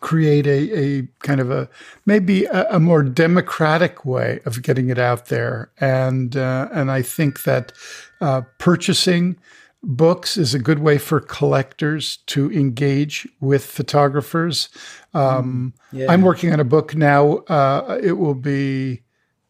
create 0.00 0.46
a, 0.46 0.78
a 0.78 1.02
kind 1.20 1.40
of 1.40 1.50
a 1.50 1.68
maybe 2.04 2.44
a, 2.44 2.66
a, 2.76 2.80
more 2.80 3.02
democratic 3.02 4.04
way 4.04 4.40
of 4.44 4.62
getting 4.62 4.88
it 4.90 4.98
out 4.98 5.26
there, 5.26 5.70
and 5.80 6.36
uh, 6.36 6.68
and 6.72 6.90
I 6.90 7.02
think 7.02 7.44
that 7.44 7.72
uh, 8.20 8.42
purchasing 8.58 9.36
books 9.82 10.36
is 10.36 10.54
a 10.54 10.58
good 10.58 10.80
way 10.80 10.98
for 10.98 11.20
collectors 11.20 12.18
to 12.26 12.50
engage 12.52 13.28
with 13.40 13.64
photographers. 13.64 14.68
Um, 15.14 15.74
mm, 15.92 15.98
yeah. 15.98 16.10
I'm 16.10 16.22
working 16.22 16.52
on 16.52 16.60
a 16.60 16.64
book 16.64 16.94
now. 16.94 17.38
Uh, 17.48 17.98
it 18.02 18.12
will 18.12 18.34
be 18.34 19.02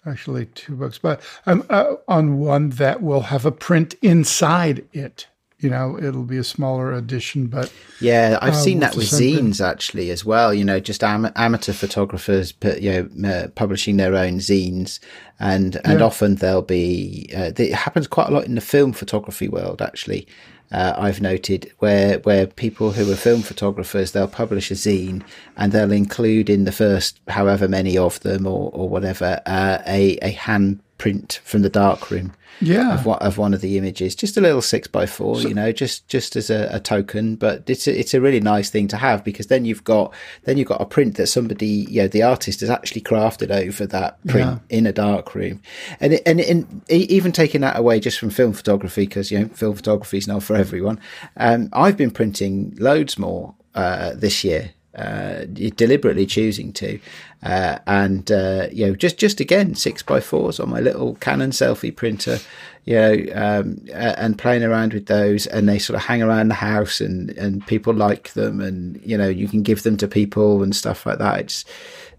actually 0.05 0.47
two 0.47 0.77
books, 0.77 0.99
but 0.99 1.21
I'm 1.47 1.65
uh, 1.71 1.95
on 2.07 2.39
one 2.39 2.71
that 2.71 3.03
will 3.03 3.23
have 3.23 3.45
a 3.47 3.53
print 3.53 3.95
inside 4.03 4.87
it. 4.93 5.27
You 5.59 5.71
know, 5.71 5.99
it'll 5.99 6.25
be 6.25 6.37
a 6.37 6.45
smaller 6.45 6.93
edition, 6.93 7.47
but 7.47 7.73
yeah, 7.99 8.39
I've 8.43 8.53
uh, 8.53 8.57
seen 8.57 8.81
that 8.81 8.95
with 8.95 9.07
zines 9.07 9.65
actually 9.65 10.11
as 10.11 10.23
well. 10.23 10.53
You 10.53 10.65
know, 10.65 10.81
just 10.81 11.03
am- 11.03 11.33
amateur 11.35 11.73
photographers, 11.73 12.53
you 12.79 13.09
know, 13.17 13.29
uh, 13.29 13.49
publishing 13.49 13.97
their 13.97 14.15
own 14.15 14.35
zines, 14.39 15.01
and 15.41 15.81
and 15.85 16.01
yeah. 16.01 16.05
often 16.05 16.35
they'll 16.35 16.61
be. 16.61 17.31
Uh, 17.35 17.53
it 17.57 17.73
happens 17.73 18.07
quite 18.07 18.29
a 18.29 18.33
lot 18.33 18.45
in 18.45 18.55
the 18.55 18.61
film 18.61 18.93
photography 18.93 19.49
world 19.49 19.81
actually 19.81 20.27
uh, 20.73 20.95
I've 20.97 21.21
noted 21.21 21.73
where 21.79 22.19
where 22.21 22.47
people 22.47 22.93
who 22.93 23.11
are 23.11 23.17
film 23.17 23.43
photographers 23.43 24.13
they'll 24.13 24.29
publish 24.29 24.71
a 24.71 24.75
zine 24.75 25.23
and 25.57 25.73
they'll 25.73 25.93
include 25.93 26.51
in 26.51 26.65
the 26.65 26.73
first 26.73 27.21
however 27.29 27.69
many 27.69 27.97
of 27.97 28.21
them 28.21 28.47
or 28.47 28.71
or 28.73 28.89
whatever 28.89 29.41
uh, 29.47 29.79
a 29.87 30.19
a 30.23 30.31
hand 30.31 30.81
print 30.99 31.41
from 31.45 31.63
the 31.63 31.69
darkroom 31.69 32.33
yeah. 32.61 32.95
of, 32.95 33.07
what, 33.07 33.21
of 33.23 33.39
one 33.39 33.55
of 33.55 33.61
the 33.61 33.77
images. 33.77 34.15
Just 34.15 34.37
a 34.37 34.41
little 34.41 34.63
six 34.63 34.89
by 34.89 35.07
four 35.07 35.41
so, 35.41 35.49
you 35.49 35.55
know 35.55 35.73
just 35.73 36.09
just 36.09 36.37
as 36.37 36.51
a, 36.51 36.69
a, 36.73 36.81
token. 36.81 37.37
But 37.37 37.69
it's 37.69 37.87
a, 37.87 37.99
it's 37.99 38.15
a 38.15 38.21
really 38.21 38.41
nice 38.41 38.71
thing 38.71 38.89
to 38.89 38.97
have 38.97 39.25
because 39.25 39.49
then 39.49 39.65
you've 39.65 39.85
got 39.85 40.15
then 40.45 40.57
you've 40.57 40.69
got 40.69 40.81
a 40.81 40.87
print 40.87 41.17
that 41.17 41.27
somebody 41.27 41.67
you 41.67 42.03
know 42.03 42.09
the 42.09 42.23
artist 42.23 42.61
has 42.61 42.71
actually 42.71 43.03
crafted 43.03 43.51
over 43.51 43.87
that 43.87 44.25
print 44.27 44.61
yeah. 44.71 44.77
in 44.77 44.87
a 44.87 44.93
dark 44.93 45.35
room 45.35 45.61
and 46.01 46.15
it, 46.15 46.23
and, 46.27 46.41
and 46.41 46.83
even 46.89 47.33
taking 47.33 47.61
that 47.61 47.79
away 47.79 48.01
just 48.01 48.19
from 48.19 48.31
film 48.31 48.53
photography 48.53 49.03
because 49.03 49.31
you 49.31 49.39
know 49.39 49.49
film 49.49 49.75
photography 49.75 50.19
is 50.19 50.29
not 50.29 50.43
for 50.43 50.57
everyone. 50.57 50.99
Um, 51.37 51.69
i've 51.73 51.97
been 51.97 52.11
printing 52.11 52.75
loads 52.79 53.19
more 53.19 53.55
uh, 53.75 54.15
this 54.15 54.43
year 54.43 54.71
uh, 54.97 55.45
deliberately 55.47 56.27
choosing 56.27 56.73
to. 56.73 56.99
Uh, 57.43 57.79
and 57.87 58.33
uh, 58.33 58.67
you 58.73 58.87
know, 58.87 58.95
just 58.95 59.19
just 59.19 59.41
again 59.41 59.75
six 59.75 60.03
by 60.03 60.21
fours 60.21 60.59
on 60.59 60.71
my 60.71 60.81
little 60.81 61.15
Canon 61.17 61.51
selfie 61.51 61.95
printer, 61.95 62.39
you 62.87 62.95
know, 62.95 63.17
um, 63.35 63.87
and 63.93 64.39
playing 64.39 64.65
around 64.65 64.95
with 64.95 65.07
those, 65.07 65.47
and 65.47 65.69
they 65.69 65.79
sort 65.79 65.97
of 65.97 66.03
hang 66.03 66.23
around 66.23 66.49
the 66.49 66.55
house, 66.55 67.01
and 67.01 67.31
and 67.31 67.67
people 67.67 67.93
like 67.93 68.33
them, 68.33 68.61
and 68.61 69.01
you 69.05 69.17
know, 69.17 69.29
you 69.29 69.49
can 69.49 69.63
give 69.63 69.83
them 69.83 69.97
to 69.99 70.09
people 70.09 70.63
and 70.63 70.75
stuff 70.75 71.05
like 71.05 71.19
that. 71.19 71.41
It's 71.41 71.65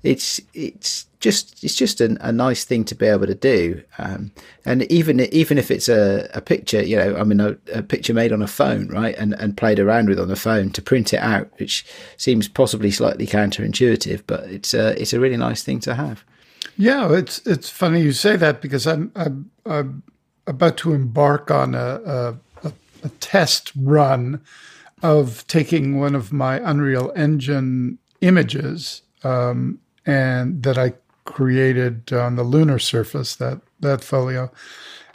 it's 0.04 0.40
it's 0.54 1.07
just 1.20 1.64
it's 1.64 1.76
just 1.76 2.00
a, 2.00 2.18
a 2.22 2.32
nice 2.32 2.64
thing 2.64 2.84
to 2.84 2.96
be 2.96 3.06
able 3.06 3.26
to 3.26 3.36
do 3.36 3.82
um, 3.98 4.32
and 4.66 4.84
even 4.92 5.20
even 5.34 5.58
if 5.58 5.72
it's 5.72 5.90
a, 5.90 6.30
a 6.34 6.42
picture 6.42 6.82
you 6.82 6.96
know 6.96 7.16
i 7.18 7.24
mean 7.24 7.40
a, 7.40 7.58
a, 7.74 7.82
picture 7.82 8.14
made 8.14 8.32
on 8.32 8.42
a 8.42 8.48
phone 8.48 8.88
right 8.90 9.16
and, 9.18 9.34
and 9.34 9.58
played 9.58 9.80
around 9.80 10.10
with 10.10 10.20
on 10.20 10.28
the 10.28 10.36
phone 10.36 10.70
to 10.70 10.82
print 10.82 11.14
it 11.14 11.20
out 11.20 11.50
which 11.60 11.86
seems 12.18 12.48
possibly 12.48 12.92
slightly 12.92 13.26
counterintuitive 13.26 14.22
but 14.28 14.44
it's 14.46 14.74
a 14.74 15.00
it's 15.02 15.14
a 15.14 15.20
really 15.20 15.38
nice 15.38 15.64
thing 15.64 15.80
to 15.80 15.96
have. 15.96 16.24
Yeah 16.78 17.12
it's 17.14 17.40
it's 17.48 17.70
funny 17.70 18.02
you 18.02 18.12
say 18.12 18.36
that 18.36 18.62
because 18.62 18.86
i'm 18.86 19.12
i'm, 19.16 19.50
I'm 19.66 20.04
about 20.46 20.78
to 20.78 20.94
embark 20.94 21.50
on 21.50 21.74
a, 21.74 22.38
a, 22.64 22.72
a 23.04 23.10
test 23.20 23.72
run 23.76 24.42
of 25.04 25.46
taking 25.48 26.00
one 26.00 26.16
of 26.16 26.32
my 26.32 26.60
unreal 26.64 27.12
engine 27.16 27.98
images 28.22 29.02
um, 29.24 29.80
and 30.06 30.64
that 30.64 30.78
I 30.78 30.94
created 31.28 32.12
on 32.12 32.36
the 32.36 32.44
lunar 32.44 32.80
surface 32.80 33.36
that 33.36 33.62
that 33.82 34.04
folio, 34.04 34.52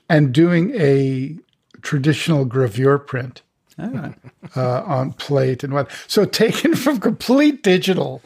and 0.09 0.33
doing 0.33 0.73
a 0.77 1.37
traditional 1.81 2.47
gravure 2.47 3.05
print 3.05 3.43
oh. 3.79 4.15
uh, 4.55 4.83
on 4.83 5.13
plate 5.15 5.65
and 5.65 5.73
what. 5.73 5.91
So 6.07 6.25
taken 6.25 6.77
from 6.85 7.01
complete 7.01 7.65
digital 7.65 8.23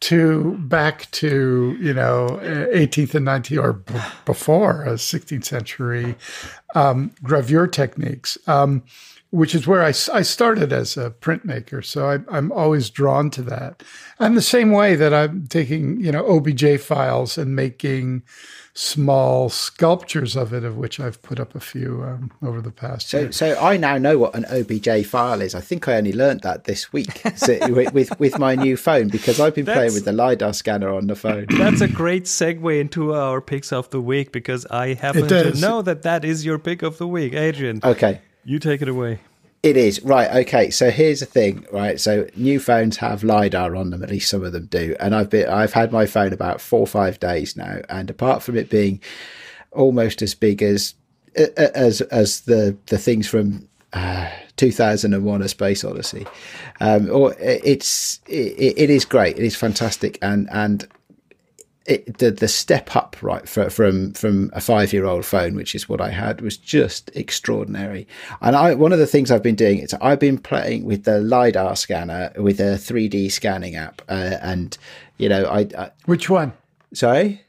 to 0.00 0.56
back 0.58 1.10
to 1.10 1.76
you 1.80 1.92
know 1.92 2.38
18th 2.42 3.14
and 3.14 3.26
19th 3.26 3.62
or 3.62 3.72
b- 3.74 3.94
before 4.24 4.86
uh, 4.86 4.92
16th 4.92 5.44
century 5.44 6.14
um, 6.74 7.10
gravure 7.22 7.70
techniques. 7.70 8.38
Um, 8.46 8.82
which 9.30 9.54
is 9.54 9.66
where 9.66 9.82
I, 9.82 9.88
I 10.12 10.22
started 10.22 10.72
as 10.72 10.96
a 10.96 11.10
printmaker. 11.10 11.84
So 11.84 12.08
I, 12.08 12.36
am 12.36 12.50
always 12.50 12.90
drawn 12.90 13.30
to 13.30 13.42
that. 13.42 13.82
And 14.18 14.36
the 14.36 14.42
same 14.42 14.72
way 14.72 14.96
that 14.96 15.14
I'm 15.14 15.46
taking, 15.46 16.00
you 16.00 16.10
know, 16.10 16.26
OBJ 16.26 16.80
files 16.80 17.38
and 17.38 17.54
making 17.54 18.24
small 18.74 19.48
sculptures 19.48 20.36
of 20.36 20.52
it, 20.52 20.64
of 20.64 20.76
which 20.76 20.98
I've 20.98 21.22
put 21.22 21.38
up 21.38 21.54
a 21.54 21.60
few 21.60 22.02
um, 22.02 22.32
over 22.42 22.60
the 22.60 22.72
past 22.72 23.08
so, 23.08 23.20
year. 23.20 23.32
So 23.32 23.56
I 23.60 23.76
now 23.76 23.98
know 23.98 24.18
what 24.18 24.34
an 24.34 24.46
OBJ 24.46 25.06
file 25.06 25.40
is. 25.40 25.54
I 25.54 25.60
think 25.60 25.86
I 25.86 25.96
only 25.96 26.12
learned 26.12 26.40
that 26.40 26.64
this 26.64 26.92
week 26.92 27.22
so, 27.36 27.56
with, 27.72 27.92
with, 27.92 28.18
with 28.18 28.38
my 28.38 28.56
new 28.56 28.76
phone 28.76 29.08
because 29.08 29.38
I've 29.38 29.54
been 29.54 29.64
that's, 29.64 29.76
playing 29.76 29.94
with 29.94 30.06
the 30.06 30.12
lidar 30.12 30.52
scanner 30.52 30.92
on 30.92 31.06
the 31.06 31.16
phone. 31.16 31.46
That's 31.50 31.80
a 31.80 31.88
great 31.88 32.24
segue 32.24 32.80
into 32.80 33.14
our 33.14 33.40
picks 33.40 33.72
of 33.72 33.90
the 33.90 34.00
week 34.00 34.32
because 34.32 34.66
I 34.66 34.94
happen 34.94 35.28
to 35.28 35.54
know 35.60 35.82
that 35.82 36.02
that 36.02 36.24
is 36.24 36.44
your 36.44 36.58
pick 36.58 36.82
of 36.82 36.98
the 36.98 37.06
week, 37.06 37.34
Adrian. 37.34 37.80
Okay. 37.84 38.20
You 38.44 38.58
take 38.58 38.82
it 38.82 38.88
away. 38.88 39.20
It 39.62 39.76
is 39.76 40.02
right. 40.02 40.30
Okay, 40.46 40.70
so 40.70 40.90
here's 40.90 41.20
the 41.20 41.26
thing, 41.26 41.66
right? 41.70 42.00
So 42.00 42.26
new 42.34 42.58
phones 42.58 42.96
have 42.96 43.22
lidar 43.22 43.76
on 43.76 43.90
them. 43.90 44.02
At 44.02 44.08
least 44.08 44.30
some 44.30 44.42
of 44.42 44.52
them 44.52 44.66
do. 44.66 44.96
And 44.98 45.14
I've 45.14 45.28
been, 45.28 45.48
I've 45.48 45.74
had 45.74 45.92
my 45.92 46.06
phone 46.06 46.32
about 46.32 46.62
four 46.62 46.80
or 46.80 46.86
five 46.86 47.20
days 47.20 47.56
now, 47.56 47.80
and 47.90 48.08
apart 48.08 48.42
from 48.42 48.56
it 48.56 48.70
being 48.70 49.00
almost 49.72 50.22
as 50.22 50.34
big 50.34 50.62
as 50.62 50.94
as 51.36 52.00
as 52.00 52.40
the 52.42 52.76
the 52.86 52.96
things 52.96 53.28
from 53.28 53.68
uh, 53.92 54.30
2001: 54.56 55.42
A 55.42 55.48
Space 55.48 55.84
Odyssey, 55.84 56.26
um, 56.80 57.10
or 57.10 57.34
it's 57.38 58.20
it, 58.26 58.78
it 58.78 58.90
is 58.90 59.04
great. 59.04 59.36
It 59.36 59.44
is 59.44 59.56
fantastic, 59.56 60.18
and 60.22 60.48
and 60.50 60.88
it, 61.90 62.18
the 62.18 62.30
the 62.30 62.48
step 62.48 62.94
up 62.94 63.16
right 63.20 63.48
for, 63.48 63.68
from 63.68 64.12
from 64.12 64.50
a 64.52 64.60
five 64.60 64.92
year 64.92 65.04
old 65.04 65.24
phone, 65.24 65.54
which 65.54 65.74
is 65.74 65.88
what 65.88 66.00
I 66.00 66.10
had, 66.10 66.40
was 66.40 66.56
just 66.56 67.10
extraordinary. 67.14 68.06
And 68.40 68.54
I 68.54 68.74
one 68.74 68.92
of 68.92 68.98
the 68.98 69.06
things 69.06 69.30
I've 69.30 69.42
been 69.42 69.56
doing 69.56 69.78
is 69.78 69.94
I've 70.00 70.20
been 70.20 70.38
playing 70.38 70.84
with 70.84 71.04
the 71.04 71.20
lidar 71.20 71.76
scanner 71.76 72.32
with 72.36 72.60
a 72.60 72.78
three 72.78 73.08
D 73.08 73.28
scanning 73.28 73.74
app, 73.74 74.02
uh, 74.08 74.36
and 74.40 74.78
you 75.18 75.28
know 75.28 75.44
I, 75.44 75.60
I 75.76 75.90
which 76.06 76.30
one? 76.30 76.52
Sorry. 76.94 77.42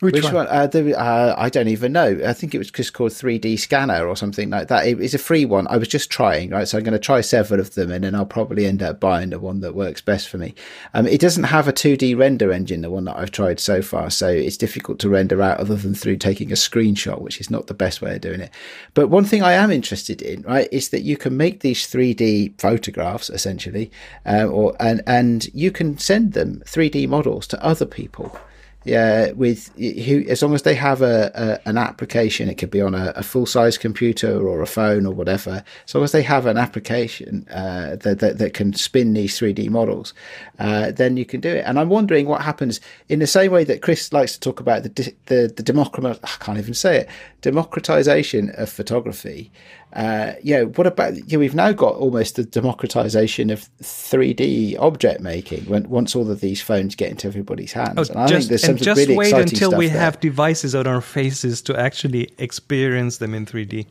Which, 0.00 0.14
Which 0.14 0.24
one? 0.24 0.34
one? 0.34 0.46
Uh, 0.48 0.66
the, 0.66 0.98
uh, 0.98 1.36
I 1.38 1.48
don't 1.48 1.68
even 1.68 1.92
know. 1.92 2.20
I 2.26 2.32
think 2.32 2.52
it 2.52 2.58
was 2.58 2.68
just 2.68 2.94
called 2.94 3.12
3D 3.12 3.56
Scanner 3.60 4.08
or 4.08 4.16
something 4.16 4.50
like 4.50 4.66
that. 4.66 4.88
It, 4.88 5.00
it's 5.00 5.14
a 5.14 5.18
free 5.18 5.44
one. 5.44 5.68
I 5.68 5.76
was 5.76 5.86
just 5.86 6.10
trying, 6.10 6.50
right? 6.50 6.66
So 6.66 6.76
I'm 6.76 6.82
going 6.82 6.94
to 6.94 6.98
try 6.98 7.20
several 7.20 7.60
of 7.60 7.74
them, 7.74 7.92
and 7.92 8.02
then 8.02 8.12
I'll 8.12 8.26
probably 8.26 8.66
end 8.66 8.82
up 8.82 8.98
buying 8.98 9.30
the 9.30 9.38
one 9.38 9.60
that 9.60 9.76
works 9.76 10.00
best 10.00 10.28
for 10.28 10.36
me. 10.36 10.52
Um, 10.94 11.06
it 11.06 11.20
doesn't 11.20 11.44
have 11.44 11.68
a 11.68 11.72
2D 11.72 12.18
render 12.18 12.50
engine, 12.50 12.80
the 12.80 12.90
one 12.90 13.04
that 13.04 13.16
I've 13.16 13.30
tried 13.30 13.60
so 13.60 13.82
far, 13.82 14.10
so 14.10 14.28
it's 14.28 14.56
difficult 14.56 14.98
to 14.98 15.08
render 15.08 15.40
out 15.40 15.60
other 15.60 15.76
than 15.76 15.94
through 15.94 16.16
taking 16.16 16.50
a 16.50 16.56
screenshot, 16.56 17.20
which 17.20 17.40
is 17.40 17.48
not 17.48 17.68
the 17.68 17.72
best 17.74 18.02
way 18.02 18.16
of 18.16 18.20
doing 18.20 18.40
it. 18.40 18.50
But 18.94 19.10
one 19.10 19.24
thing 19.24 19.44
I 19.44 19.52
am 19.52 19.70
interested 19.70 20.22
in, 20.22 20.42
right, 20.42 20.68
is 20.72 20.88
that 20.88 21.02
you 21.02 21.16
can 21.16 21.36
make 21.36 21.60
these 21.60 21.86
3D 21.86 22.60
photographs 22.60 23.30
essentially, 23.30 23.92
uh, 24.26 24.46
or 24.46 24.74
and 24.80 25.02
and 25.06 25.46
you 25.54 25.70
can 25.70 25.98
send 25.98 26.32
them 26.32 26.64
3D 26.66 27.08
models 27.08 27.46
to 27.46 27.64
other 27.64 27.86
people 27.86 28.36
yeah, 28.84 29.30
with 29.32 29.74
who 29.76 30.24
as 30.28 30.42
long 30.42 30.54
as 30.54 30.62
they 30.62 30.74
have 30.74 31.00
a, 31.00 31.30
a 31.34 31.68
an 31.68 31.78
application, 31.78 32.48
it 32.48 32.56
could 32.56 32.70
be 32.70 32.82
on 32.82 32.94
a, 32.94 33.12
a 33.16 33.22
full 33.22 33.46
size 33.46 33.78
computer 33.78 34.46
or 34.46 34.60
a 34.60 34.66
phone 34.66 35.06
or 35.06 35.14
whatever. 35.14 35.64
As 35.86 35.94
long 35.94 36.04
as 36.04 36.12
they 36.12 36.22
have 36.22 36.44
an 36.46 36.58
application 36.58 37.46
uh, 37.50 37.96
that, 37.96 38.18
that, 38.18 38.38
that 38.38 38.54
can 38.54 38.74
spin 38.74 39.14
these 39.14 39.38
three 39.38 39.52
D 39.52 39.68
models, 39.68 40.12
uh, 40.58 40.90
then 40.92 41.16
you 41.16 41.24
can 41.24 41.40
do 41.40 41.48
it. 41.48 41.64
And 41.66 41.78
I'm 41.78 41.88
wondering 41.88 42.26
what 42.26 42.42
happens 42.42 42.80
in 43.08 43.20
the 43.20 43.26
same 43.26 43.50
way 43.52 43.64
that 43.64 43.80
Chris 43.80 44.12
likes 44.12 44.34
to 44.34 44.40
talk 44.40 44.60
about 44.60 44.82
the 44.82 45.14
the 45.26 45.52
the 45.54 45.62
democrat 45.62 46.18
I 46.22 46.44
can't 46.44 46.58
even 46.58 46.74
say 46.74 47.00
it 47.00 47.08
democratization 47.40 48.50
of 48.56 48.70
photography. 48.70 49.50
Uh, 49.94 50.34
you 50.42 50.56
know, 50.56 50.66
what 50.66 50.88
about 50.88 51.14
you 51.14 51.22
know, 51.32 51.38
we've 51.38 51.54
now 51.54 51.70
got 51.70 51.94
almost 51.94 52.34
the 52.34 52.44
democratization 52.44 53.48
of 53.50 53.68
3D 53.80 54.76
object 54.80 55.20
making 55.20 55.64
when 55.66 55.88
once 55.88 56.16
all 56.16 56.28
of 56.28 56.40
these 56.40 56.60
phones 56.60 56.96
get 56.96 57.10
into 57.10 57.28
everybody's 57.28 57.72
hands. 57.72 58.10
Oh, 58.10 58.12
and 58.12 58.20
I 58.20 58.26
just, 58.26 58.40
think 58.40 58.48
there's 58.48 58.62
some 58.62 58.76
just 58.76 58.98
really 58.98 59.16
wait 59.16 59.32
until 59.32 59.76
we 59.76 59.86
there. 59.86 60.00
have 60.00 60.18
devices 60.18 60.74
on 60.74 60.88
our 60.88 61.00
faces 61.00 61.62
to 61.62 61.78
actually 61.78 62.28
experience 62.38 63.18
them 63.18 63.34
in 63.34 63.46
3D. 63.46 63.86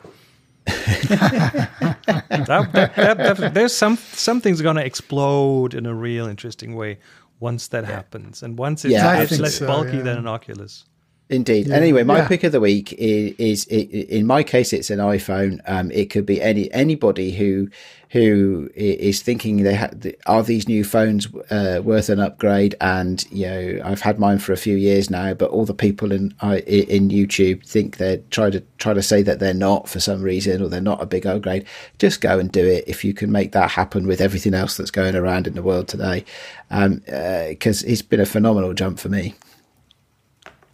that, 0.65 2.69
that, 2.73 2.95
that, 2.95 3.53
there's 3.53 3.73
some 3.73 3.95
something's 3.95 4.61
gonna 4.61 4.81
explode 4.81 5.73
in 5.73 5.85
a 5.85 5.93
real 5.93 6.27
interesting 6.27 6.75
way 6.75 6.99
once 7.39 7.69
that 7.69 7.85
yeah. 7.85 7.91
happens, 7.91 8.43
and 8.43 8.57
once 8.57 8.83
it's, 8.83 8.91
yeah, 8.91 9.21
it's 9.21 9.39
less 9.39 9.55
so, 9.55 9.67
bulky 9.67 9.97
yeah. 9.97 10.03
than 10.03 10.17
an 10.17 10.27
Oculus. 10.27 10.83
Indeed. 11.29 11.71
Anyway, 11.71 12.03
my 12.03 12.17
Yeah. 12.17 12.27
pick 12.27 12.43
of 12.43 12.51
the 12.51 12.59
week 12.59 12.93
is, 12.93 13.33
is 13.65 13.65
in 13.65 14.27
my 14.27 14.43
case, 14.43 14.73
it's 14.73 14.89
an 14.89 14.99
iPhone. 14.99 15.61
Um, 15.65 15.89
it 15.91 16.09
could 16.09 16.25
be 16.25 16.41
any 16.41 16.71
anybody 16.73 17.31
who 17.31 17.69
who 18.09 18.69
is 18.75 19.23
thinking 19.23 19.63
they 19.63 19.73
ha- 19.73 19.89
are 20.27 20.43
these 20.43 20.67
new 20.67 20.83
phones 20.83 21.27
uh, 21.49 21.81
worth 21.83 22.09
an 22.09 22.19
upgrade. 22.19 22.75
And 22.79 23.25
you 23.31 23.47
know, 23.47 23.81
I've 23.83 24.01
had 24.01 24.19
mine 24.19 24.37
for 24.37 24.51
a 24.53 24.57
few 24.57 24.75
years 24.75 25.09
now, 25.09 25.33
but 25.33 25.49
all 25.49 25.65
the 25.65 25.73
people 25.73 26.11
in 26.11 26.35
in 26.67 27.09
YouTube 27.09 27.65
think 27.65 27.97
they're 27.97 28.17
try 28.29 28.49
to 28.51 28.61
try 28.77 28.93
to 28.93 29.01
say 29.01 29.23
that 29.23 29.39
they're 29.39 29.53
not 29.53 29.89
for 29.89 29.99
some 29.99 30.21
reason 30.21 30.61
or 30.61 30.67
they're 30.67 30.81
not 30.81 31.01
a 31.01 31.07
big 31.07 31.25
upgrade. 31.25 31.65
Just 31.97 32.21
go 32.21 32.37
and 32.37 32.51
do 32.51 32.63
it 32.63 32.83
if 32.85 33.03
you 33.03 33.13
can 33.13 33.31
make 33.31 33.53
that 33.53 33.71
happen 33.71 34.05
with 34.05 34.21
everything 34.21 34.53
else 34.53 34.77
that's 34.77 34.91
going 34.91 35.15
around 35.15 35.47
in 35.47 35.55
the 35.55 35.63
world 35.63 35.87
today, 35.87 36.25
because 36.69 37.81
it's 37.83 38.01
been 38.03 38.19
a 38.19 38.25
phenomenal 38.25 38.73
jump 38.73 38.99
for 38.99 39.09
me. 39.09 39.33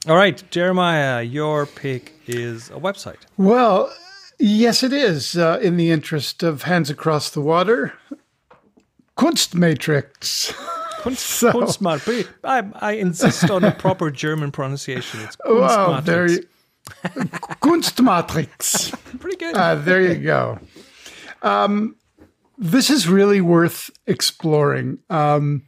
All 0.08 0.16
right, 0.16 0.42
Jeremiah, 0.50 1.22
your 1.22 1.66
pick 1.66 2.14
is 2.26 2.70
a 2.70 2.74
website. 2.76 3.18
Well, 3.38 3.94
yes, 4.40 4.82
it 4.82 4.94
is. 4.94 5.38
Uh, 5.38 5.60
in 5.62 5.78
the 5.78 5.92
interest 5.92 6.42
of 6.42 6.64
hands 6.64 6.90
across 6.90 7.30
the 7.30 7.42
water, 7.42 7.94
Kunstmatrix. 9.18 10.54
Kunst, 11.02 11.18
So- 11.40 11.52
Kunstmart. 11.54 12.28
I, 12.44 12.64
I 12.76 12.92
insist 12.94 13.50
on 13.52 13.64
a 13.64 13.72
proper 13.72 14.10
German 14.12 14.52
pronunciation. 14.52 15.20
It's 15.22 15.38
Wow, 15.46 16.00
there 16.02 16.28
Kunstmatrix. 16.28 16.46
you, 17.16 17.24
Kunstmatrix. 17.62 19.20
Pretty 19.20 19.38
good. 19.38 19.56
Uh, 19.56 19.76
there 19.76 20.02
you 20.02 20.16
go. 20.16 20.60
Um, 21.42 21.96
this 22.58 22.90
is 22.90 23.08
really 23.08 23.40
worth 23.42 23.90
exploring. 24.08 25.00
Um, 25.10 25.64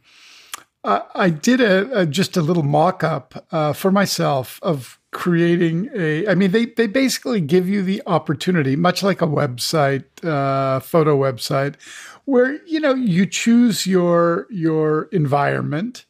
I, 0.84 1.02
I 1.14 1.30
did 1.30 1.60
a, 1.60 2.00
a 2.00 2.06
just 2.06 2.36
a 2.36 2.42
little 2.42 2.62
mock-up 2.62 3.46
uh, 3.52 3.72
for 3.72 3.92
myself 3.92 4.58
of 4.62 4.98
creating 5.12 5.90
a. 5.94 6.26
I 6.26 6.34
mean, 6.34 6.50
they 6.50 6.66
they 6.66 6.86
basically 6.86 7.40
give 7.40 7.68
you 7.68 7.82
the 7.82 8.02
opportunity, 8.06 8.74
much 8.76 9.02
like 9.02 9.22
a 9.22 9.26
website, 9.26 10.04
uh, 10.24 10.80
photo 10.80 11.16
website, 11.16 11.76
where 12.24 12.64
you 12.66 12.80
know 12.80 12.94
you 12.94 13.26
choose 13.26 13.86
your 13.86 14.46
your 14.50 15.04
environment. 15.12 16.04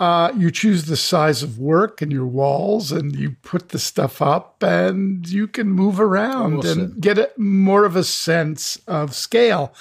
Uh, 0.00 0.32
you 0.36 0.48
choose 0.52 0.84
the 0.84 0.96
size 0.96 1.42
of 1.42 1.58
work 1.58 2.00
and 2.00 2.12
your 2.12 2.26
walls, 2.26 2.92
and 2.92 3.16
you 3.16 3.32
put 3.42 3.70
the 3.70 3.80
stuff 3.80 4.22
up, 4.22 4.62
and 4.62 5.28
you 5.28 5.48
can 5.48 5.68
move 5.68 5.98
around 5.98 6.58
Awesome. 6.58 6.80
and 6.80 7.00
get 7.00 7.18
a, 7.18 7.28
more 7.36 7.84
of 7.84 7.96
a 7.96 8.04
sense 8.04 8.80
of 8.86 9.12
scale. 9.12 9.74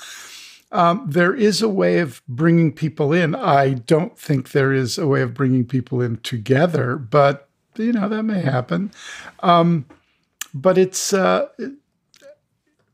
Um, 0.71 1.05
there 1.09 1.33
is 1.33 1.61
a 1.61 1.69
way 1.69 1.99
of 1.99 2.21
bringing 2.27 2.73
people 2.73 3.13
in. 3.13 3.35
I 3.35 3.73
don't 3.73 4.17
think 4.17 4.51
there 4.51 4.73
is 4.73 4.97
a 4.97 5.07
way 5.07 5.21
of 5.21 5.33
bringing 5.33 5.65
people 5.65 6.01
in 6.01 6.17
together, 6.17 6.97
but 6.97 7.47
you 7.77 7.93
know 7.93 8.09
that 8.09 8.23
may 8.23 8.41
happen. 8.41 8.91
Um, 9.41 9.85
but 10.53 10.77
it's 10.77 11.13
uh, 11.13 11.47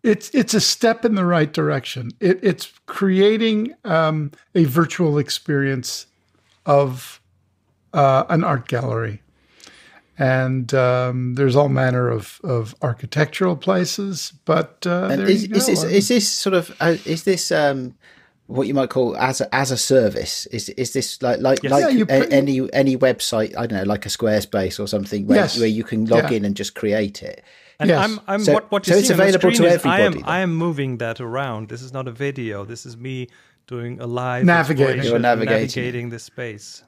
it's 0.03 0.29
it's 0.35 0.53
a 0.53 0.61
step 0.61 1.03
in 1.03 1.15
the 1.15 1.25
right 1.25 1.51
direction. 1.51 2.11
It, 2.19 2.39
it's 2.43 2.71
creating 2.85 3.73
um, 3.85 4.31
a 4.53 4.65
virtual 4.65 5.17
experience 5.17 6.05
of 6.65 7.21
uh, 7.93 8.25
an 8.29 8.43
art 8.43 8.67
gallery. 8.67 9.22
And 10.17 10.73
um, 10.75 11.35
there's 11.35 11.55
all 11.55 11.69
manner 11.69 12.07
of, 12.09 12.39
of 12.43 12.75
architectural 12.81 13.55
places, 13.55 14.33
but 14.45 14.85
uh, 14.85 15.07
And 15.11 15.21
there 15.21 15.29
is, 15.29 15.43
you 15.43 15.49
go. 15.49 15.57
is 15.57 15.65
this 15.65 15.83
Um, 15.83 15.89
is 15.89 16.07
this 16.07 16.29
sort 16.29 16.53
of 16.53 16.75
uh, 16.79 16.95
is 17.05 17.23
this 17.23 17.51
um 17.51 17.95
what 18.47 18.67
you 18.67 18.73
might 18.75 18.89
call 18.89 19.17
as 19.17 19.41
a, 19.41 19.55
as 19.55 19.71
a 19.71 19.77
service? 19.77 20.45
Is 20.47 20.69
is 20.69 20.93
this 20.93 21.19
like 21.23 21.39
like 21.39 21.63
like 21.63 21.81
Yeah, 21.81 21.89
you 21.89 22.05
a- 22.09 22.31
any 22.31 22.71
any 22.73 22.95
website? 22.95 23.57
I 23.57 23.65
don't 23.65 23.79
know, 23.79 23.91
like 23.93 24.05
a 24.05 24.09
Squarespace 24.09 24.79
or 24.79 24.87
something, 24.87 25.25
where, 25.25 25.39
Yes. 25.39 25.57
where 25.57 25.67
you 25.67 25.83
can 25.83 26.05
log 26.05 26.29
Yeah. 26.29 26.37
in 26.37 26.45
and 26.45 26.55
just 26.55 26.75
create 26.75 27.23
it. 27.23 27.43
And 27.79 27.89
Yes. 27.89 27.99
I'm, 28.05 28.19
I'm 28.27 28.43
So- 28.43 28.53
what, 28.53 28.71
what 28.71 28.85
so 28.85 28.93
you 28.93 28.99
it's 28.99 29.07
see 29.07 29.13
on 29.13 29.17
the 29.17 29.23
available 29.23 29.49
to 29.49 29.55
screen 29.55 29.71
is 29.71 29.85
I 29.85 29.99
am, 29.99 30.01
everybody 30.01 30.21
then? 30.21 30.29
I 30.29 30.39
am 30.41 30.55
moving 30.55 30.97
that 30.99 31.19
around. 31.19 31.69
This 31.69 31.81
is 31.81 31.91
not 31.91 32.07
a 32.07 32.11
video. 32.11 32.65
This 32.65 32.85
is 32.85 32.95
me 32.95 33.27
doing 33.65 33.99
a 33.99 34.05
live 34.05 34.45
Navigating. 34.45 35.03
You're 35.03 35.17
navigating 35.19 35.81
navigating 35.81 36.09
the 36.11 36.19
space. 36.19 36.83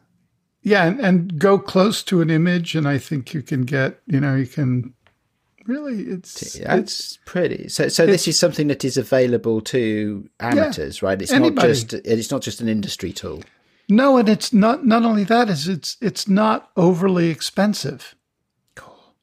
Yeah, 0.67 0.85
and, 0.87 0.99
and 0.99 1.37
go 1.39 1.59
close 1.59 2.01
to 2.05 2.21
an 2.21 2.31
image, 2.31 2.73
and 2.75 2.87
I 2.87 2.97
think 2.97 3.35
you 3.35 3.43
can 3.43 3.65
get, 3.65 3.99
you 4.07 4.19
know, 4.19 4.35
you 4.35 4.47
can 4.47 4.95
really, 5.67 6.01
it's, 6.01 6.55
it's 6.55 7.19
pretty. 7.25 7.69
So 7.69 7.87
so 7.87 8.07
this 8.07 8.27
is 8.27 8.39
something 8.39 8.67
that 8.69 8.83
is 8.83 8.97
available 8.97 9.61
to 9.61 10.27
amateurs, 10.39 11.03
right? 11.03 11.21
It's 11.21 11.31
Anybody. 11.31 11.55
not 11.67 11.67
just 11.67 11.93
it's 11.93 12.31
not 12.31 12.41
just 12.41 12.61
an 12.61 12.67
industry 12.67 13.13
tool. 13.13 13.43
no, 13.89 14.17
and 14.17 14.27
it's 14.27 14.51
not 14.53 14.83
not 14.83 15.03
only 15.05 15.23
that 15.25 15.49
is 15.49 15.67
it's 15.67 15.97
it's 16.01 16.27
not 16.27 16.71
overly 16.75 17.29
expensive. 17.29 18.15
Cool 18.73 19.13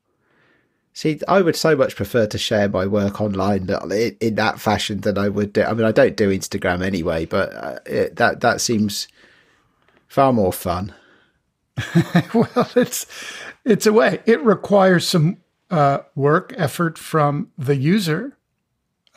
see, 0.92 1.18
I 1.26 1.42
would 1.42 1.56
so 1.56 1.74
much 1.74 1.96
prefer 1.96 2.28
to 2.28 2.38
share 2.38 2.68
my 2.68 2.86
work 2.86 3.20
online 3.20 3.66
that- 3.66 3.82
in, 3.90 4.16
in 4.20 4.34
that 4.36 4.60
fashion 4.60 5.00
than 5.00 5.18
I 5.18 5.28
would 5.28 5.52
do. 5.54 5.64
I 5.64 5.72
mean, 5.74 5.86
I 5.86 5.92
don't 5.92 6.16
do 6.16 6.30
Instagram 6.30 6.84
anyway, 6.84 7.24
but 7.26 7.52
uh, 7.52 7.78
it, 7.84 8.14
that 8.16 8.42
that 8.42 8.60
seems 8.60 9.08
far 10.06 10.32
more 10.32 10.52
fun. 10.52 10.94
well, 12.34 12.68
it's 12.76 13.06
it's 13.64 13.86
a 13.86 13.92
way. 13.92 14.20
It 14.26 14.42
requires 14.44 15.06
some 15.08 15.38
uh, 15.70 15.98
work 16.14 16.52
effort 16.56 16.98
from 16.98 17.48
the 17.56 17.76
user, 17.76 18.36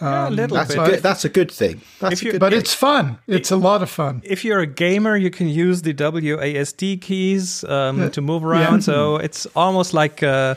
Yeah, 0.01 0.29
a 0.29 0.29
little 0.29 0.55
That's 0.57 0.75
bit. 0.75 0.81
a 0.87 0.91
good. 0.91 1.03
That's 1.03 1.25
a 1.25 1.29
good 1.29 1.51
thing. 1.51 1.81
That's 1.99 2.21
a 2.21 2.25
you- 2.25 2.31
good 2.31 2.39
but 2.39 2.51
thing. 2.51 2.59
it's 2.59 2.73
fun. 2.73 3.17
It's 3.27 3.51
a 3.51 3.57
lot 3.57 3.81
of 3.83 3.89
fun. 3.89 4.21
if 4.23 4.45
you're 4.45 4.59
a 4.61 4.67
gamer, 4.67 5.17
you 5.17 5.29
can 5.31 5.47
use 5.49 5.81
the 5.81 5.93
WASD 5.93 7.01
keys 7.01 7.63
um, 7.65 8.09
to 8.11 8.21
move 8.21 8.43
around. 8.45 8.83
So 8.83 9.17
it's 9.17 9.45
almost 9.55 9.93
like 9.93 10.23
uh, 10.23 10.55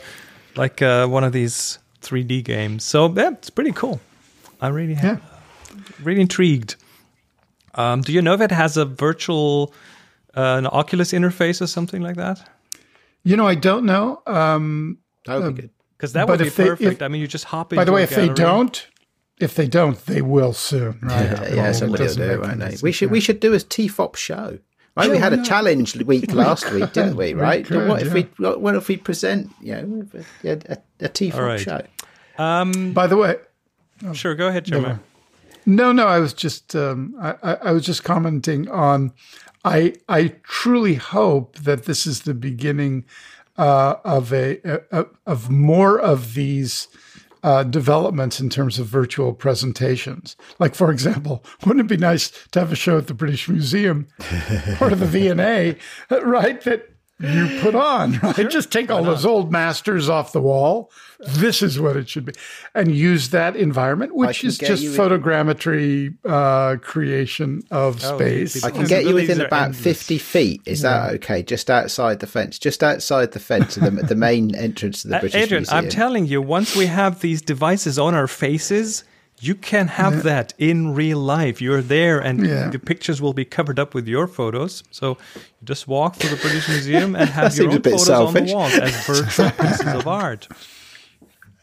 like 0.55 0.81
uh, 0.81 1.07
one 1.07 1.23
of 1.25 1.33
these 1.33 1.79
3D 2.01 2.43
games. 2.45 2.83
So 2.85 3.09
yeah, 3.13 3.31
it's 3.31 3.49
pretty 3.49 3.71
cool. 3.73 3.99
I'm 4.61 4.73
really 4.73 4.93
Yeah. 4.93 5.17
really 6.03 6.21
intrigued. 6.21 6.75
Um, 7.75 8.01
do 8.01 8.11
you 8.13 8.21
know 8.21 8.33
if 8.33 8.41
it 8.41 8.51
has 8.51 8.77
a 8.77 8.85
virtual 8.85 9.73
uh, 10.39 10.57
an 10.61 10.67
Oculus 10.81 11.11
interface 11.13 11.61
or 11.61 11.67
something 11.67 12.01
like 12.07 12.15
that? 12.17 12.37
You 13.23 13.35
know, 13.37 13.47
I 13.53 13.55
don't 13.55 13.85
know. 13.85 14.21
Um, 14.25 14.97
that 15.25 15.39
would 15.41 15.55
be 15.55 15.61
good. 15.61 15.71
Because 15.97 16.13
that 16.13 16.27
would 16.27 16.39
be 16.39 16.47
if 16.47 16.55
they- 16.55 16.69
perfect. 16.69 16.93
if- 16.93 17.01
I 17.01 17.07
mean, 17.09 17.21
you 17.21 17.27
just 17.27 17.45
hop. 17.45 17.69
by 17.75 17.83
the 17.83 17.91
way, 17.91 18.01
a 18.01 18.03
if 18.05 18.15
they 18.15 18.29
don't, 18.29 18.75
if 19.39 19.51
they 19.55 19.67
don't, 19.67 19.97
they 20.05 20.21
will 20.21 20.53
soon. 20.53 20.99
Right? 21.01 21.25
Yeah, 21.25 21.53
yeah, 21.55 21.69
It 21.69 21.73
somebody 21.73 22.03
will 22.05 22.15
do 22.15 22.41
won't 22.41 22.59
they? 22.59 22.77
We 22.81 22.91
should 22.93 23.09
yeah. 23.09 23.13
we 23.17 23.19
should 23.25 23.39
do 23.41 23.53
a 23.53 23.57
TFOP 23.73 24.15
show. 24.15 24.59
Right, 24.97 25.09
we 25.09 25.15
Yeah, 25.17 25.23
had 25.29 25.33
a 25.33 25.43
challenge 25.43 25.95
week 26.03 26.33
last 26.43 26.71
week, 26.71 26.91
didn't 26.93 27.15
we? 27.15 27.33
We 27.33 27.39
Right? 27.47 27.65
could, 27.65 27.87
what 27.87 28.01
if 28.01 28.07
yeah. 28.13 28.25
we 28.41 28.53
what 28.65 28.75
if 28.75 28.87
we 28.87 28.97
present 28.97 29.51
you 29.61 29.73
know 29.75 30.07
a, 30.43 30.49
a, 30.73 30.77
a 31.07 31.09
TFOP 31.09 31.35
All 31.35 31.43
right. 31.43 31.59
show? 31.67 31.81
Um, 32.37 32.93
By 32.93 33.07
the 33.07 33.17
way, 33.17 33.35
sure, 34.13 34.35
go 34.35 34.47
ahead, 34.47 34.65
Jeremiah. 34.65 34.99
No, 35.69 35.91
no, 35.91 36.07
I 36.07 36.17
was 36.17 36.33
just 36.33 36.75
um, 36.75 37.15
I, 37.21 37.35
I 37.61 37.71
was 37.71 37.85
just 37.85 38.03
commenting 38.03 38.67
on. 38.69 39.13
I 39.63 39.93
I 40.09 40.35
truly 40.41 40.95
hope 40.95 41.59
that 41.59 41.85
this 41.85 42.07
is 42.07 42.21
the 42.21 42.33
beginning 42.33 43.05
uh, 43.55 43.95
of 44.03 44.33
a, 44.33 44.59
a 44.91 45.05
of 45.27 45.51
more 45.51 45.99
of 45.99 46.33
these 46.33 46.87
uh, 47.43 47.63
developments 47.63 48.39
in 48.39 48.49
terms 48.49 48.79
of 48.79 48.87
virtual 48.87 49.31
presentations. 49.31 50.35
Like, 50.57 50.73
for 50.73 50.91
example, 50.91 51.45
wouldn't 51.65 51.85
it 51.85 51.95
be 51.95 51.97
nice 51.97 52.31
to 52.51 52.59
have 52.59 52.71
a 52.71 52.75
show 52.75 52.97
at 52.97 53.05
the 53.05 53.13
British 53.13 53.47
Museum, 53.47 54.07
of 54.81 54.99
the 54.99 55.05
V&A, 55.05 55.77
right? 56.23 56.61
That 56.61 56.89
you 57.19 57.59
put 57.61 57.75
on, 57.75 58.17
right? 58.19 58.49
Just 58.49 58.71
take 58.71 58.89
all 58.89 59.03
those 59.03 59.25
old 59.25 59.51
masters 59.51 60.07
off 60.09 60.31
the 60.31 60.41
wall. 60.41 60.91
This 61.19 61.61
is 61.61 61.77
what 61.79 61.97
it 61.97 62.07
should 62.07 62.23
be, 62.25 62.33
and 62.73 62.95
use 62.95 63.29
that 63.31 63.57
environment, 63.57 64.15
which 64.15 64.43
is 64.45 64.57
just 64.57 64.81
you 64.81 64.91
in- 64.91 64.97
photogrammetry 64.97 66.15
uh, 66.25 66.77
creation 66.77 67.61
of 67.71 68.01
Oh, 68.05 68.15
space. 68.17 68.63
I 68.63 68.71
can 68.71 68.85
get 68.85 69.03
you 69.05 69.15
within 69.15 69.41
about 69.41 69.65
endless. 69.65 69.81
fifty 69.83 70.17
feet. 70.17 70.61
Is 70.65 70.81
that 70.83 71.13
okay? 71.15 71.43
Just 71.43 71.69
outside 71.69 72.19
the 72.19 72.27
fence, 72.27 72.57
just 72.57 72.83
outside 72.83 73.33
the 73.33 73.39
fence, 73.39 73.75
of 73.75 73.83
the, 73.83 73.91
the 74.03 74.15
main 74.15 74.55
entrance 74.55 75.01
to 75.01 75.09
the 75.09 75.17
Uh, 75.17 75.19
British 75.19 75.41
Adrian, 75.43 75.61
Museum. 75.63 75.77
I'm 75.77 75.89
telling 75.89 76.25
you, 76.25 76.41
once 76.41 76.75
we 76.75 76.85
have 76.85 77.19
these 77.19 77.41
devices 77.41 77.99
on 77.99 78.15
our 78.15 78.27
faces, 78.27 79.03
you 79.41 79.55
can 79.55 79.87
have 79.87 80.23
that 80.23 80.53
in 80.57 80.93
real 80.93 81.19
life. 81.19 81.61
You're 81.61 81.81
there, 81.81 82.19
and 82.19 82.45
Yeah. 82.45 82.69
the 82.69 82.79
pictures 82.79 83.21
will 83.21 83.33
be 83.33 83.45
covered 83.45 83.79
up 83.79 83.93
with 83.93 84.07
your 84.07 84.27
photos. 84.27 84.83
So 84.91 85.17
you 85.35 85.41
just 85.65 85.87
walk 85.87 86.15
through 86.17 86.31
the 86.35 86.41
British 86.41 86.67
Museum 86.67 87.15
and 87.15 87.29
have 87.29 87.55
your 87.57 87.71
own 87.71 87.81
bit 87.81 87.91
photos 87.93 88.09
on 88.09 88.33
the 88.33 88.39
selfish. 88.47 88.53
walls 88.53 88.73
as 88.77 89.05
virtual 89.07 89.49
pieces 89.67 89.93
of 89.93 90.07
art. 90.07 90.47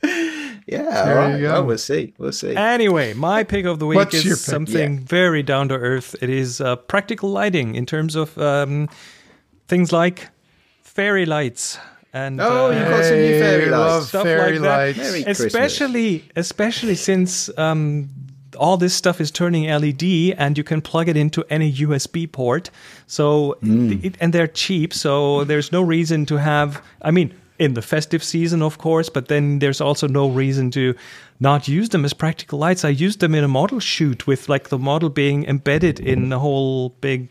yeah, 0.02 1.04
There 1.04 1.18
all 1.20 1.28
you 1.28 1.34
right. 1.34 1.40
go. 1.42 1.52
Well, 1.52 1.64
we'll 1.66 1.78
see. 1.78 2.14
We'll 2.18 2.32
see. 2.32 2.54
Anyway, 2.54 3.14
my 3.14 3.44
pick 3.44 3.64
of 3.66 3.78
the 3.78 3.86
week 3.86 3.96
What's 3.96 4.14
is 4.14 4.24
pick? 4.24 4.32
something 4.36 4.98
very 5.00 5.42
down 5.42 5.68
to 5.68 5.74
earth. 5.74 6.14
It 6.20 6.30
is 6.30 6.60
uh, 6.60 6.76
practical 6.76 7.30
lighting 7.30 7.74
in 7.74 7.86
terms 7.86 8.14
of 8.14 8.36
um, 8.38 8.88
things 9.68 9.92
like 9.92 10.28
fairy 10.82 11.26
lights 11.26 11.78
and 12.20 12.40
Oh, 12.40 12.66
uh, 12.66 12.70
you've 12.76 12.88
got 12.94 13.04
some 13.04 13.20
new 13.26 13.38
fairy 13.44 13.66
lights. 13.66 13.90
love 13.92 14.02
stuff 14.12 14.22
fairy 14.24 14.58
like 14.58 14.62
that. 14.62 14.78
lights. 14.96 14.98
Christmas. 14.98 15.40
especially 15.40 16.10
especially 16.44 16.94
since 17.10 17.30
um, 17.66 18.08
all 18.64 18.76
this 18.78 18.94
stuff 19.02 19.20
is 19.20 19.30
turning 19.30 19.64
LED 19.82 20.04
and 20.42 20.56
you 20.58 20.64
can 20.64 20.80
plug 20.80 21.08
it 21.12 21.16
into 21.16 21.40
any 21.56 21.70
USB 21.84 22.26
port. 22.38 22.70
So 23.06 23.26
Hmm. 23.62 23.92
it, 24.06 24.14
and 24.20 24.32
they're 24.32 24.52
cheap, 24.64 24.90
so 24.94 25.44
there's 25.44 25.70
no 25.72 25.82
reason 25.96 26.24
to 26.26 26.36
have. 26.50 26.70
I 27.08 27.10
mean, 27.10 27.28
in 27.58 27.74
the 27.74 27.82
festive 27.82 28.22
season, 28.22 28.62
of 28.62 28.76
course, 28.78 29.08
but 29.16 29.28
then 29.28 29.58
there's 29.60 29.80
also 29.80 30.06
no 30.08 30.24
reason 30.42 30.70
to 30.70 30.94
not 31.40 31.68
use 31.68 31.88
them 31.90 32.04
as 32.04 32.14
practical 32.14 32.58
lights. 32.58 32.84
I 32.84 33.04
used 33.06 33.18
them 33.20 33.34
in 33.34 33.44
a 33.44 33.48
model 33.60 33.80
shoot 33.80 34.26
with 34.26 34.48
like 34.48 34.68
the 34.68 34.78
model 34.78 35.08
being 35.10 35.44
embedded 35.48 36.00
in 36.00 36.32
a 36.32 36.38
whole 36.38 36.90
big 37.00 37.28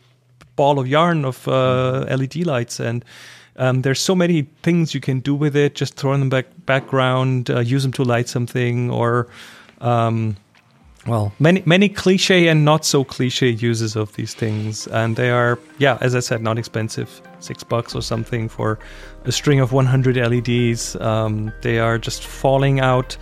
ball 0.56 0.78
of 0.78 0.86
yarn 0.86 1.24
of 1.24 1.46
uh, 1.48 2.04
LED 2.18 2.36
lights 2.46 2.80
and. 2.80 3.04
Um, 3.58 3.82
there's 3.82 4.00
so 4.00 4.14
many 4.14 4.42
things 4.62 4.94
you 4.94 5.00
can 5.00 5.20
do 5.20 5.34
with 5.34 5.56
it. 5.56 5.74
Just 5.74 5.96
throw 5.96 6.16
them 6.16 6.28
back 6.28 6.46
background, 6.66 7.50
uh, 7.50 7.60
use 7.60 7.82
them 7.82 7.92
to 7.92 8.04
light 8.04 8.28
something, 8.28 8.90
or 8.90 9.28
um, 9.80 10.36
well, 11.06 11.32
many 11.38 11.62
many 11.66 11.88
cliche 11.88 12.48
and 12.48 12.64
not 12.64 12.84
so 12.84 13.04
cliche 13.04 13.50
uses 13.50 13.96
of 13.96 14.14
these 14.14 14.34
things, 14.34 14.86
and 14.88 15.16
they 15.16 15.30
are 15.30 15.58
yeah, 15.78 15.98
as 16.00 16.14
I 16.14 16.20
said, 16.20 16.42
not 16.42 16.58
expensive, 16.58 17.22
six 17.38 17.62
bucks 17.62 17.94
or 17.94 18.02
something 18.02 18.48
for 18.48 18.78
a 19.24 19.32
string 19.32 19.60
of 19.60 19.72
100 19.72 20.16
LEDs. 20.16 20.96
Um, 20.96 21.52
they 21.62 21.78
are 21.78 21.98
just 21.98 22.24
falling 22.24 22.80
out 22.80 23.16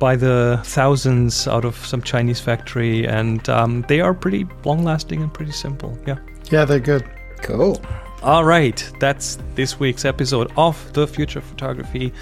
by 0.00 0.16
the 0.16 0.58
thousands 0.64 1.46
out 1.46 1.64
of 1.64 1.76
some 1.76 2.02
Chinese 2.02 2.40
factory, 2.40 3.06
and 3.06 3.48
um, 3.48 3.84
they 3.88 4.00
are 4.00 4.14
pretty 4.14 4.46
long 4.64 4.82
lasting 4.82 5.22
and 5.22 5.32
pretty 5.32 5.52
simple. 5.52 5.96
Yeah. 6.06 6.18
Yeah, 6.50 6.64
they're 6.64 6.80
good. 6.80 7.08
Cool. 7.42 7.80
All 8.22 8.44
right, 8.44 8.90
that's 9.00 9.38
this 9.54 9.80
week's 9.80 10.04
episode 10.04 10.52
of 10.56 10.92
The 10.92 11.06
Future 11.06 11.38
of 11.38 11.44
Photography. 11.46 12.12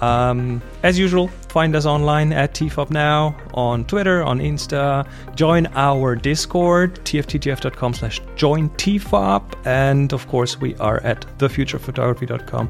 Um, 0.00 0.60
as 0.82 0.98
usual, 0.98 1.28
find 1.48 1.74
us 1.76 1.86
online 1.86 2.32
at 2.32 2.54
TFOP 2.54 2.90
Now 2.90 3.36
on 3.54 3.84
Twitter, 3.84 4.22
on 4.22 4.40
Insta. 4.40 5.08
Join 5.34 5.66
our 5.74 6.16
Discord, 6.16 6.96
tftgf.com 7.04 7.94
slash 7.94 8.20
join 8.36 8.68
TFOP. 8.70 9.42
And 9.64 10.12
of 10.12 10.26
course, 10.28 10.60
we 10.60 10.76
are 10.76 11.00
at 11.02 11.26
thefuturephotography.com, 11.38 12.68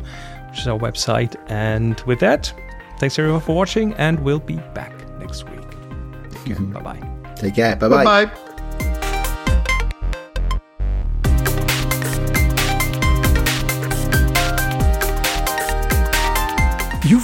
which 0.50 0.60
is 0.60 0.66
our 0.66 0.78
website. 0.78 1.34
And 1.50 2.00
with 2.02 2.20
that, 2.20 2.52
thanks 2.98 3.18
everyone 3.18 3.40
for 3.40 3.56
watching, 3.56 3.94
and 3.94 4.20
we'll 4.20 4.38
be 4.38 4.56
back 4.74 4.92
next 5.18 5.44
week. 5.48 6.68
Bye 6.72 6.80
bye. 6.80 7.34
Take 7.36 7.54
care. 7.54 7.76
Bye 7.76 7.88
bye. 7.88 8.04
Bye 8.04 8.24
bye. 8.26 8.51